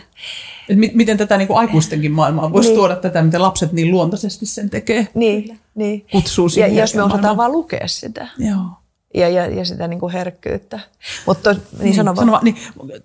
Et 0.70 0.78
mi- 0.78 0.92
miten 0.94 1.18
tätä 1.18 1.38
niin 1.38 1.48
kuin 1.48 1.58
aikuistenkin 1.58 2.12
maailmaa 2.12 2.54
voisi 2.54 2.70
Niin. 2.70 2.78
tuoda 2.78 2.96
tätä, 2.96 3.22
miten 3.22 3.42
lapset 3.42 3.72
niin 3.72 3.92
luontaisesti 3.92 4.46
sen 4.46 4.70
tekee. 4.70 5.08
Niin, 5.14 5.60
niin. 5.76 6.06
Kutsuu 6.12 6.48
Ja 6.60 6.68
jos 6.68 6.96
me 6.96 7.04
osataan 7.04 7.38
vaan 7.38 7.52
lukea 7.52 7.88
sitä 7.88 8.28
Joo. 8.38 8.66
Ja, 9.14 9.30
ja, 9.30 9.46
ja 9.46 9.66
sitä 9.66 9.88
niin 9.88 10.00
kuin 10.00 10.14
herkkyyttä. 10.14 10.80
Mutta 11.26 11.56
niin, 11.80 11.96
sano 11.96 12.16
vaan. 12.16 12.18
Sano 12.18 12.32
vaan, 12.32 12.44
niin, 12.44 12.58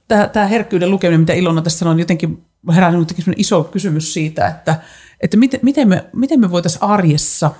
tämä, 0.08 0.28
tämä 0.28 0.46
herkkyyden 0.46 0.90
lukeminen, 0.90 1.20
mitä 1.20 1.32
Ilona 1.32 1.62
tässä 1.62 1.78
sanoi, 1.78 1.92
on 1.92 2.00
jotenkin 2.00 2.44
herännyt 2.74 3.00
jotenkin 3.00 3.24
sellainen 3.24 3.40
iso 3.40 3.64
kysymys 3.64 4.14
siitä, 4.14 4.48
että, 4.48 4.80
että 5.20 5.36
miten, 5.36 5.60
miten 5.62 5.88
me, 5.88 6.04
miten 6.12 6.40
me 6.40 6.50
voitaisiin 6.50 6.82
arjessa 6.82 7.50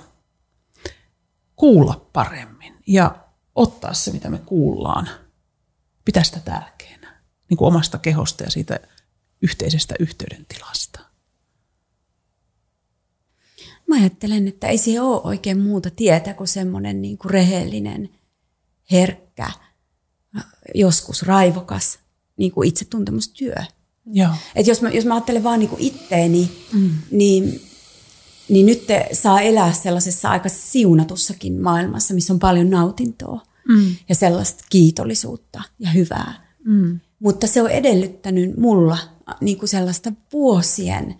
kuulla 1.55 2.09
paremmin 2.13 2.73
ja 2.87 3.15
ottaa 3.55 3.93
se, 3.93 4.11
mitä 4.11 4.29
me 4.29 4.37
kuullaan, 4.37 5.09
pitää 6.05 6.23
sitä 6.23 6.39
tärkeänä 6.39 7.21
niin 7.49 7.57
kuin 7.57 7.67
omasta 7.67 7.97
kehosta 7.97 8.43
ja 8.43 8.49
siitä 8.49 8.79
yhteisestä 9.41 9.95
yhteydentilasta. 9.99 10.99
Mä 13.87 13.95
ajattelen, 13.95 14.47
että 14.47 14.67
ei 14.67 14.77
se 14.77 15.01
ole 15.01 15.21
oikein 15.23 15.59
muuta 15.59 15.89
tietä 15.89 16.33
kuin 16.33 16.47
semmoinen 16.47 17.01
niin 17.01 17.17
kuin 17.17 17.29
rehellinen, 17.31 18.09
herkkä, 18.91 19.51
joskus 20.75 21.23
raivokas 21.23 21.99
niin 22.37 22.51
kuin 22.51 22.69
itsetuntemustyö. 22.69 23.55
Joo. 24.05 24.31
Et 24.55 24.67
jos, 24.67 24.81
mä, 24.81 24.89
jos 24.89 25.05
mä 25.05 25.13
ajattelen 25.13 25.43
vaan 25.43 25.59
niin 25.59 25.69
kuin 25.69 25.81
itteeni, 25.81 26.51
mm. 26.73 26.89
niin, 27.11 27.61
niin 28.49 28.65
nyt 28.65 28.87
te 28.87 29.09
saa 29.13 29.41
elää 29.41 29.73
sellaisessa 29.73 30.29
aika 30.29 30.49
siunatussakin 30.49 31.61
maailmassa, 31.61 32.13
missä 32.13 32.33
on 32.33 32.39
paljon 32.39 32.69
nautintoa 32.69 33.41
mm. 33.67 33.95
ja 34.09 34.15
sellaista 34.15 34.63
kiitollisuutta 34.69 35.61
ja 35.79 35.89
hyvää. 35.89 36.49
Mm. 36.65 36.99
Mutta 37.19 37.47
se 37.47 37.61
on 37.61 37.69
edellyttänyt 37.69 38.57
mulla 38.57 38.97
niin 39.41 39.57
kuin 39.57 39.69
sellaista 39.69 40.11
vuosien 40.33 41.15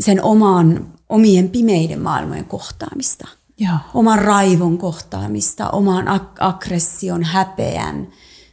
sen 0.00 0.22
oman, 0.22 0.92
omien 1.08 1.50
pimeiden 1.50 2.00
maailmojen 2.00 2.44
kohtaamista. 2.44 3.28
Joo. 3.62 3.78
Oman 3.94 4.18
raivon 4.18 4.78
kohtaamista, 4.78 5.70
oman 5.70 6.06
ag- 6.08 6.36
aggression, 6.40 7.22
häpeän, 7.22 8.08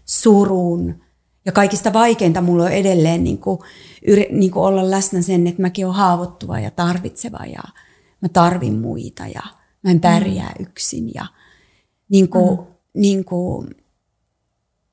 surun. 0.05 1.03
Ja 1.45 1.51
kaikista 1.51 1.93
vaikeinta 1.93 2.41
mulla 2.41 2.63
on 2.63 2.71
edelleen 2.71 3.23
niin 3.23 3.37
kuin, 3.37 3.59
yri, 4.07 4.27
niin 4.31 4.51
kuin 4.51 4.63
olla 4.63 4.91
läsnä 4.91 5.21
sen, 5.21 5.47
että 5.47 5.61
mäkin 5.61 5.85
olen 5.85 5.97
haavoittuva 5.97 6.59
ja 6.59 6.71
tarvitseva 6.71 7.45
ja 7.45 7.61
mä 8.21 8.29
tarvin 8.29 8.79
muita 8.79 9.27
ja 9.27 9.41
mä 9.83 9.91
en 9.91 9.99
pärjää 9.99 10.53
mm. 10.59 10.65
yksin. 10.65 11.11
Ja 11.13 11.25
niin 12.09 12.29
kuin, 12.29 12.59
mm. 12.59 12.65
niin 12.93 13.25
kuin, 13.25 13.67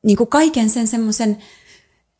niin 0.02 0.16
kuin 0.16 0.28
kaiken 0.28 0.70
sen 0.70 0.86
semmoisen, 0.86 1.38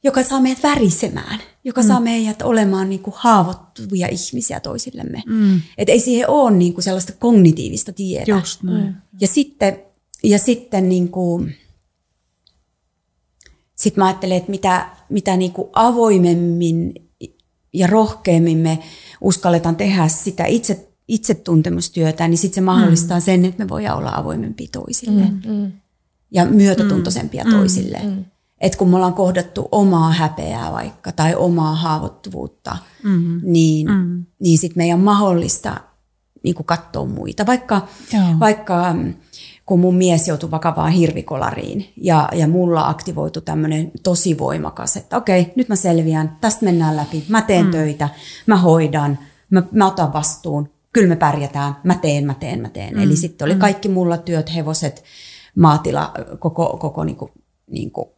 joka 0.03 0.23
saa 0.23 0.41
meidät 0.41 0.63
värisemään, 0.63 1.41
joka 1.67 1.83
mm. 1.83 1.89
saa 1.89 2.01
meidät 2.01 2.43
olemaan 2.43 2.89
niin 2.89 3.03
kuin 3.03 3.15
haavoittuvia 3.17 4.09
ihmisiä 4.09 4.61
toisillemme. 4.61 5.23
Mm. 5.27 5.61
Että 5.79 5.93
ei 5.93 6.01
siihen 6.01 6.31
ole 6.31 6.51
niin 6.51 6.75
kuin 6.75 6.85
sellaista 6.85 7.13
kognitiivista 7.19 7.93
tietoa. 7.93 8.39
Just 8.39 8.63
näin. 8.63 8.87
Mm. 8.87 8.95
Ja 9.21 9.29
sitten, 9.29 9.79
ja 10.23 10.39
sitten 10.39 10.89
niin 10.89 11.09
kuin, 11.09 11.55
sit 13.75 13.97
mä 13.97 14.07
ajattelen, 14.07 14.37
että 14.37 14.51
mitä, 14.51 14.91
mitä 15.09 15.37
niin 15.37 15.53
kuin 15.53 15.69
avoimemmin 15.73 16.95
ja 17.73 17.87
rohkeammin 17.87 18.59
me 18.59 18.79
uskalletaan 19.21 19.77
tehdä 19.77 20.09
sitä 20.09 20.45
itse, 20.45 20.89
itsetuntemustyötä, 21.09 22.29
niin 22.29 22.39
sitten 22.39 22.55
se 22.55 22.61
mahdollistaa 22.61 23.19
mm. 23.19 23.25
sen, 23.25 23.45
että 23.45 23.65
me 23.65 23.69
voidaan 23.69 23.99
olla 23.99 24.13
avoimempia 24.15 24.69
toisille. 24.73 25.23
Mm. 25.23 25.53
Mm. 25.53 25.73
Ja 26.31 26.45
myötätuntoisempia 26.45 27.45
mm. 27.45 27.51
toisille. 27.51 28.01
Mm. 28.05 28.25
Et 28.61 28.77
kun 28.77 28.89
me 28.89 28.97
ollaan 28.97 29.15
kohdattu 29.15 29.69
omaa 29.73 30.13
häpeää 30.13 30.73
vaikka 30.73 31.13
tai 31.13 31.35
omaa 31.35 31.75
haavoittuvuutta, 31.75 32.77
mm. 33.03 33.41
niin, 33.43 33.91
mm. 33.91 34.25
niin 34.41 34.59
sitten 34.59 34.79
meidän 34.81 34.99
on 34.99 35.05
mahdollista 35.05 35.81
niin 36.43 36.55
kuin 36.55 36.67
katsoa 36.67 37.07
muita. 37.07 37.47
Vaikka, 37.47 37.89
vaikka 38.41 38.95
kun 39.67 39.81
mun 39.81 39.95
mies 39.95 40.29
joutui 40.29 40.51
vakavaan 40.51 40.93
hirvikolariin 40.93 41.93
ja, 41.97 42.29
ja 42.33 42.49
mulla 42.49 42.89
aktivoitu 42.89 43.41
tämmöinen 43.41 43.93
tosi 44.03 44.39
voimakas, 44.39 44.97
että 44.97 45.17
okei, 45.17 45.53
nyt 45.57 45.69
mä 45.69 45.77
selviän, 45.77 46.37
tästä 46.41 46.65
mennään 46.65 46.97
läpi, 46.97 47.25
mä 47.29 47.43
teen 47.43 47.65
mm. 47.65 47.71
töitä, 47.71 48.09
mä 48.47 48.57
hoidan, 48.57 49.19
mä, 49.51 49.63
mä 49.73 49.87
otan 49.87 50.13
vastuun, 50.13 50.69
kyllä 50.93 51.09
me 51.09 51.17
pärjätään, 51.17 51.77
mä 51.85 51.95
teen, 51.95 52.27
mä 52.27 52.35
teen, 52.35 52.61
mä 52.61 52.69
teen. 52.69 52.95
Mm. 52.95 53.03
Eli 53.03 53.17
sitten 53.17 53.45
oli 53.45 53.55
mm. 53.55 53.61
kaikki 53.61 53.89
mulla 53.89 54.17
työt, 54.17 54.55
hevoset, 54.55 55.05
maatila, 55.57 56.13
koko, 56.39 56.77
koko 56.81 57.05
niin 57.05 57.17
kuin, 57.17 57.31
niin 57.71 57.91
kuin 57.91 58.09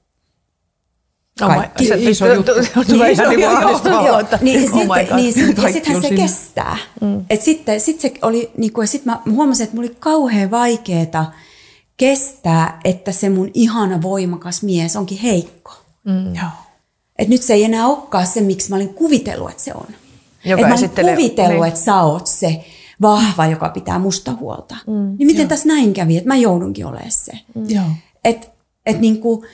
kaikki. 1.39 1.93
Oh 1.93 1.99
iso 1.99 2.35
juttu. 2.35 2.53
Tulee 2.89 3.11
ihan 3.11 3.29
niin 3.29 3.41
kuin 3.41 4.27
Niin, 4.41 4.61
sitten, 4.61 5.17
niin, 5.17 5.33
sit, 5.33 5.59
ja 5.63 5.73
sittenhän 5.73 6.03
se 6.03 6.11
kestää. 6.11 6.77
Mm. 7.01 7.25
Et 7.31 7.43
sitten 7.43 7.81
sit 7.81 8.01
se 8.01 8.13
oli, 8.23 8.51
niin 8.57 8.73
kuin, 8.73 8.89
sit 8.89 9.05
mä 9.05 9.21
huomasin, 9.31 9.65
että 9.65 9.77
mulla 9.77 9.89
oli 9.89 9.97
kauhean 10.01 10.51
vaikeeta 10.51 11.25
kestää, 11.97 12.81
että 12.85 13.13
se 13.13 13.31
mun 13.31 13.51
ihana 13.55 14.03
voimakas 14.03 14.63
mies 14.63 14.97
onkin 14.97 15.19
heikko. 15.19 15.73
Mm. 16.05 16.33
Et 17.19 17.29
nyt 17.29 17.43
se 17.43 17.55
ei 17.55 17.65
enää 17.65 17.87
olekaan 17.87 18.27
se, 18.27 18.41
miksi 18.41 18.71
mä 18.71 18.77
olin 18.77 18.95
kuvitellut, 18.95 19.51
että 19.51 19.63
se 19.63 19.75
on. 19.75 19.87
Joka 20.45 20.63
et 20.63 20.69
mä 20.69 20.75
olin 20.75 20.91
kuvitellut, 20.91 21.61
niin. 21.61 21.69
että 21.69 21.81
sä 21.81 22.03
oot 22.03 22.27
se 22.27 22.65
vahva, 23.03 23.47
joka 23.47 23.69
pitää 23.69 23.99
musta 23.99 24.33
huolta. 24.41 24.77
Mm. 24.87 25.17
Niin 25.19 25.27
miten 25.27 25.43
Joo. 25.43 25.49
tässä 25.49 25.69
näin 25.69 25.93
kävi, 25.93 26.17
että 26.17 26.29
mä 26.29 26.37
joudunkin 26.37 26.87
olemaan 26.87 27.11
se. 27.11 27.33
Mm. 27.55 27.95
Että 28.25 28.47
et 28.87 29.01
niin 29.01 29.21
kuin, 29.21 29.47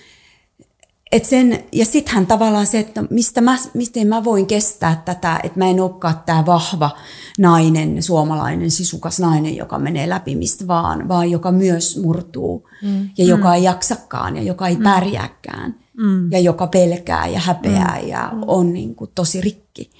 et 1.12 1.24
sen, 1.24 1.64
ja 1.72 1.84
sittenhän 1.84 2.26
tavallaan 2.26 2.66
se, 2.66 2.78
että 2.78 3.04
mistä 3.10 3.40
mä, 3.40 3.58
miten 3.74 4.06
mä 4.06 4.24
voin 4.24 4.46
kestää 4.46 5.02
tätä, 5.04 5.40
että 5.42 5.58
mä 5.58 5.70
en 5.70 5.80
olekaan 5.80 6.20
tämä 6.26 6.46
vahva 6.46 6.90
nainen, 7.38 8.02
suomalainen, 8.02 8.70
sisukas 8.70 9.20
nainen, 9.20 9.56
joka 9.56 9.78
menee 9.78 10.08
läpi 10.08 10.36
mistä 10.36 10.66
vaan, 10.66 11.08
vaan 11.08 11.30
joka 11.30 11.52
myös 11.52 12.00
murtuu 12.02 12.68
mm. 12.82 13.08
ja 13.18 13.24
joka 13.24 13.48
mm. 13.48 13.54
ei 13.54 13.62
jaksakaan 13.62 14.36
ja 14.36 14.42
joka 14.42 14.68
ei 14.68 14.76
mm. 14.76 14.82
pärjääkään 14.82 15.74
mm. 15.98 16.32
ja 16.32 16.38
joka 16.38 16.66
pelkää 16.66 17.26
ja 17.26 17.40
häpeää 17.40 17.98
mm. 18.02 18.08
ja 18.08 18.32
on 18.46 18.72
niin 18.72 18.94
kuin 18.94 19.10
tosi 19.14 19.40
rikki. 19.40 19.90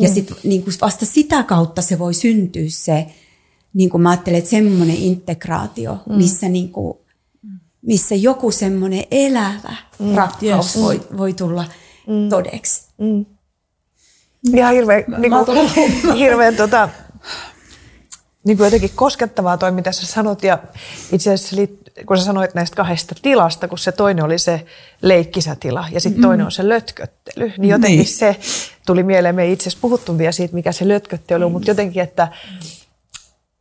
Ja 0.00 0.08
mm. 0.08 0.14
sitten 0.14 0.36
niin 0.44 0.64
vasta 0.80 1.06
sitä 1.06 1.42
kautta 1.42 1.82
se 1.82 1.98
voi 1.98 2.14
syntyä 2.14 2.64
se, 2.68 3.06
niin 3.74 3.90
kuin 3.90 4.02
mä 4.02 4.10
ajattelen, 4.10 4.38
että 4.38 4.50
semmoinen 4.50 4.96
integraatio, 4.96 5.98
mm. 6.08 6.16
missä 6.16 6.48
niin 6.48 6.68
kuin 6.68 6.98
missä 7.82 8.14
joku 8.14 8.50
semmoinen 8.50 9.04
elävä 9.10 9.76
mm, 9.98 10.14
rakkaus 10.14 10.76
yes. 10.76 10.84
voi, 10.84 11.00
voi 11.16 11.32
tulla 11.32 11.64
mm. 12.06 12.28
todeksi. 12.28 12.88
Mm. 12.98 13.26
Ihan 14.54 14.74
hirveän, 14.74 15.04
niin 15.18 15.32
kuin, 15.44 15.68
hirveän 16.18 16.56
tota, 16.56 16.88
niin 18.44 18.56
kuin 18.56 18.64
jotenkin 18.64 18.90
koskettavaa 18.94 19.58
toi, 19.58 19.72
mitä 19.72 19.92
sä 19.92 20.06
sanot. 20.06 20.42
Ja 20.42 20.58
itse 21.12 21.32
asiassa 21.32 21.56
kun 22.06 22.18
sä 22.18 22.24
sanoit 22.24 22.54
näistä 22.54 22.76
kahdesta 22.76 23.14
tilasta, 23.22 23.68
kun 23.68 23.78
se 23.78 23.92
toinen 23.92 24.24
oli 24.24 24.38
se 24.38 24.66
leikkisätila 25.02 25.88
ja 25.92 26.00
sitten 26.00 26.22
toinen 26.22 26.44
mm. 26.44 26.46
on 26.46 26.52
se 26.52 26.68
lötköttely, 26.68 27.52
niin 27.58 27.70
jotenkin 27.70 27.98
niin. 27.98 28.06
se 28.06 28.36
tuli 28.86 29.02
mieleen. 29.02 29.34
Me 29.34 29.42
ei 29.42 29.52
itse 29.52 29.62
asiassa 29.62 29.82
puhuttu 29.82 30.18
vielä 30.18 30.32
siitä, 30.32 30.54
mikä 30.54 30.72
se 30.72 30.88
lötköttely 30.88 31.44
on, 31.44 31.50
mm. 31.50 31.52
mutta 31.52 31.70
jotenkin, 31.70 32.02
että, 32.02 32.28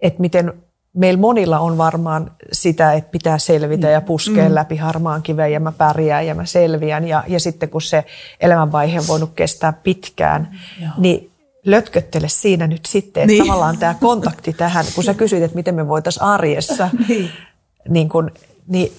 että 0.01 0.21
miten 0.21 0.53
meillä 0.93 1.19
monilla 1.19 1.59
on 1.59 1.77
varmaan 1.77 2.31
sitä, 2.51 2.93
että 2.93 3.11
pitää 3.11 3.37
selvitä 3.37 3.87
mm. 3.87 3.93
ja 3.93 4.01
puskea 4.01 4.49
mm. 4.49 4.55
läpi 4.55 4.77
harmaan 4.77 5.21
kiveen 5.21 5.51
ja 5.51 5.59
mä 5.59 5.71
pärjään 5.71 6.27
ja 6.27 6.35
mä 6.35 6.45
selviän. 6.45 7.07
Ja, 7.07 7.23
ja 7.27 7.39
sitten 7.39 7.69
kun 7.69 7.81
se 7.81 8.05
elämänvaihe 8.39 8.99
on 8.99 9.07
voinut 9.07 9.31
kestää 9.35 9.73
pitkään, 9.73 10.59
Joo. 10.81 10.91
niin 10.97 11.31
lötköttele 11.65 12.29
siinä 12.29 12.67
nyt 12.67 12.85
sitten, 12.85 13.23
että 13.23 13.33
niin. 13.33 13.43
tavallaan 13.43 13.77
tämä 13.77 13.95
kontakti 14.01 14.53
tähän, 14.53 14.85
kun 14.95 15.03
sä 15.03 15.13
kysyit, 15.13 15.43
että 15.43 15.55
miten 15.55 15.75
me 15.75 15.87
voitaisiin 15.87 16.23
arjessa, 16.23 16.89
niin. 17.07 17.29
Niin 17.89 18.09
kun, 18.09 18.31
niin 18.67 18.91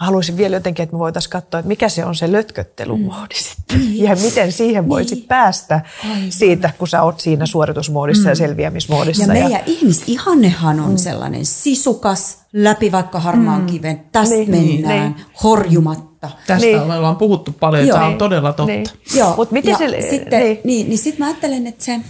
haluaisin 0.00 0.36
vielä 0.36 0.56
jotenkin, 0.56 0.82
että 0.82 0.94
me 0.94 0.98
voitaisiin 0.98 1.30
katsoa, 1.30 1.60
että 1.60 1.68
mikä 1.68 1.88
se 1.88 2.04
on 2.04 2.14
se 2.14 2.32
lötköttelymoodi 2.32 3.34
mm. 3.34 3.38
sitten. 3.38 3.80
Niin. 3.90 4.04
Ja 4.04 4.16
miten 4.16 4.52
siihen 4.52 4.88
voisit 4.88 5.18
niin. 5.18 5.28
päästä 5.28 5.80
Aivan. 6.04 6.32
siitä, 6.32 6.70
kun 6.78 6.88
sä 6.88 7.02
oot 7.02 7.20
siinä 7.20 7.46
suoritusmoodissa 7.46 8.22
mm. 8.22 8.28
ja 8.28 8.34
selviämismoodissa. 8.34 9.22
Ja 9.22 9.28
meidän 9.28 9.50
ja... 9.50 9.60
ihmisihannehan 9.66 10.80
on 10.80 10.90
mm. 10.90 10.96
sellainen 10.96 11.46
sisukas, 11.46 12.38
läpi 12.52 12.92
vaikka 12.92 13.20
harmaan 13.20 13.60
mm. 13.60 13.66
kiven, 13.66 14.04
tästä 14.12 14.34
niin. 14.34 14.50
mennään, 14.50 15.12
niin. 15.12 15.26
horjumatta. 15.42 16.30
Tästä 16.46 16.66
niin. 16.66 16.80
ollaan 16.80 17.16
puhuttu 17.16 17.52
paljon, 17.60 17.86
Joo. 17.86 17.98
tämä 17.98 18.06
on 18.06 18.18
todella 18.18 18.52
totta. 18.52 18.72
Niin. 18.72 18.86
Joo. 19.14 19.36
Mut 19.36 19.50
miten 19.50 19.70
ja 19.70 19.78
se, 19.78 20.06
sitten, 20.10 20.40
niin. 20.40 20.60
Niin, 20.64 20.88
niin 20.88 20.98
sitten 20.98 21.18
mä 21.18 21.26
ajattelen, 21.26 21.66
että 21.66 21.84
se, 21.84 22.00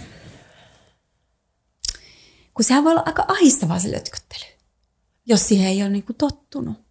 kun 2.53 2.63
sehän 2.63 2.83
voi 2.83 2.91
olla 2.91 3.03
aika 3.05 3.25
ahistavaa 3.27 3.79
se 3.79 3.91
lötköttely, 3.91 4.45
jos 5.25 5.47
siihen 5.47 5.67
ei 5.67 5.81
ole 5.81 5.89
niin 5.89 6.03
kuin 6.03 6.15
tottunut. 6.15 6.90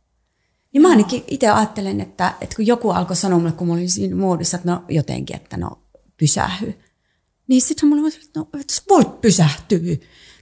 Niin 0.73 0.83
mä 0.83 0.89
ainakin 0.89 1.25
itse 1.27 1.49
ajattelen, 1.49 2.01
että, 2.01 2.35
että 2.41 2.57
kun 2.57 2.67
joku 2.67 2.91
alkoi 2.91 3.17
sanoa 3.17 3.39
mulle, 3.39 3.53
kun 3.53 3.67
mä 3.67 3.73
olin 3.73 3.91
siinä 3.91 4.17
muodissa, 4.17 4.57
että 4.57 4.71
no 4.71 4.85
jotenkin, 4.89 5.37
että 5.37 5.57
no 5.57 5.83
pysähy. 6.17 6.75
Niin 7.47 7.63
sitten 7.63 7.89
mulle 7.89 8.09
että 8.09 8.41
no, 8.41 8.49
että 8.61 8.75
voit 8.89 9.21
pysähtyä. 9.21 9.97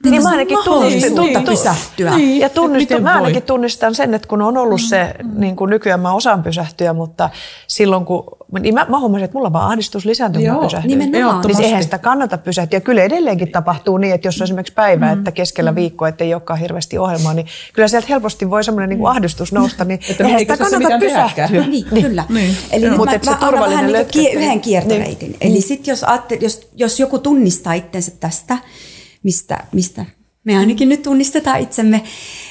Niin 0.05 0.22
mä 0.22 0.28
ainakin 0.28 0.59
tunnistin, 0.64 1.14
niin, 1.14 1.44
pysähtyä. 1.44 2.16
Niin, 2.16 2.40
ja 2.40 2.49
tunnistin, 2.49 3.03
mä 3.03 3.14
ainakin 3.14 3.42
tunnistan 3.42 3.94
sen, 3.94 4.14
että 4.14 4.28
kun 4.28 4.42
on 4.42 4.57
ollut 4.57 4.80
se, 4.80 5.14
mm. 5.22 5.40
niin 5.40 5.57
kuin 5.57 5.70
nykyään 5.70 6.01
mä 6.01 6.12
osaan 6.12 6.42
pysähtyä, 6.42 6.92
mutta 6.92 7.30
silloin 7.66 8.05
kun, 8.05 8.24
niin 8.61 8.74
mä, 8.74 8.86
mä 8.88 8.99
huomasin, 8.99 9.24
että 9.24 9.36
mulla 9.38 9.53
vaan 9.53 9.70
ahdistus 9.70 10.05
lisääntyy, 10.05 10.42
kun 10.42 10.53
mä 10.53 10.62
pysähdyn. 10.62 10.99
Niin 10.99 11.14
eihän 11.61 11.82
sitä 11.82 11.99
kannata 11.99 12.38
pysähtyä. 12.38 12.80
Kyllä 12.80 13.03
edelleenkin 13.03 13.53
tapahtuu 13.53 13.99
niin, 13.99 14.14
että 14.14 14.28
jos 14.28 14.40
on 14.40 14.44
esimerkiksi 14.44 14.74
päivä, 14.74 15.07
mm. 15.07 15.18
että 15.18 15.32
keskellä 15.32 15.74
viikkoa, 15.74 16.09
että 16.09 16.24
ei 16.24 16.34
olekaan 16.34 16.59
hirveästi 16.59 16.99
ohjelmaa, 16.99 17.34
niin 17.34 17.46
kyllä 17.72 17.88
sieltä 17.88 18.07
helposti 18.09 18.51
voi 18.51 18.64
semmoinen 18.64 18.88
niin 18.88 18.99
kuin 18.99 19.11
ahdistus 19.11 19.53
nousta, 19.53 19.84
niin 19.84 20.01
että 20.11 20.24
eihän 20.24 20.40
sitä 20.40 20.57
kannata 20.57 20.99
pysähtyä. 20.99 21.49
Niin, 21.49 21.70
niin, 21.70 22.03
kyllä. 22.03 22.24
Niin. 22.28 22.57
Eli 22.72 22.90
Mutta 22.90 23.14
mä, 23.14 23.38
se 23.38 23.44
mä 23.57 23.61
vähän 23.61 23.86
niin 23.86 24.36
yhden 24.36 24.61
kiertoreitin. 24.61 25.30
Niin. 25.40 25.53
Eli 25.53 25.61
sitten 25.61 25.92
jos, 25.92 26.05
jos, 26.40 26.68
jos 26.76 27.01
joku 27.01 27.18
tunnistaa 27.18 27.72
itsensä 27.72 28.12
tästä, 28.20 28.59
mistä, 29.29 29.64
mistä? 29.72 30.05
Me 30.45 30.57
ainakin 30.57 30.89
nyt 30.89 31.03
tunnistetaan 31.03 31.61
itsemme, 31.61 32.03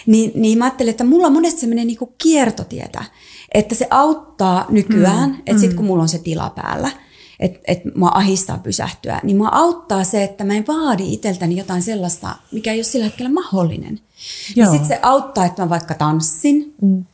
niin, 0.05 0.31
niin 0.35 0.57
mä 0.57 0.65
ajattelen, 0.65 0.91
että 0.91 1.03
mulla 1.03 1.27
on 1.27 1.33
monesti 1.33 1.59
semmoinen 1.59 1.87
niin 1.87 1.97
kiertotietä, 2.17 3.03
että 3.53 3.75
se 3.75 3.87
auttaa 3.89 4.65
nykyään, 4.69 5.29
mm, 5.29 5.35
että 5.35 5.53
mm. 5.53 5.59
sitten 5.59 5.75
kun 5.75 5.85
mulla 5.85 6.01
on 6.01 6.09
se 6.09 6.19
tila 6.19 6.49
päällä, 6.49 6.91
että 7.39 7.59
et 7.67 7.79
mua 7.95 8.11
ahistaa 8.13 8.57
pysähtyä, 8.57 9.19
niin 9.23 9.37
mua 9.37 9.49
auttaa 9.51 10.03
se, 10.03 10.23
että 10.23 10.43
mä 10.43 10.53
en 10.53 10.67
vaadi 10.67 11.13
itseltäni 11.13 11.57
jotain 11.57 11.81
sellaista, 11.81 12.35
mikä 12.51 12.71
ei 12.71 12.77
ole 12.77 12.83
sillä 12.83 13.05
hetkellä 13.05 13.31
mahdollinen. 13.31 13.99
Ja 14.55 14.65
sitten 14.71 14.87
se 14.87 14.99
auttaa, 15.01 15.45
että 15.45 15.61
mä 15.61 15.69
vaikka 15.69 15.93
tanssin, 15.93 16.73
mm 16.81 17.05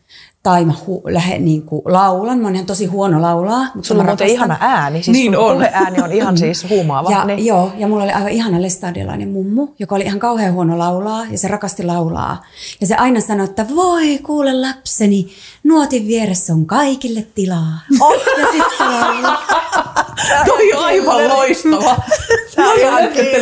tai 0.44 0.66
mä 0.66 0.74
hu- 0.74 1.14
lähde 1.14 1.40
niin 1.40 1.62
kuin 1.62 1.82
laulan. 1.86 2.38
Mä 2.40 2.48
oon 2.48 2.56
ihan 2.56 2.66
tosi 2.68 2.86
huono 2.86 3.22
laulaa. 3.22 3.68
Mutta 3.76 3.88
Sulla 3.88 4.02
on 4.02 4.08
muuten 4.08 4.28
ihana 4.28 4.58
ääni. 4.60 5.04
Siis 5.04 5.18
niin 5.18 5.38
on. 5.38 5.64
ääni 5.72 6.02
on 6.02 6.12
ihan 6.12 6.38
siis 6.44 6.70
huumaava. 6.70 7.12
Ja, 7.12 7.26
niin. 7.26 7.46
Joo, 7.46 7.72
ja 7.78 7.88
mulla 7.88 8.04
oli 8.04 8.12
aivan 8.12 8.30
ihana 8.32 8.62
lestadiolainen 8.62 9.30
mummu, 9.30 9.68
joka 9.80 9.96
oli 9.96 10.04
ihan 10.04 10.20
kauhean 10.20 10.54
huono 10.54 10.78
laulaa 10.78 11.26
ja 11.32 11.38
se 11.38 11.48
rakasti 11.48 11.84
laulaa. 11.84 12.44
Ja 12.82 12.88
se 12.88 12.96
aina 12.96 13.22
sanoi, 13.22 13.44
että 13.46 13.66
voi 13.76 14.18
kuule 14.18 14.54
lapseni, 14.54 15.28
nuotin 15.64 16.08
vieressä 16.08 16.54
on 16.54 16.66
kaikille 16.66 17.28
tilaa. 17.36 17.80
Oh. 18.02 18.14
Ja 18.40 18.48
sit 18.52 18.78
se 18.78 18.84
Toi 20.46 20.74
on 20.74 20.84
aivan 20.86 21.28
loistava. 21.28 21.96
Tää 22.56 22.66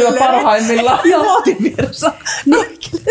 on 0.07 0.15
parhaimmillaan. 0.19 0.99
Joo. 1.09 1.23
Luotin 1.23 1.57
vieressä. 1.63 2.11
Niin, 2.45 2.65
siis 2.79 3.03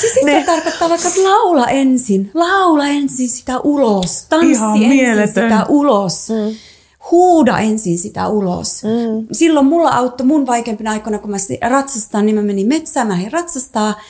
sit 0.00 0.10
se 0.24 0.42
tarkoittaa 0.46 0.88
vaikka, 0.88 1.08
että 1.08 1.24
laula 1.24 1.66
ensin. 1.66 2.30
Laula 2.34 2.86
ensin 2.86 3.28
sitä 3.28 3.60
ulos. 3.60 4.26
Tanssi 4.28 4.52
Ihan 4.52 4.76
ensin 4.76 4.88
mieletön. 4.88 5.28
sitä 5.28 5.66
ulos. 5.68 6.28
Mm. 6.28 6.56
Huuda 7.10 7.58
ensin 7.58 7.98
sitä 7.98 8.28
ulos. 8.28 8.82
Mm. 8.84 9.26
Silloin 9.32 9.66
mulla 9.66 9.90
auttoi 9.90 10.26
mun 10.26 10.46
vaikeimpina 10.46 10.90
aikoina, 10.90 11.18
kun 11.18 11.30
mä 11.30 11.36
ratsastan, 11.68 12.26
niin 12.26 12.36
mä 12.36 12.42
menin 12.42 12.68
metsään, 12.68 13.06
mä 13.06 13.18
ratsastaa. 13.30 14.00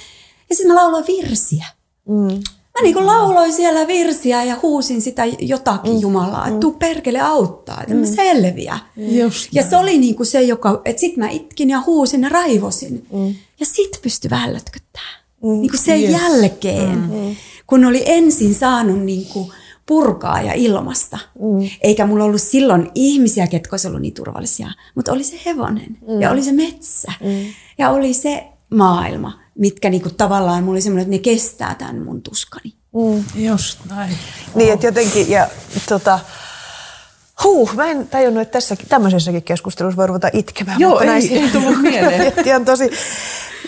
Ja 0.51 0.57
sitten 0.57 0.75
mä 0.75 0.81
lauloin 0.83 1.05
virsiä. 1.07 1.67
Mm. 2.09 2.43
Mä 2.75 2.83
niin 2.83 2.95
kuin 2.95 3.07
lauloin 3.07 3.53
siellä 3.53 3.87
virsiä 3.87 4.45
ja 4.45 4.57
huusin 4.63 5.03
sitä 5.03 5.23
jotakin 5.39 5.93
mm. 5.93 6.01
Jumalaa, 6.01 6.47
että 6.47 6.61
tuu 6.61 6.73
perkele 6.73 7.21
auttaa, 7.21 7.81
että 7.81 7.95
mm. 7.95 8.01
mä 8.01 8.07
selviä. 8.07 8.79
Just 8.97 9.49
Ja 9.53 9.63
se 9.63 9.77
oli 9.77 9.99
niin 9.99 10.15
kuin 10.15 10.27
se, 10.27 10.43
joka, 10.43 10.83
että 10.85 11.01
sit 11.01 11.17
mä 11.17 11.29
itkin 11.29 11.71
ja 11.71 11.83
huusin 11.87 12.23
ja 12.23 12.29
raivosin. 12.29 13.07
Mm. 13.13 13.35
Ja 13.61 13.67
sit 13.67 13.99
pystyi 14.03 14.31
vähän. 14.31 14.61
Mm. 15.43 15.61
Niin 15.61 15.71
kuin 15.71 15.81
sen 15.81 16.01
Yes. 16.03 16.23
jälkeen, 16.23 16.99
mm. 16.99 17.37
kun 17.67 17.85
oli 17.85 18.03
ensin 18.07 18.55
saanut 18.55 18.99
niin 19.01 19.27
kuin 19.27 19.53
purkaa 19.87 20.43
ja 20.43 20.53
ilmasta. 20.53 21.19
Mm. 21.41 21.69
Eikä 21.81 22.07
mulla 22.07 22.25
ollut 22.25 22.43
silloin 22.43 22.91
ihmisiä, 22.95 23.47
ketkä 23.47 23.69
olisi 23.73 23.89
ollut 23.89 24.01
niin 24.03 24.15
turvallisia. 24.15 24.69
Mutta 24.95 25.13
oli 25.13 25.25
se 25.25 25.41
hevonen 25.47 25.99
mm. 26.09 26.21
ja 26.21 26.31
oli 26.31 26.43
se 26.43 26.53
metsä 26.53 27.13
mm. 27.21 27.45
ja 27.79 27.91
oli 27.91 28.15
se 28.15 28.45
maailma, 28.71 29.41
mitkä 29.59 29.91
niin 29.91 30.03
kuin 30.03 30.15
tavallaan 30.15 30.65
mulla 30.65 30.75
oli 30.75 30.81
semmoinen, 30.83 31.03
että 31.03 31.31
ne 31.31 31.35
kestää 31.35 31.75
tämän 31.75 31.99
mun 31.99 32.23
tuskani. 32.23 32.75
Just 33.35 33.79
näin. 33.91 34.17
Niin, 34.55 34.73
että 34.73 34.87
jotenkin, 34.87 35.31
ja 35.31 35.49
tota, 35.89 36.21
huh, 37.45 37.75
mä 37.75 37.87
en 37.87 38.09
tajunnut, 38.09 38.43
että 38.43 38.53
tässäkin, 38.53 38.89
tämmöisessäkin 38.89 39.43
keskustelussa 39.43 39.97
voi 39.97 40.07
ruveta 40.07 40.29
itkemään. 40.33 40.81
Joo, 40.81 40.91
mutta 40.91 41.05
ei- 41.05 41.11
näin- 41.11 41.33
ei 41.33 41.49
tullut 41.61 41.83
mieleen. 41.91 42.33
Ihan 42.45 42.65
tosi, 42.65 42.91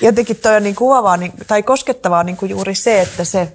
jotenkin 0.02 0.36
toi 0.36 0.56
on 0.56 0.62
niin 0.62 0.74
kuvaavaa, 0.74 1.16
niin, 1.16 1.32
tai 1.46 1.62
koskettavaa 1.62 2.22
niin 2.22 2.36
kuin 2.36 2.50
juuri 2.50 2.74
se, 2.74 3.00
että 3.00 3.24
se 3.24 3.52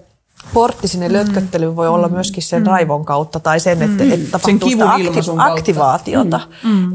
portti 0.53 0.87
Mm. 0.87 0.89
sinne 0.89 1.13
lötköttelyyn 1.13 1.75
voi 1.75 1.87
olla 1.87 2.07
myöskin 2.07 2.43
sen 2.43 2.65
raivon 2.67 3.05
kautta 3.05 3.39
tai 3.39 3.59
sen, 3.59 3.81
että, 3.81 4.03
että 4.03 4.31
tapahtuu 4.31 4.69
sitä 4.69 4.83
kivun 4.85 5.01
ilmaisun 5.01 5.37
kautta. 5.37 5.53
aktivaatiota, 5.53 6.39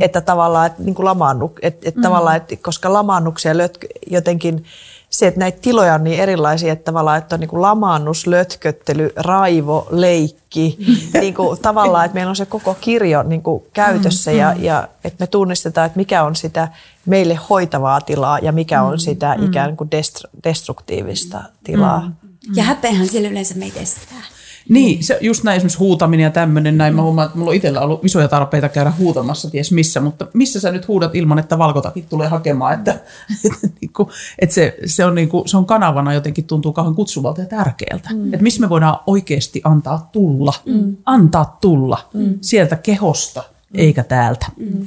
että 0.01 0.21
tavallaan, 0.21 0.67
että, 0.67 0.83
niin 0.83 0.95
kuin 0.95 1.07
lamaannu, 1.07 1.53
että, 1.63 1.89
että 1.89 2.01
tavallaan, 2.01 2.37
että 2.37 2.55
koska 2.63 2.93
lamaannuksia 2.93 3.57
lötkö, 3.57 3.87
jotenkin 4.11 4.65
se, 5.11 5.27
että 5.27 5.41
näitä 5.41 5.59
tiloja 5.63 5.95
on 5.95 6.05
niin 6.05 6.21
erilaisia, 6.21 6.73
että 6.73 6.85
tavallaan, 6.85 7.19
että 7.19 7.37
on 7.37 7.41
niin 7.41 7.49
kuin 7.49 7.63
lamaannus, 7.63 8.27
lötköttely, 8.27 9.13
raivo, 9.17 9.89
leikki, 9.91 10.79
niin 11.21 11.35
kuin 11.35 11.61
tavallaan, 11.61 12.05
että 12.05 12.15
meillä 12.15 12.31
on 12.31 12.37
se 12.37 12.47
koko 12.47 12.77
kirjo 12.81 13.23
niin 13.23 13.43
kuin 13.43 13.63
käytössä 13.73 14.33
ja, 14.33 14.55
ja 14.59 14.89
että 15.05 15.23
me 15.23 15.27
tunnistetaan, 15.27 15.87
että 15.87 15.97
mikä 15.97 16.23
on 16.23 16.37
sitä 16.37 16.69
meille 17.07 17.39
hoitavaa 17.51 18.01
tilaa 18.01 18.39
ja 18.39 18.53
mikä 18.53 18.83
on 18.83 18.99
sitä 18.99 19.37
ikään 19.43 19.77
kuin 19.77 19.91
destru- 19.91 20.31
destruktiivista 20.45 21.43
tilaa. 21.65 22.11
Ja 22.55 22.65
häpeähän 22.65 23.09
siellä 23.09 23.29
yleensä 23.29 23.55
meitä 23.55 23.81
estää. 23.81 24.23
Niin, 24.69 25.05
se, 25.05 25.19
just 25.21 25.45
näin 25.45 25.57
esimerkiksi 25.57 25.79
huutaminen 25.79 26.25
ja 26.25 26.31
tämmöinen 26.31 26.79
näin. 26.79 26.95
Mä 26.95 27.03
huomaan, 27.03 27.27
että 27.27 27.39
mulla 27.39 27.51
on 27.51 27.57
itsellä 27.57 27.81
ollut 27.81 28.05
isoja 28.05 28.29
tarpeita 28.29 28.69
käydä 28.69 28.93
huutamassa 28.99 29.51
ties 29.51 29.73
missä, 29.73 30.01
mutta 30.01 30.27
missä 30.35 30.61
sä 30.61 30.73
nyt 30.73 30.89
huudat 30.89 31.15
ilman, 31.15 31.39
että 31.39 31.59
valkotakin 31.59 32.07
tulee 32.07 32.29
hakemaan, 32.29 32.75
että, 32.75 32.91
että, 33.45 33.69
niinku, 33.81 34.11
että 34.39 34.55
se, 34.55 34.77
se, 34.87 35.05
on 35.05 35.15
niinku, 35.15 35.43
se 35.47 35.57
on 35.57 35.67
kanavana 35.67 36.13
jotenkin 36.13 36.45
tuntuu 36.45 36.73
kauhean 36.73 36.95
kutsuvalta 36.95 37.41
ja 37.41 37.47
tärkeältä. 37.47 38.11
Mm. 38.15 38.35
Että 38.35 38.43
missä 38.43 38.61
me 38.61 38.69
voidaan 38.69 38.99
oikeasti 39.07 39.61
antaa 39.65 40.09
tulla, 40.13 40.55
mm. 40.67 40.97
antaa 41.07 41.59
tulla 41.61 42.09
mm. 42.15 42.39
sieltä 42.41 42.77
kehosta 42.77 43.41
mm. 43.41 43.81
eikä 43.81 44.03
täältä. 44.03 44.47
Mm. 44.57 44.87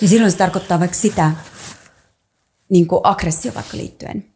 Ja 0.00 0.08
silloin 0.08 0.32
se 0.32 0.38
tarkoittaa 0.38 0.80
vaikka 0.80 0.96
sitä, 0.96 1.30
niin 2.68 2.86
kuin 2.86 3.00
aggressio 3.04 3.54
vaikka 3.54 3.76
liittyen. 3.76 4.35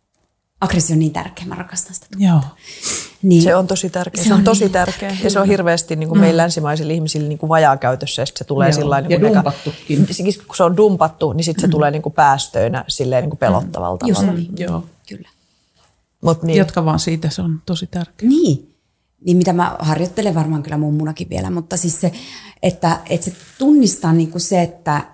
Aggressio 0.61 0.95
on 0.95 0.99
niin 0.99 1.13
tärkeä, 1.13 1.47
mä 1.47 1.55
rakastan 1.55 1.95
sitä. 1.95 2.07
Joo. 2.19 2.41
Niin, 3.23 3.43
Se 3.43 3.55
on 3.57 3.67
tosi 3.67 3.91
tärkeä. 3.91 4.23
Se, 4.23 4.29
Se 4.29 4.35
on 4.35 4.39
on 4.39 4.45
tosi 4.45 4.65
niin 4.65 4.73
tärkeä. 4.73 5.17
Ja 5.25 5.31
se 5.31 5.41
on 5.41 5.47
hirveästi 5.47 5.97
niin 5.97 6.09
kuin 6.09 6.19
mm. 6.19 6.21
meillä 6.21 6.43
länsimaisilla 6.43 6.93
ihmisillä 6.93 7.29
niin 7.29 7.39
kuin 7.39 7.49
vajaa 7.49 7.77
käytössä. 7.77 8.23
Ja 8.23 8.27
sit 8.27 8.37
se 8.37 8.45
tulee 8.45 8.69
Joo. 8.69 8.75
sillä 8.75 9.01
niin 9.01 9.11
Ja 9.11 9.19
kuin 9.19 9.35
dumpattukin. 9.35 10.07
Siis 10.11 10.39
kun 10.39 10.57
se 10.57 10.63
on 10.65 10.77
dumpattu, 10.77 11.33
niin 11.33 11.45
sitten 11.45 11.61
se 11.61 11.69
tulee 11.69 11.91
niin 11.91 12.03
kuin 12.03 12.13
päästöinä 12.13 12.85
silleen 12.89 13.23
niin 13.23 13.31
kuin 13.31 13.39
pelottavalla 13.39 13.99
just 14.07 14.21
tavalla. 14.21 14.39
niin. 14.39 14.59
Joo. 14.59 14.85
Kyllä. 15.09 15.29
Mut 16.21 16.43
niin. 16.43 16.59
Jatka 16.59 16.85
vaan 16.85 16.99
siitä, 16.99 17.31
se 17.31 17.43
on 17.43 17.63
tosi 17.67 17.87
tärkeä. 17.87 18.29
Niin. 18.29 18.75
Niin 19.25 19.37
mitä 19.37 19.53
mä 19.53 19.77
harjoittelen 19.79 20.35
varmaan 20.35 20.63
kyllä 20.63 20.77
mummunakin 20.77 21.31
vielä, 21.31 21.51
mutta 21.51 21.77
siis 21.77 22.01
se, 22.01 22.13
että, 22.63 23.01
että 23.11 23.25
se 23.25 23.33
tunnistaa 23.59 24.13
niin 24.13 24.31
kuin 24.31 24.41
se, 24.41 24.63
että, 24.63 25.05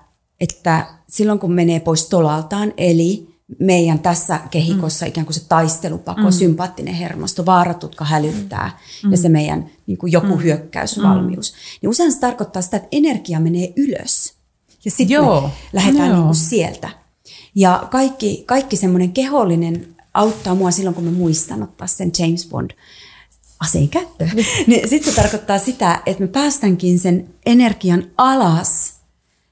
että 0.40 0.86
silloin 1.08 1.38
kun 1.38 1.52
menee 1.52 1.80
pois 1.80 2.08
tolaltaan, 2.08 2.72
eli 2.76 3.35
meidän 3.58 3.98
tässä 3.98 4.40
kehikossa 4.50 5.04
mm. 5.04 5.08
ikään 5.08 5.26
kuin 5.26 5.34
se 5.34 5.48
taistelupako, 5.48 6.22
mm. 6.22 6.32
sympaattinen 6.32 6.94
hermosto, 6.94 7.46
vaaratutka 7.46 8.04
hälyttää 8.04 8.78
mm. 9.04 9.10
ja 9.10 9.16
se 9.16 9.28
meidän 9.28 9.70
niin 9.86 9.98
kuin 9.98 10.12
joku 10.12 10.36
mm. 10.36 10.42
hyökkäysvalmius, 10.42 11.54
niin 11.82 11.90
usein 11.90 12.12
se 12.12 12.20
tarkoittaa 12.20 12.62
sitä, 12.62 12.76
että 12.76 12.88
energia 12.92 13.40
menee 13.40 13.72
ylös 13.76 14.36
ja 14.84 14.90
sitten 14.90 15.24
me 15.24 15.50
lähdetään 15.72 16.08
Joo. 16.08 16.16
niin 16.16 16.24
kuin 16.24 16.34
sieltä. 16.34 16.88
Ja 17.54 17.88
kaikki, 17.90 18.42
kaikki 18.46 18.76
semmoinen 18.76 19.12
kehollinen 19.12 19.86
auttaa 20.14 20.54
mua 20.54 20.70
silloin, 20.70 20.94
kun 20.94 21.04
mä 21.04 21.10
muistan 21.10 21.62
ottaa 21.62 21.86
sen 21.86 22.10
James 22.18 22.48
Bond 22.48 22.70
aseen 23.60 23.88
käyttöön. 23.88 24.30
niin 24.66 24.88
sitten 24.88 25.12
se 25.12 25.20
tarkoittaa 25.20 25.58
sitä, 25.58 26.02
että 26.06 26.22
mä 26.22 26.28
päästänkin 26.28 26.98
sen 26.98 27.28
energian 27.46 28.04
alas, 28.16 28.94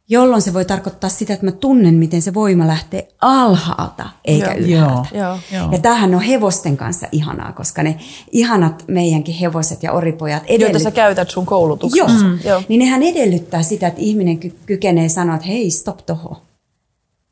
jolloin 0.08 0.42
se 0.42 0.54
voi 0.54 0.64
tarkoittaa 0.64 1.10
sitä, 1.10 1.34
että 1.34 1.46
mä 1.46 1.52
tunnen, 1.52 1.94
miten 1.94 2.22
se 2.22 2.34
voima 2.34 2.66
lähtee 2.66 3.08
alhaalta 3.20 4.08
eikä 4.24 4.52
Joo. 4.52 4.58
ylhäältä. 4.58 5.08
Joo. 5.18 5.38
Joo. 5.52 5.72
Ja 5.72 5.78
tämähän 5.78 6.14
on 6.14 6.20
hevosten 6.20 6.76
kanssa 6.76 7.06
ihanaa, 7.12 7.52
koska 7.52 7.82
ne 7.82 7.98
ihanat 8.32 8.84
meidänkin 8.88 9.34
hevoset 9.34 9.82
ja 9.82 9.92
oripojat 9.92 10.42
Joita 10.58 10.78
sä 10.78 10.90
käytät 10.90 11.30
sun 11.30 11.42
Joo. 11.42 11.48
koulutuksessa. 11.48 12.24
Mm. 12.24 12.38
Joo. 12.44 12.62
Niin 12.68 12.78
nehän 12.78 13.02
edellyttää 13.02 13.62
sitä, 13.62 13.86
että 13.86 14.00
ihminen 14.00 14.38
ky- 14.38 14.58
kykenee 14.66 15.08
sanoa, 15.08 15.34
että 15.34 15.46
hei, 15.46 15.70
stop 15.70 16.06
toho. 16.06 16.42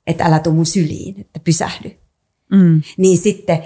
Että 0.07 0.25
älä 0.25 0.39
tuu 0.39 0.53
mun 0.53 0.67
syliin, 0.67 1.21
että 1.21 1.41
pysähdy. 1.45 1.97
Mm. 2.53 2.83
Niin 2.97 3.19
sitten, 3.19 3.63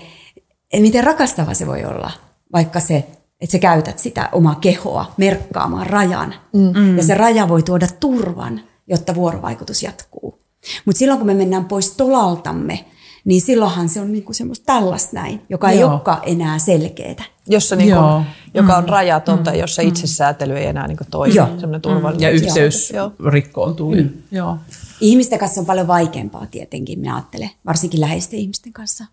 miten 0.80 1.04
rakastava 1.04 1.54
se 1.54 1.66
voi 1.66 1.84
olla, 1.84 2.11
vaikka 2.52 2.80
se, 2.80 2.96
että 3.40 3.52
sä 3.52 3.59
käytät 3.59 3.98
sitä 3.98 4.28
omaa 4.32 4.54
kehoa 4.54 5.14
merkkaamaan 5.16 5.86
rajan. 5.86 6.34
Mm. 6.52 6.96
Ja 6.96 7.04
se 7.04 7.14
raja 7.14 7.48
voi 7.48 7.62
tuoda 7.62 7.86
turvan, 8.00 8.61
jotta 8.87 9.14
vuorovaikutus 9.14 9.82
jatkuu. 9.82 10.39
Mutta 10.84 10.99
silloin, 10.99 11.18
kun 11.18 11.26
me 11.26 11.34
mennään 11.34 11.64
pois 11.64 11.91
tolaltamme, 11.91 12.84
niin 13.24 13.41
silloinhan 13.41 13.89
se 13.89 14.01
on 14.01 14.12
niinku 14.12 14.32
semmoista 14.32 14.64
tällaista 14.66 15.11
näin, 15.12 15.43
joka 15.49 15.70
ei 15.70 15.80
Joo. 15.80 15.91
olekaan 15.91 16.20
enää 16.22 16.59
selkeätä. 16.59 17.22
Jossa 17.49 17.76
niin 17.76 17.89
Joo. 17.89 18.22
joka 18.55 18.76
on 18.76 18.89
rajatonta, 18.89 19.55
jossa 19.55 19.82
itsesäätely 19.82 20.57
ei 20.57 20.66
enää 20.66 20.87
niin 20.87 20.97
kuin 20.97 21.09
toimi. 21.11 21.34
Joo. 21.34 21.47
Semmoinen 21.47 21.80
turvallinen. 21.80 22.26
Ja 22.26 22.30
yhteys 22.30 22.91
Joo. 22.91 23.12
rikkoontuu. 23.26 23.95
Mm. 23.95 24.11
Joo. 24.30 24.57
Ihmisten 25.01 25.39
kanssa 25.39 25.61
on 25.61 25.66
paljon 25.66 25.87
vaikeampaa 25.87 26.47
tietenkin, 26.47 26.99
minä 26.99 27.14
ajattelen, 27.14 27.51
varsinkin 27.66 28.01
läheisten 28.01 28.39
ihmisten 28.39 28.72
kanssa 28.72 29.05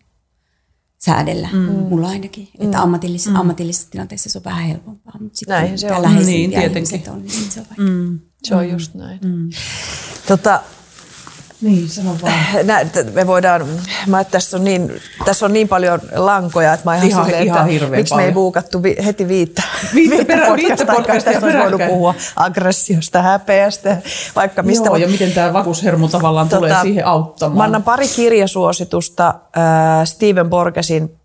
säädellä. 0.98 1.50
Mm. 1.54 1.60
Mulla 1.60 2.08
ainakin, 2.08 2.50
että 2.60 2.82
ammatillisessa, 2.82 3.30
mm. 3.30 3.36
ammatillisessa 3.36 3.92
tilanteessa 3.92 4.30
se 4.30 4.38
on 4.38 4.44
vähän 4.44 4.64
helpompaa, 4.64 5.14
mutta 5.20 5.38
sitten 5.38 5.56
Näinhän 5.56 5.80
se 5.80 5.92
on. 5.92 6.26
Niin, 6.26 6.50
tietenkin. 6.50 6.78
ihmiset 6.78 7.08
on, 7.08 7.22
niin 7.22 7.52
se 7.52 7.60
on 7.60 7.66
vaikea. 7.70 7.86
Mm. 7.86 8.20
Se 8.44 8.56
on 8.56 8.70
just 8.70 8.94
näin. 8.94 9.20
Mm. 9.26 9.50
Tota, 10.28 10.60
Niin, 11.62 11.90
sano 11.90 12.16
vaan. 12.22 12.34
nä, 12.64 12.86
t- 12.86 13.14
me 13.14 13.28
voidaan, 13.28 13.66
mä, 14.08 14.20
että 14.20 14.32
tässä, 14.32 14.58
on 14.58 14.64
niin, 14.64 15.02
tässä 15.26 15.46
on 15.46 15.54
niin 15.54 15.68
paljon 15.68 16.00
lankoja, 16.16 16.74
että 16.74 16.90
mä 16.90 16.96
ihan, 16.96 17.08
Ihan- 17.08 17.26
silleen, 17.26 17.44
ihan 17.44 17.70
että 17.70 17.86
miksi 17.88 18.14
me 18.16 18.22
ei 18.22 18.26
paljon. 18.26 18.34
buukattu 18.34 18.84
vi, 18.84 18.96
heti 19.06 19.28
viittä, 19.28 19.64
Viittä 19.96 20.26
perä- 20.26 20.48
podcastia, 20.48 20.68
viittä 20.70 20.84
aikaa. 20.84 20.96
podcastia 20.96 21.34
Tästä 21.34 21.46
olisi 21.46 21.60
voinut 21.60 21.82
puhua 21.88 22.16
aggressiosta, 22.36 23.22
häpeästä, 23.22 23.98
vaikka 24.36 24.64
mistä. 24.64 24.86
Joo, 24.86 24.96
ja 24.96 25.08
miten 25.08 25.32
tämä 25.32 25.54
vakuushermo 25.54 26.08
tavallaan 26.08 26.50
tota, 26.50 26.60
tulee 26.60 26.82
siihen 26.82 27.06
auttamaan. 27.08 27.58
Mä 27.58 27.64
annan 27.64 27.84
pari 27.84 28.08
kirjasuositusta. 28.08 29.28
Äh, 29.28 30.06
Steven 30.06 30.50
Borgesin 30.50 31.16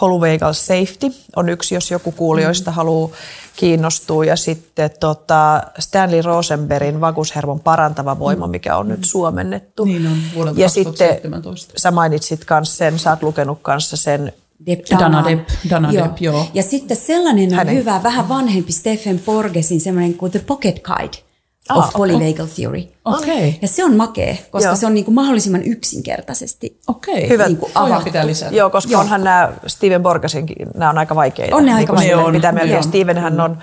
Polyvagal 0.00 0.52
Safety 0.52 1.12
on 1.36 1.48
yksi, 1.48 1.74
jos 1.74 1.90
joku 1.90 2.12
kuulijoista 2.12 2.70
mm. 2.70 2.74
haluaa 2.74 3.10
kiinnostua. 3.56 4.24
Ja 4.24 4.36
sitten 4.36 4.90
tota 5.00 5.62
Stanley 5.78 6.22
Rosenbergin 6.22 7.00
vakuushermon 7.00 7.60
parantava 7.60 8.18
voima, 8.18 8.46
mikä 8.46 8.76
on 8.76 8.88
nyt 8.88 9.04
suomennettu. 9.04 9.84
Niin 9.84 10.06
on, 10.06 10.16
vuodelta 10.34 10.60
ja 10.60 10.66
2017. 10.66 11.66
sitten 11.66 11.80
sä 11.80 11.90
mainitsit 11.90 12.44
myös 12.50 12.76
sen, 12.76 12.98
sä 12.98 13.10
oot 13.10 13.22
lukenut 13.22 13.58
kanssa 13.62 13.96
sen 13.96 14.32
Deb 14.66 14.80
Dana 14.98 15.24
Deb, 15.24 15.48
Dana 15.70 15.92
Deb, 15.92 16.18
joo. 16.20 16.46
Ja 16.54 16.62
sitten 16.62 16.96
sellainen 16.96 17.50
on 17.50 17.56
Hänen. 17.56 17.74
hyvä, 17.74 18.00
vähän 18.02 18.28
vanhempi 18.28 18.72
Stephen 18.72 19.18
Porgesin 19.18 19.80
semmoinen 19.80 20.14
kuin 20.14 20.32
The 20.32 20.38
Pocket 20.46 20.82
Guide 20.82 21.31
of 21.74 21.84
okei. 21.84 21.92
Polyvagal 22.16 22.46
Theory. 22.56 22.82
Okei, 23.04 23.58
Ja 23.62 23.68
se 23.68 23.84
on 23.84 23.96
makea, 23.96 24.34
koska 24.50 24.68
Joo. 24.68 24.76
se 24.76 24.86
on 24.86 24.94
niin 24.94 25.04
kuin 25.04 25.14
mahdollisimman 25.14 25.62
yksinkertaisesti. 25.64 26.78
okei. 26.86 27.28
Hyvä. 27.28 27.46
Niin 27.46 27.56
kuin 27.56 27.72
avattu. 27.74 28.04
pitää 28.04 28.26
lisätä. 28.26 28.54
Joo, 28.56 28.70
koska 28.70 28.92
Joo. 28.92 29.00
onhan 29.00 29.24
nämä 29.24 29.52
Steven 29.66 30.02
Borgesinkin, 30.02 30.68
nämä 30.74 30.90
on 30.90 30.98
aika 30.98 31.14
vaikeita. 31.14 31.56
On 31.56 31.64
ne 31.64 31.74
aika 31.74 31.92
kuin 31.92 32.02
silleen, 32.02 32.24
vaikeita. 32.24 32.48
Mitä 32.52 32.64
me 32.64 32.72
Joo. 32.72 32.82
Stevenhän 32.82 33.40
on 33.40 33.58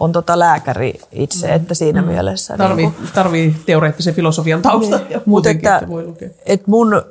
on 0.00 0.12
tota 0.12 0.38
lääkäri 0.38 1.00
itse, 1.12 1.54
että 1.54 1.74
siinä 1.74 2.02
mm. 2.02 2.08
mielessä. 2.08 2.56
Tarvii, 2.56 2.84
niin 2.86 2.94
kuin, 2.94 3.08
tarvii 3.14 3.54
teoreettisen 3.66 4.14
filosofian 4.14 4.62
tausta 4.62 4.96
Niin. 4.98 5.10
ja 5.10 5.16
Mut 5.18 5.26
muutenkin, 5.26 5.58
että- 5.68 5.76
että 5.76 5.88
voi 5.88 6.04
lukea. 6.06 6.28
et 6.46 6.66
mun, 6.66 7.02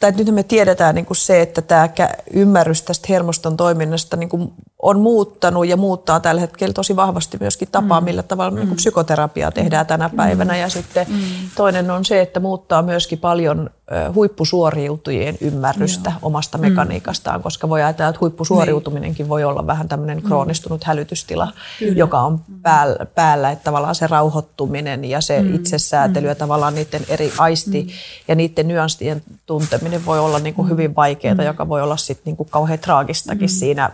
tai 0.00 0.12
nyt 0.12 0.34
me 0.34 0.42
tiedetään 0.42 0.94
niin 0.94 1.06
kuin 1.06 1.16
se, 1.16 1.40
että 1.40 1.62
tämä 1.62 1.88
ymmärrys 2.32 2.82
tästä 2.82 3.06
hermoston 3.08 3.56
toiminnasta 3.56 4.16
niin 4.16 4.28
kuin 4.28 4.52
on 4.86 5.00
muuttanut 5.00 5.66
ja 5.66 5.76
muuttaa 5.76 6.20
tällä 6.20 6.40
hetkellä 6.40 6.72
tosi 6.72 6.96
vahvasti 6.96 7.36
myöskin 7.40 7.68
tapaa, 7.72 8.00
mm. 8.00 8.04
millä 8.04 8.22
tavalla 8.22 8.50
mm. 8.50 8.56
niin 8.56 8.76
psykoterapiaa 8.76 9.50
tehdään 9.52 9.86
tänä 9.86 10.10
päivänä. 10.16 10.56
Ja 10.56 10.68
sitten 10.68 11.06
mm. 11.08 11.16
toinen 11.56 11.90
on 11.90 12.04
se, 12.04 12.20
että 12.20 12.40
muuttaa 12.40 12.82
myöskin 12.82 13.18
paljon 13.18 13.70
huippusuoriutujien 14.14 15.38
ymmärrystä 15.40 16.10
Joo. 16.10 16.18
omasta 16.22 16.58
mekaniikastaan, 16.58 17.42
koska 17.42 17.68
voi 17.68 17.82
ajatella, 17.82 18.08
että 18.08 18.20
huippusuoriutuminenkin 18.20 19.28
voi 19.28 19.44
olla 19.44 19.66
vähän 19.66 19.88
tämmöinen 19.88 20.22
kroonistunut 20.22 20.84
hälytystila, 20.84 21.52
joka 21.80 22.20
on 22.20 22.40
päällä, 22.62 23.06
päällä, 23.14 23.50
että 23.50 23.64
tavallaan 23.64 23.94
se 23.94 24.06
rauhoittuminen 24.06 25.04
ja 25.04 25.20
se 25.20 25.42
mm. 25.42 25.54
itsesäätely 25.54 26.26
ja 26.26 26.34
tavallaan 26.34 26.74
niiden 26.74 27.02
eri 27.08 27.32
aisti 27.38 27.82
mm. 27.82 27.88
ja 28.28 28.34
niiden 28.34 28.68
nyanssien 28.68 29.22
tunteminen 29.46 30.06
voi 30.06 30.18
olla 30.18 30.38
niin 30.38 30.54
kuin 30.54 30.68
hyvin 30.68 30.96
vaikeaa, 30.96 31.44
joka 31.44 31.68
voi 31.68 31.82
olla 31.82 31.96
sitten 31.96 32.22
niin 32.24 32.36
kuin 32.36 32.48
kauhean 32.50 32.78
traagistakin 32.78 33.48
siinä 33.48 33.90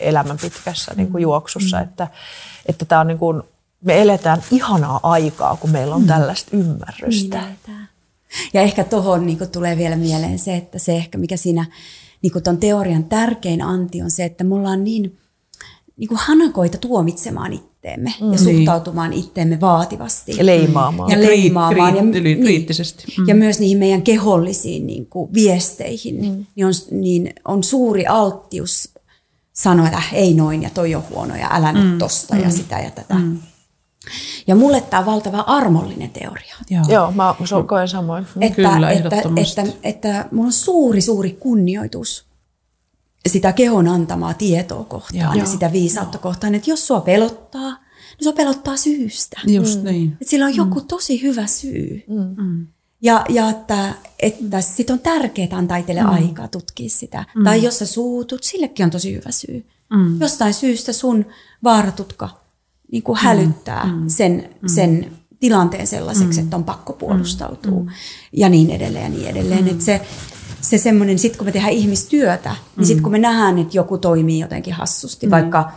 elämän 0.00 0.38
pitkässä 0.42 0.92
niin 0.96 1.12
kuin 1.12 1.22
juoksussa, 1.22 1.80
että 1.80 2.08
että 2.66 2.84
tämä 2.84 3.00
on 3.00 3.06
niin 3.06 3.18
kuin, 3.18 3.42
me 3.84 4.02
eletään 4.02 4.42
ihanaa 4.50 5.00
aikaa, 5.02 5.56
kun 5.56 5.70
meillä 5.70 5.94
on 5.94 6.06
tällaista 6.06 6.56
ymmärrystä. 6.56 7.40
Niin 7.40 7.76
Ja 8.54 8.62
ehkä 8.62 8.84
tuohon 8.84 9.26
niin 9.26 9.38
tulee 9.52 9.76
vielä 9.76 9.96
mieleen 9.96 10.38
se, 10.38 10.56
että 10.56 10.78
se 10.78 10.96
ehkä 10.96 11.18
mikä 11.18 11.36
siinä 11.36 11.66
niin 12.22 12.42
ton 12.44 12.58
teorian 12.58 13.04
tärkein 13.04 13.62
anti 13.62 14.02
on 14.02 14.10
se, 14.10 14.24
että 14.24 14.44
me 14.44 14.54
ollaan 14.54 14.84
niin, 14.84 15.18
niin 15.96 16.08
kuin 16.08 16.18
hanakoita 16.18 16.78
tuomitsemaan 16.78 17.52
itteemme 17.52 18.14
mm. 18.20 18.32
ja 18.32 18.38
suhtautumaan 18.38 19.12
itteemme 19.12 19.60
vaativasti. 19.60 20.36
Ja 20.36 20.46
leimaamaan. 20.46 21.10
Ja 21.10 21.18
Ja 21.18 21.24
kriit- 21.24 21.28
leimaamaan. 21.28 21.94
kriit- 21.94 22.14
ja, 22.14 22.20
niin. 22.20 22.40
kriittisesti. 22.40 23.04
Ja 23.26 23.34
myös 23.34 23.60
niihin 23.60 23.78
meidän 23.78 24.02
kehollisiin 24.02 24.86
niin 24.86 25.06
kuin 25.06 25.34
viesteihin 25.34 26.14
mm. 26.14 26.44
niin, 26.56 26.66
on, 26.66 26.72
niin 26.90 27.32
on 27.44 27.64
suuri 27.64 28.06
alttius 28.06 28.95
sanoa, 29.56 29.86
että 29.86 30.02
ei 30.12 30.34
noin 30.34 30.62
ja 30.62 30.70
toi 30.70 30.94
on 30.94 31.02
huono 31.10 31.36
ja 31.36 31.48
älä 31.52 31.72
nyt 31.72 31.92
Mm. 31.92 31.98
tosta 31.98 32.36
ja 32.36 32.50
sitä 32.50 32.78
ja 32.78 32.90
tätä. 32.90 33.14
Ja 34.46 34.56
mulle 34.56 34.80
tämä 34.80 35.00
on 35.00 35.06
valtava 35.06 35.40
armollinen 35.40 36.10
teoria. 36.10 36.56
Joo. 36.70 36.84
Joo, 36.88 37.10
mä 37.12 37.34
so- 37.44 37.62
koen 37.62 37.88
samoin. 37.88 38.26
Että, 38.40 38.56
Kyllä, 38.56 38.90
että, 38.90 39.08
ehdottomasti. 39.16 39.60
että, 39.60 39.72
että 39.82 40.24
mulla 40.32 40.46
on 40.46 40.52
suuri, 40.52 41.00
suuri 41.00 41.30
kunnioitus 41.40 42.26
sitä 43.28 43.52
kehon 43.52 43.88
antamaa 43.88 44.34
tietoa 44.34 44.84
kohtaan 44.84 45.24
Joo. 45.24 45.34
ja 45.34 45.46
sitä 45.46 45.72
viisautta 45.72 46.18
kohtaan, 46.18 46.54
että 46.54 46.70
jos 46.70 46.86
sua 46.86 47.00
pelottaa, 47.00 47.70
niin 47.70 48.24
sua 48.24 48.32
pelottaa 48.32 48.76
syystä. 48.76 49.40
Just 49.46 49.82
niin. 49.82 50.12
Että 50.12 50.30
sillä 50.30 50.46
on 50.46 50.56
joku 50.56 50.80
tosi 50.80 51.22
hyvä 51.22 51.46
syy. 51.46 52.04
Mm. 52.08 52.66
Ja, 53.02 53.24
ja 53.28 53.50
että, 53.50 53.94
että 54.20 54.60
sit 54.60 54.90
on 54.90 54.98
tärkeää 54.98 55.48
antaa 55.52 55.76
itselle 55.76 56.02
mm. 56.02 56.08
aikaa 56.08 56.48
tutkia 56.48 56.90
sitä. 56.90 57.24
Mm. 57.34 57.44
Tai 57.44 57.62
jos 57.62 57.78
sä 57.78 57.86
suutut, 57.86 58.42
sillekin 58.42 58.84
on 58.84 58.90
tosi 58.90 59.14
hyvä 59.14 59.30
syy. 59.30 59.66
Mm. 59.90 60.20
Jostain 60.20 60.54
syystä 60.54 60.92
sun 60.92 61.26
vaaratutka 61.64 62.28
niin 62.92 63.02
kuin 63.02 63.18
hälyttää 63.18 63.84
mm. 63.86 64.08
sen, 64.08 64.50
sen 64.74 65.12
tilanteen 65.40 65.86
sellaiseksi, 65.86 66.40
mm. 66.40 66.44
että 66.44 66.56
on 66.56 66.64
pakko 66.64 66.92
puolustautua. 66.92 67.80
Mm. 67.80 67.88
Ja 68.32 68.48
niin 68.48 68.70
edelleen 68.70 69.04
ja 69.04 69.18
niin 69.18 69.28
edelleen. 69.28 69.64
Mm. 69.64 69.70
Että 69.70 69.84
se, 69.84 70.00
se 70.60 70.78
semmoinen, 70.78 71.18
sit 71.18 71.36
kun 71.36 71.46
me 71.46 71.52
tehdään 71.52 71.72
ihmistyötä, 71.72 72.50
mm. 72.50 72.56
niin 72.76 72.86
sit 72.86 73.00
kun 73.00 73.12
me 73.12 73.18
nähdään, 73.18 73.58
että 73.58 73.76
joku 73.76 73.98
toimii 73.98 74.38
jotenkin 74.38 74.74
hassusti, 74.74 75.26
mm. 75.26 75.30
vaikka, 75.30 75.72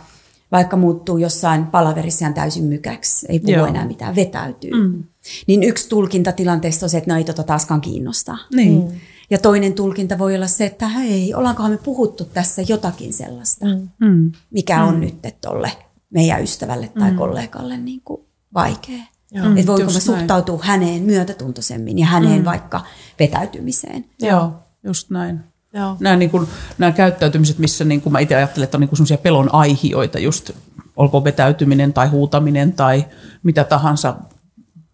vaikka 0.52 0.76
muuttuu 0.76 1.18
jossain 1.18 1.66
palaverissa 1.66 2.24
ihan 2.24 2.34
täysin 2.34 2.64
mykäksi, 2.64 3.26
ei 3.28 3.40
puhu 3.40 3.52
Joo. 3.52 3.66
enää 3.66 3.86
mitään, 3.86 4.16
vetäytyy. 4.16 4.70
Mm. 4.70 5.04
Niin 5.46 5.62
yksi 5.62 5.88
tulkinta 5.88 6.32
tilanteesta 6.32 6.86
on 6.86 6.90
se, 6.90 6.98
että 6.98 7.10
no 7.10 7.18
ei 7.18 7.24
tota 7.24 7.42
taaskaan 7.42 7.80
kiinnostaa. 7.80 8.38
Niin. 8.54 8.84
Mm. 8.84 9.00
Ja 9.30 9.38
toinen 9.38 9.72
tulkinta 9.72 10.18
voi 10.18 10.34
olla 10.34 10.46
se, 10.46 10.66
että 10.66 10.88
hei, 10.88 11.34
ollaankohan 11.34 11.70
me 11.70 11.78
puhuttu 11.78 12.24
tässä 12.24 12.62
jotakin 12.68 13.12
sellaista, 13.12 13.66
mm. 13.66 13.88
Mm. 13.98 14.32
mikä 14.50 14.84
on 14.84 15.00
nyt 15.00 15.14
tolle 15.40 15.72
meidän 16.10 16.42
ystävälle 16.42 16.90
tai 16.98 17.10
mm. 17.10 17.16
kollegalle 17.16 17.76
niin 17.76 18.00
kuin 18.04 18.20
vaikea. 18.54 19.04
Mm, 19.34 19.56
Että 19.56 19.66
voinko 19.66 19.92
just 19.92 20.08
mä 20.08 20.12
näin. 20.12 20.20
suhtautua 20.20 20.60
häneen 20.62 21.02
myötätuntoisemmin 21.02 21.98
ja 21.98 22.06
häneen 22.06 22.38
mm. 22.38 22.44
vaikka 22.44 22.80
vetäytymiseen. 23.18 24.04
Joo, 24.22 24.52
just 24.84 25.10
näin. 25.10 25.40
Joo. 25.74 25.96
Nämä, 26.00 26.16
niin 26.16 26.30
kuin, 26.30 26.46
nämä 26.78 26.92
käyttäytymiset, 26.92 27.58
missä 27.58 27.84
niin 27.84 28.00
kuin 28.00 28.12
mä 28.12 28.18
itse 28.18 28.34
ajattelen, 28.34 28.64
että 28.64 28.76
on 28.76 28.80
niin 28.80 28.90
semmoisia 28.92 29.18
pelon 29.18 29.54
aihioita, 29.54 30.18
just 30.18 30.50
olkoon 30.96 31.24
vetäytyminen 31.24 31.92
tai 31.92 32.08
huutaminen 32.08 32.72
tai 32.72 33.06
mitä 33.42 33.64
tahansa 33.64 34.14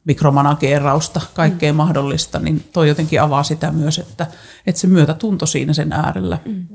mikromanageerausta, 0.07 1.21
kaikkea 1.35 1.73
mm. 1.73 1.77
mahdollista, 1.77 2.39
niin 2.39 2.65
toi 2.73 2.89
jotenkin 2.89 3.23
avaa 3.23 3.43
sitä 3.43 3.73
myös, 3.73 3.99
että, 3.99 4.27
että 4.67 4.81
se 4.81 4.87
myötätunto 4.87 5.47
siinä 5.47 5.73
sen 5.73 5.93
äärellä, 5.93 6.39
mm. 6.45 6.67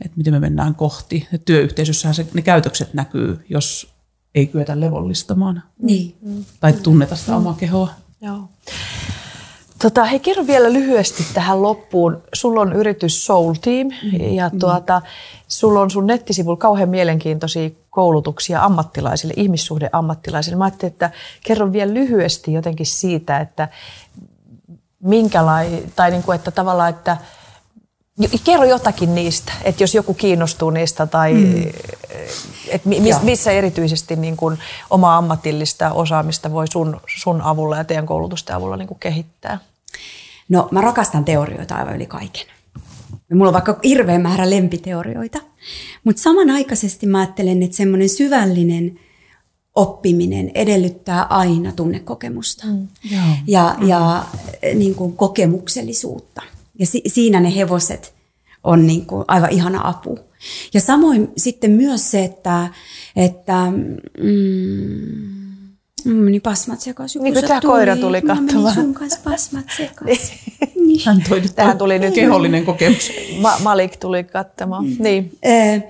että 0.00 0.16
miten 0.16 0.32
me 0.32 0.40
mennään 0.40 0.74
kohti. 0.74 1.28
Et 1.32 1.44
työyhteisössähän 1.44 2.14
se, 2.14 2.26
ne 2.34 2.42
käytökset 2.42 2.94
näkyy, 2.94 3.44
jos 3.48 3.94
ei 4.34 4.46
kyetä 4.46 4.80
levollistamaan 4.80 5.62
Niin. 5.82 6.14
tai 6.60 6.72
tunneta 6.72 7.16
sitä 7.16 7.36
omaa 7.36 7.54
kehoa. 7.54 7.90
Joo. 8.20 8.48
Tota, 9.82 10.04
hei, 10.04 10.20
kerro 10.20 10.46
vielä 10.46 10.72
lyhyesti 10.72 11.26
tähän 11.34 11.62
loppuun. 11.62 12.22
Sulla 12.34 12.60
on 12.60 12.72
yritys 12.72 13.26
Soul 13.26 13.54
Team 13.54 13.90
ja 14.30 14.50
tuota, 14.60 15.02
sulla 15.48 15.80
on 15.80 15.90
sun 15.90 16.06
nettisivulla 16.06 16.56
kauhean 16.56 16.88
mielenkiintoisia 16.88 17.70
koulutuksia 17.90 18.64
ammattilaisille, 18.64 19.34
ihmissuhdeammattilaisille. 19.36 20.56
Mä 20.56 20.64
ajattelin, 20.64 20.92
että 20.92 21.10
kerro 21.46 21.72
vielä 21.72 21.94
lyhyesti 21.94 22.52
jotenkin 22.52 22.86
siitä, 22.86 23.38
että 23.38 23.68
minkälainen, 25.00 25.92
tai 25.96 26.10
niin 26.10 26.22
kuin, 26.22 26.36
että 26.36 26.50
tavallaan, 26.50 26.90
että 26.90 27.16
kerro 28.44 28.64
jotakin 28.64 29.14
niistä, 29.14 29.52
että 29.64 29.82
jos 29.82 29.94
joku 29.94 30.14
kiinnostuu 30.14 30.70
niistä 30.70 31.06
tai 31.06 31.34
mm. 31.34 31.62
että 32.68 32.88
mi- 32.88 33.00
mis, 33.00 33.22
missä 33.22 33.50
erityisesti 33.50 34.16
niin 34.16 34.36
kuin 34.36 34.58
omaa 34.90 35.16
ammatillista 35.16 35.92
osaamista 35.92 36.52
voi 36.52 36.68
sun, 36.68 37.00
sun 37.16 37.42
avulla 37.42 37.76
ja 37.76 37.84
teidän 37.84 38.06
koulutusten 38.06 38.56
avulla 38.56 38.76
niin 38.76 38.88
kuin 38.88 39.00
kehittää. 39.00 39.58
No 40.48 40.68
mä 40.70 40.80
rakastan 40.80 41.24
teorioita 41.24 41.74
aivan 41.74 41.96
yli 41.96 42.06
kaiken. 42.06 42.46
Mulla 43.34 43.48
on 43.48 43.52
vaikka 43.52 43.78
hirveän 43.84 44.22
määrä 44.22 44.50
lempiteorioita. 44.50 45.38
Mutta 46.04 46.22
samanaikaisesti 46.22 47.06
mä 47.06 47.18
ajattelen, 47.18 47.62
että 47.62 47.76
semmoinen 47.76 48.08
syvällinen 48.08 49.00
oppiminen 49.74 50.50
edellyttää 50.54 51.22
aina 51.24 51.72
tunnekokemusta 51.72 52.66
mm. 52.66 52.88
Ja, 53.46 53.76
ja 53.80 54.24
eh, 54.62 54.76
niin 54.76 54.94
kuin 54.94 55.16
kokemuksellisuutta. 55.16 56.42
Ja 56.78 56.86
si- 56.86 57.02
siinä 57.06 57.40
ne 57.40 57.56
hevoset 57.56 58.14
on 58.64 58.86
niin 58.86 59.06
kuin 59.06 59.24
aivan 59.28 59.50
ihana 59.50 59.80
apu. 59.88 60.18
Ja 60.74 60.80
samoin 60.80 61.28
sitten 61.36 61.70
myös 61.70 62.10
se, 62.10 62.24
että, 62.24 62.68
että 63.16 63.72
mm, 64.18 65.36
Mulla 66.04 66.20
meni 66.24 66.40
pasmat 66.40 66.80
sekaisin. 66.80 67.22
Niin 67.22 67.34
kuin 67.34 67.44
tää 67.46 67.60
koira 67.60 67.96
tuli 67.96 68.22
katsomaan. 68.22 68.74
sun 68.74 68.94
kanssa 68.94 69.20
pasmat 69.24 69.64
sekaisin. 69.76 70.38
niin. 70.86 71.00
Hän 71.06 71.22
toi 71.28 71.40
nyt 71.40 71.54
Tähän 71.54 71.78
tuli 71.78 71.98
nyt- 71.98 72.14
kehollinen 72.14 72.64
kokemus. 72.64 73.10
Ma- 73.40 73.58
Malik 73.62 73.96
tuli 73.96 74.24
katsomaan. 74.24 74.84
Mm. 74.86 74.96
Niin. 74.98 75.38
Ö, 75.46 75.80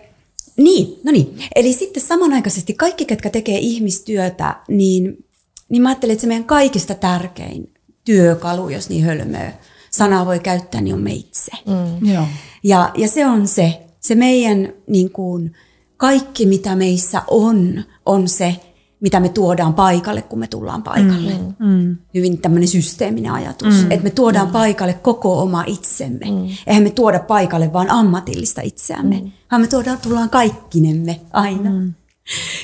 niin, 0.56 1.00
no 1.04 1.12
niin. 1.12 1.38
Eli 1.56 1.72
sitten 1.72 2.02
samanaikaisesti 2.02 2.74
kaikki, 2.74 3.04
ketkä 3.04 3.30
tekee 3.30 3.58
ihmistyötä, 3.58 4.56
niin, 4.68 5.24
niin 5.68 5.82
mä 5.82 5.88
ajattelen, 5.88 6.12
että 6.12 6.20
se 6.20 6.26
meidän 6.28 6.44
kaikista 6.44 6.94
tärkein 6.94 7.72
työkalu, 8.04 8.68
jos 8.68 8.88
niin 8.88 9.04
hölmöä 9.04 9.52
sanaa 9.96 10.26
voi 10.26 10.40
käyttää, 10.40 10.80
niin 10.80 10.94
on 10.94 11.02
me 11.02 11.12
itse. 11.12 11.52
Mm. 11.66 12.12
Joo. 12.12 12.24
Ja, 12.62 12.90
ja 12.96 13.08
se 13.08 13.26
on 13.26 13.48
se, 13.48 13.86
se 14.00 14.14
meidän 14.14 14.72
niin 14.86 15.10
kuin, 15.10 15.54
kaikki 15.96 16.46
mitä 16.46 16.76
meissä 16.76 17.22
on, 17.30 17.84
on 18.06 18.28
se, 18.28 18.56
mitä 19.00 19.20
me 19.20 19.28
tuodaan 19.28 19.74
paikalle, 19.74 20.22
kun 20.22 20.38
me 20.38 20.46
tullaan 20.46 20.82
paikalle. 20.82 21.32
Mm. 21.58 21.96
Hyvin 22.14 22.38
tämmöinen 22.38 22.68
systeeminen 22.68 23.32
ajatus, 23.32 23.74
mm. 23.74 23.90
että 23.90 24.04
me 24.04 24.10
tuodaan 24.10 24.46
mm. 24.46 24.52
paikalle 24.52 24.94
koko 24.94 25.42
oma 25.42 25.64
itsemme. 25.66 26.26
Mm. 26.26 26.48
Eihän 26.66 26.82
me 26.82 26.90
tuoda 26.90 27.18
paikalle 27.18 27.72
vaan 27.72 27.90
ammatillista 27.90 28.60
itseämme, 28.60 29.20
mm. 29.20 29.32
vaan 29.50 29.60
me 29.60 29.66
tuodaan, 29.66 29.98
tullaan 29.98 30.30
kaikkinemme 30.30 31.20
aina. 31.32 31.70
Mm. 31.70 31.94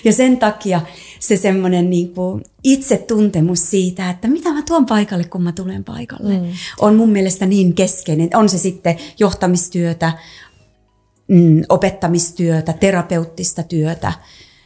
Ja 0.05 0.13
sen 0.13 0.37
takia 0.37 0.81
se 1.23 1.37
semmoinen 1.37 1.91
niin 1.91 2.15
kuin 2.15 2.45
itsetuntemus 2.65 3.71
siitä, 3.71 4.11
että 4.11 4.29
mitä 4.29 4.53
mä 4.53 4.63
tuon 4.63 4.87
paikalle, 4.87 5.25
kun 5.25 5.43
mä 5.43 5.53
tulen 5.53 5.85
paikalle, 5.85 6.39
mm. 6.39 6.47
on 6.81 6.97
mun 6.97 7.09
mielestä 7.09 7.47
niin 7.47 7.75
keskeinen. 7.75 8.29
On 8.35 8.49
se 8.49 8.59
sitten 8.59 8.97
johtamistyötä, 9.19 10.13
mm, 11.29 11.63
opettamistyötä, 11.69 12.73
terapeuttista 12.73 13.63
työtä, 13.63 14.13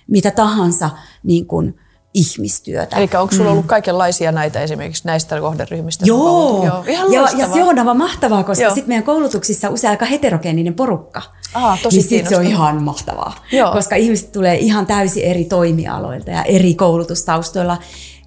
mitä 0.06 0.30
tahansa 0.30 0.90
niin 1.22 1.46
kuin 1.46 1.74
ihmistyötä. 2.16 2.96
Eli 2.96 3.08
onko 3.18 3.34
sulla 3.34 3.50
ollut 3.50 3.66
kaikenlaisia 3.66 4.32
näitä 4.32 4.60
esimerkiksi 4.60 5.02
näistä 5.06 5.40
kohderyhmistä? 5.40 6.04
Joo, 6.06 6.64
Joo. 6.66 6.84
Ihan 6.86 7.12
ja, 7.12 7.28
ja 7.36 7.48
se 7.52 7.64
on 7.64 7.78
aivan 7.78 7.96
mahtavaa, 7.96 8.44
koska 8.44 8.68
sitten 8.68 8.88
meidän 8.88 9.04
koulutuksissa 9.04 9.68
on 9.68 9.74
usein 9.74 9.90
aika 9.90 10.04
heterogeeninen 10.04 10.74
porukka. 10.74 11.22
Aa, 11.54 11.78
tosi 11.82 11.96
niin 11.96 12.08
sit 12.08 12.28
se 12.28 12.36
on 12.36 12.46
ihan 12.46 12.82
mahtavaa. 12.82 13.34
Joo. 13.52 13.72
Koska 13.72 13.96
ihmiset 13.96 14.32
tulee 14.32 14.56
ihan 14.56 14.86
täysin 14.86 15.24
eri 15.24 15.44
toimialoilta 15.44 16.30
ja 16.30 16.42
eri 16.42 16.74
koulutustaustoilla, 16.74 17.78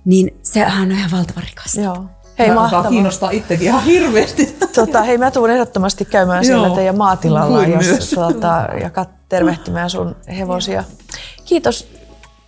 niin 0.06 0.40
sehän 0.44 0.82
on 0.82 0.92
ihan 0.92 1.12
valtavan 1.12 1.44
rikasta. 1.44 1.82
Joo. 1.82 2.06
Hei, 2.40 2.50
Alkaa 2.50 2.64
mahtavaa. 2.64 2.90
kiinnostaa 2.92 3.32
itsekin 3.32 3.68
ihan 3.68 3.84
hirveästi. 3.84 4.58
Tota, 4.76 5.02
hei, 5.02 5.18
mä 5.18 5.32
tuun 5.32 5.50
ehdottomasti 5.50 6.06
käymään 6.06 6.46
siellä 6.46 6.68
Joo. 6.68 6.76
teidän 6.76 6.98
maatilalla, 6.98 7.66
jos 7.66 8.10
tota, 8.10 8.68
ja 8.82 8.90
kat- 8.90 9.20
tervehtimään 9.30 9.90
sun 9.90 10.16
hevosia. 10.38 10.84
Kiitos, 11.46 11.88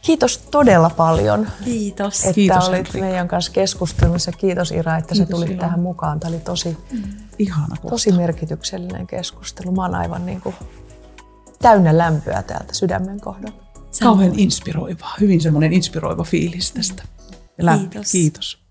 kiitos 0.02 0.38
todella 0.38 0.90
paljon, 0.90 1.48
Kiitos. 1.64 2.20
että 2.20 2.34
Kiitos, 2.34 2.58
olit 2.68 2.78
Henrikka. 2.78 2.98
meidän 3.00 3.28
kanssa 3.28 3.52
keskustelemassa. 3.52 4.32
Kiitos 4.32 4.72
Ira, 4.72 4.98
että 4.98 5.16
sä 5.16 5.24
Kiitos, 5.26 5.40
tulit 5.40 5.50
Ira. 5.52 5.60
tähän 5.60 5.80
mukaan. 5.80 6.20
Tämä 6.20 6.30
oli 6.34 6.40
tosi, 6.40 6.78
Ihana 7.40 7.68
kohta. 7.76 7.90
tosi 7.90 8.12
merkityksellinen 8.12 9.08
keskustelu. 9.08 9.72
Mä 9.72 9.82
oon 9.82 9.96
aivan 9.96 10.26
niin 10.26 10.42
kuin 10.42 10.56
täynnä 11.62 11.98
lämpöä 11.98 12.44
täältä 12.44 12.74
sydämen 12.74 13.20
kohdalla. 13.22 13.62
Kauhean 14.04 14.40
inspiroiva, 14.40 15.08
hyvin 15.20 15.42
semmoinen 15.42 15.74
inspiroiva 15.74 16.24
fiilis 16.24 16.72
tästä. 16.72 17.04
Lä- 17.62 17.78
Kiitos. 17.78 18.12
Kiitos. 18.12 18.62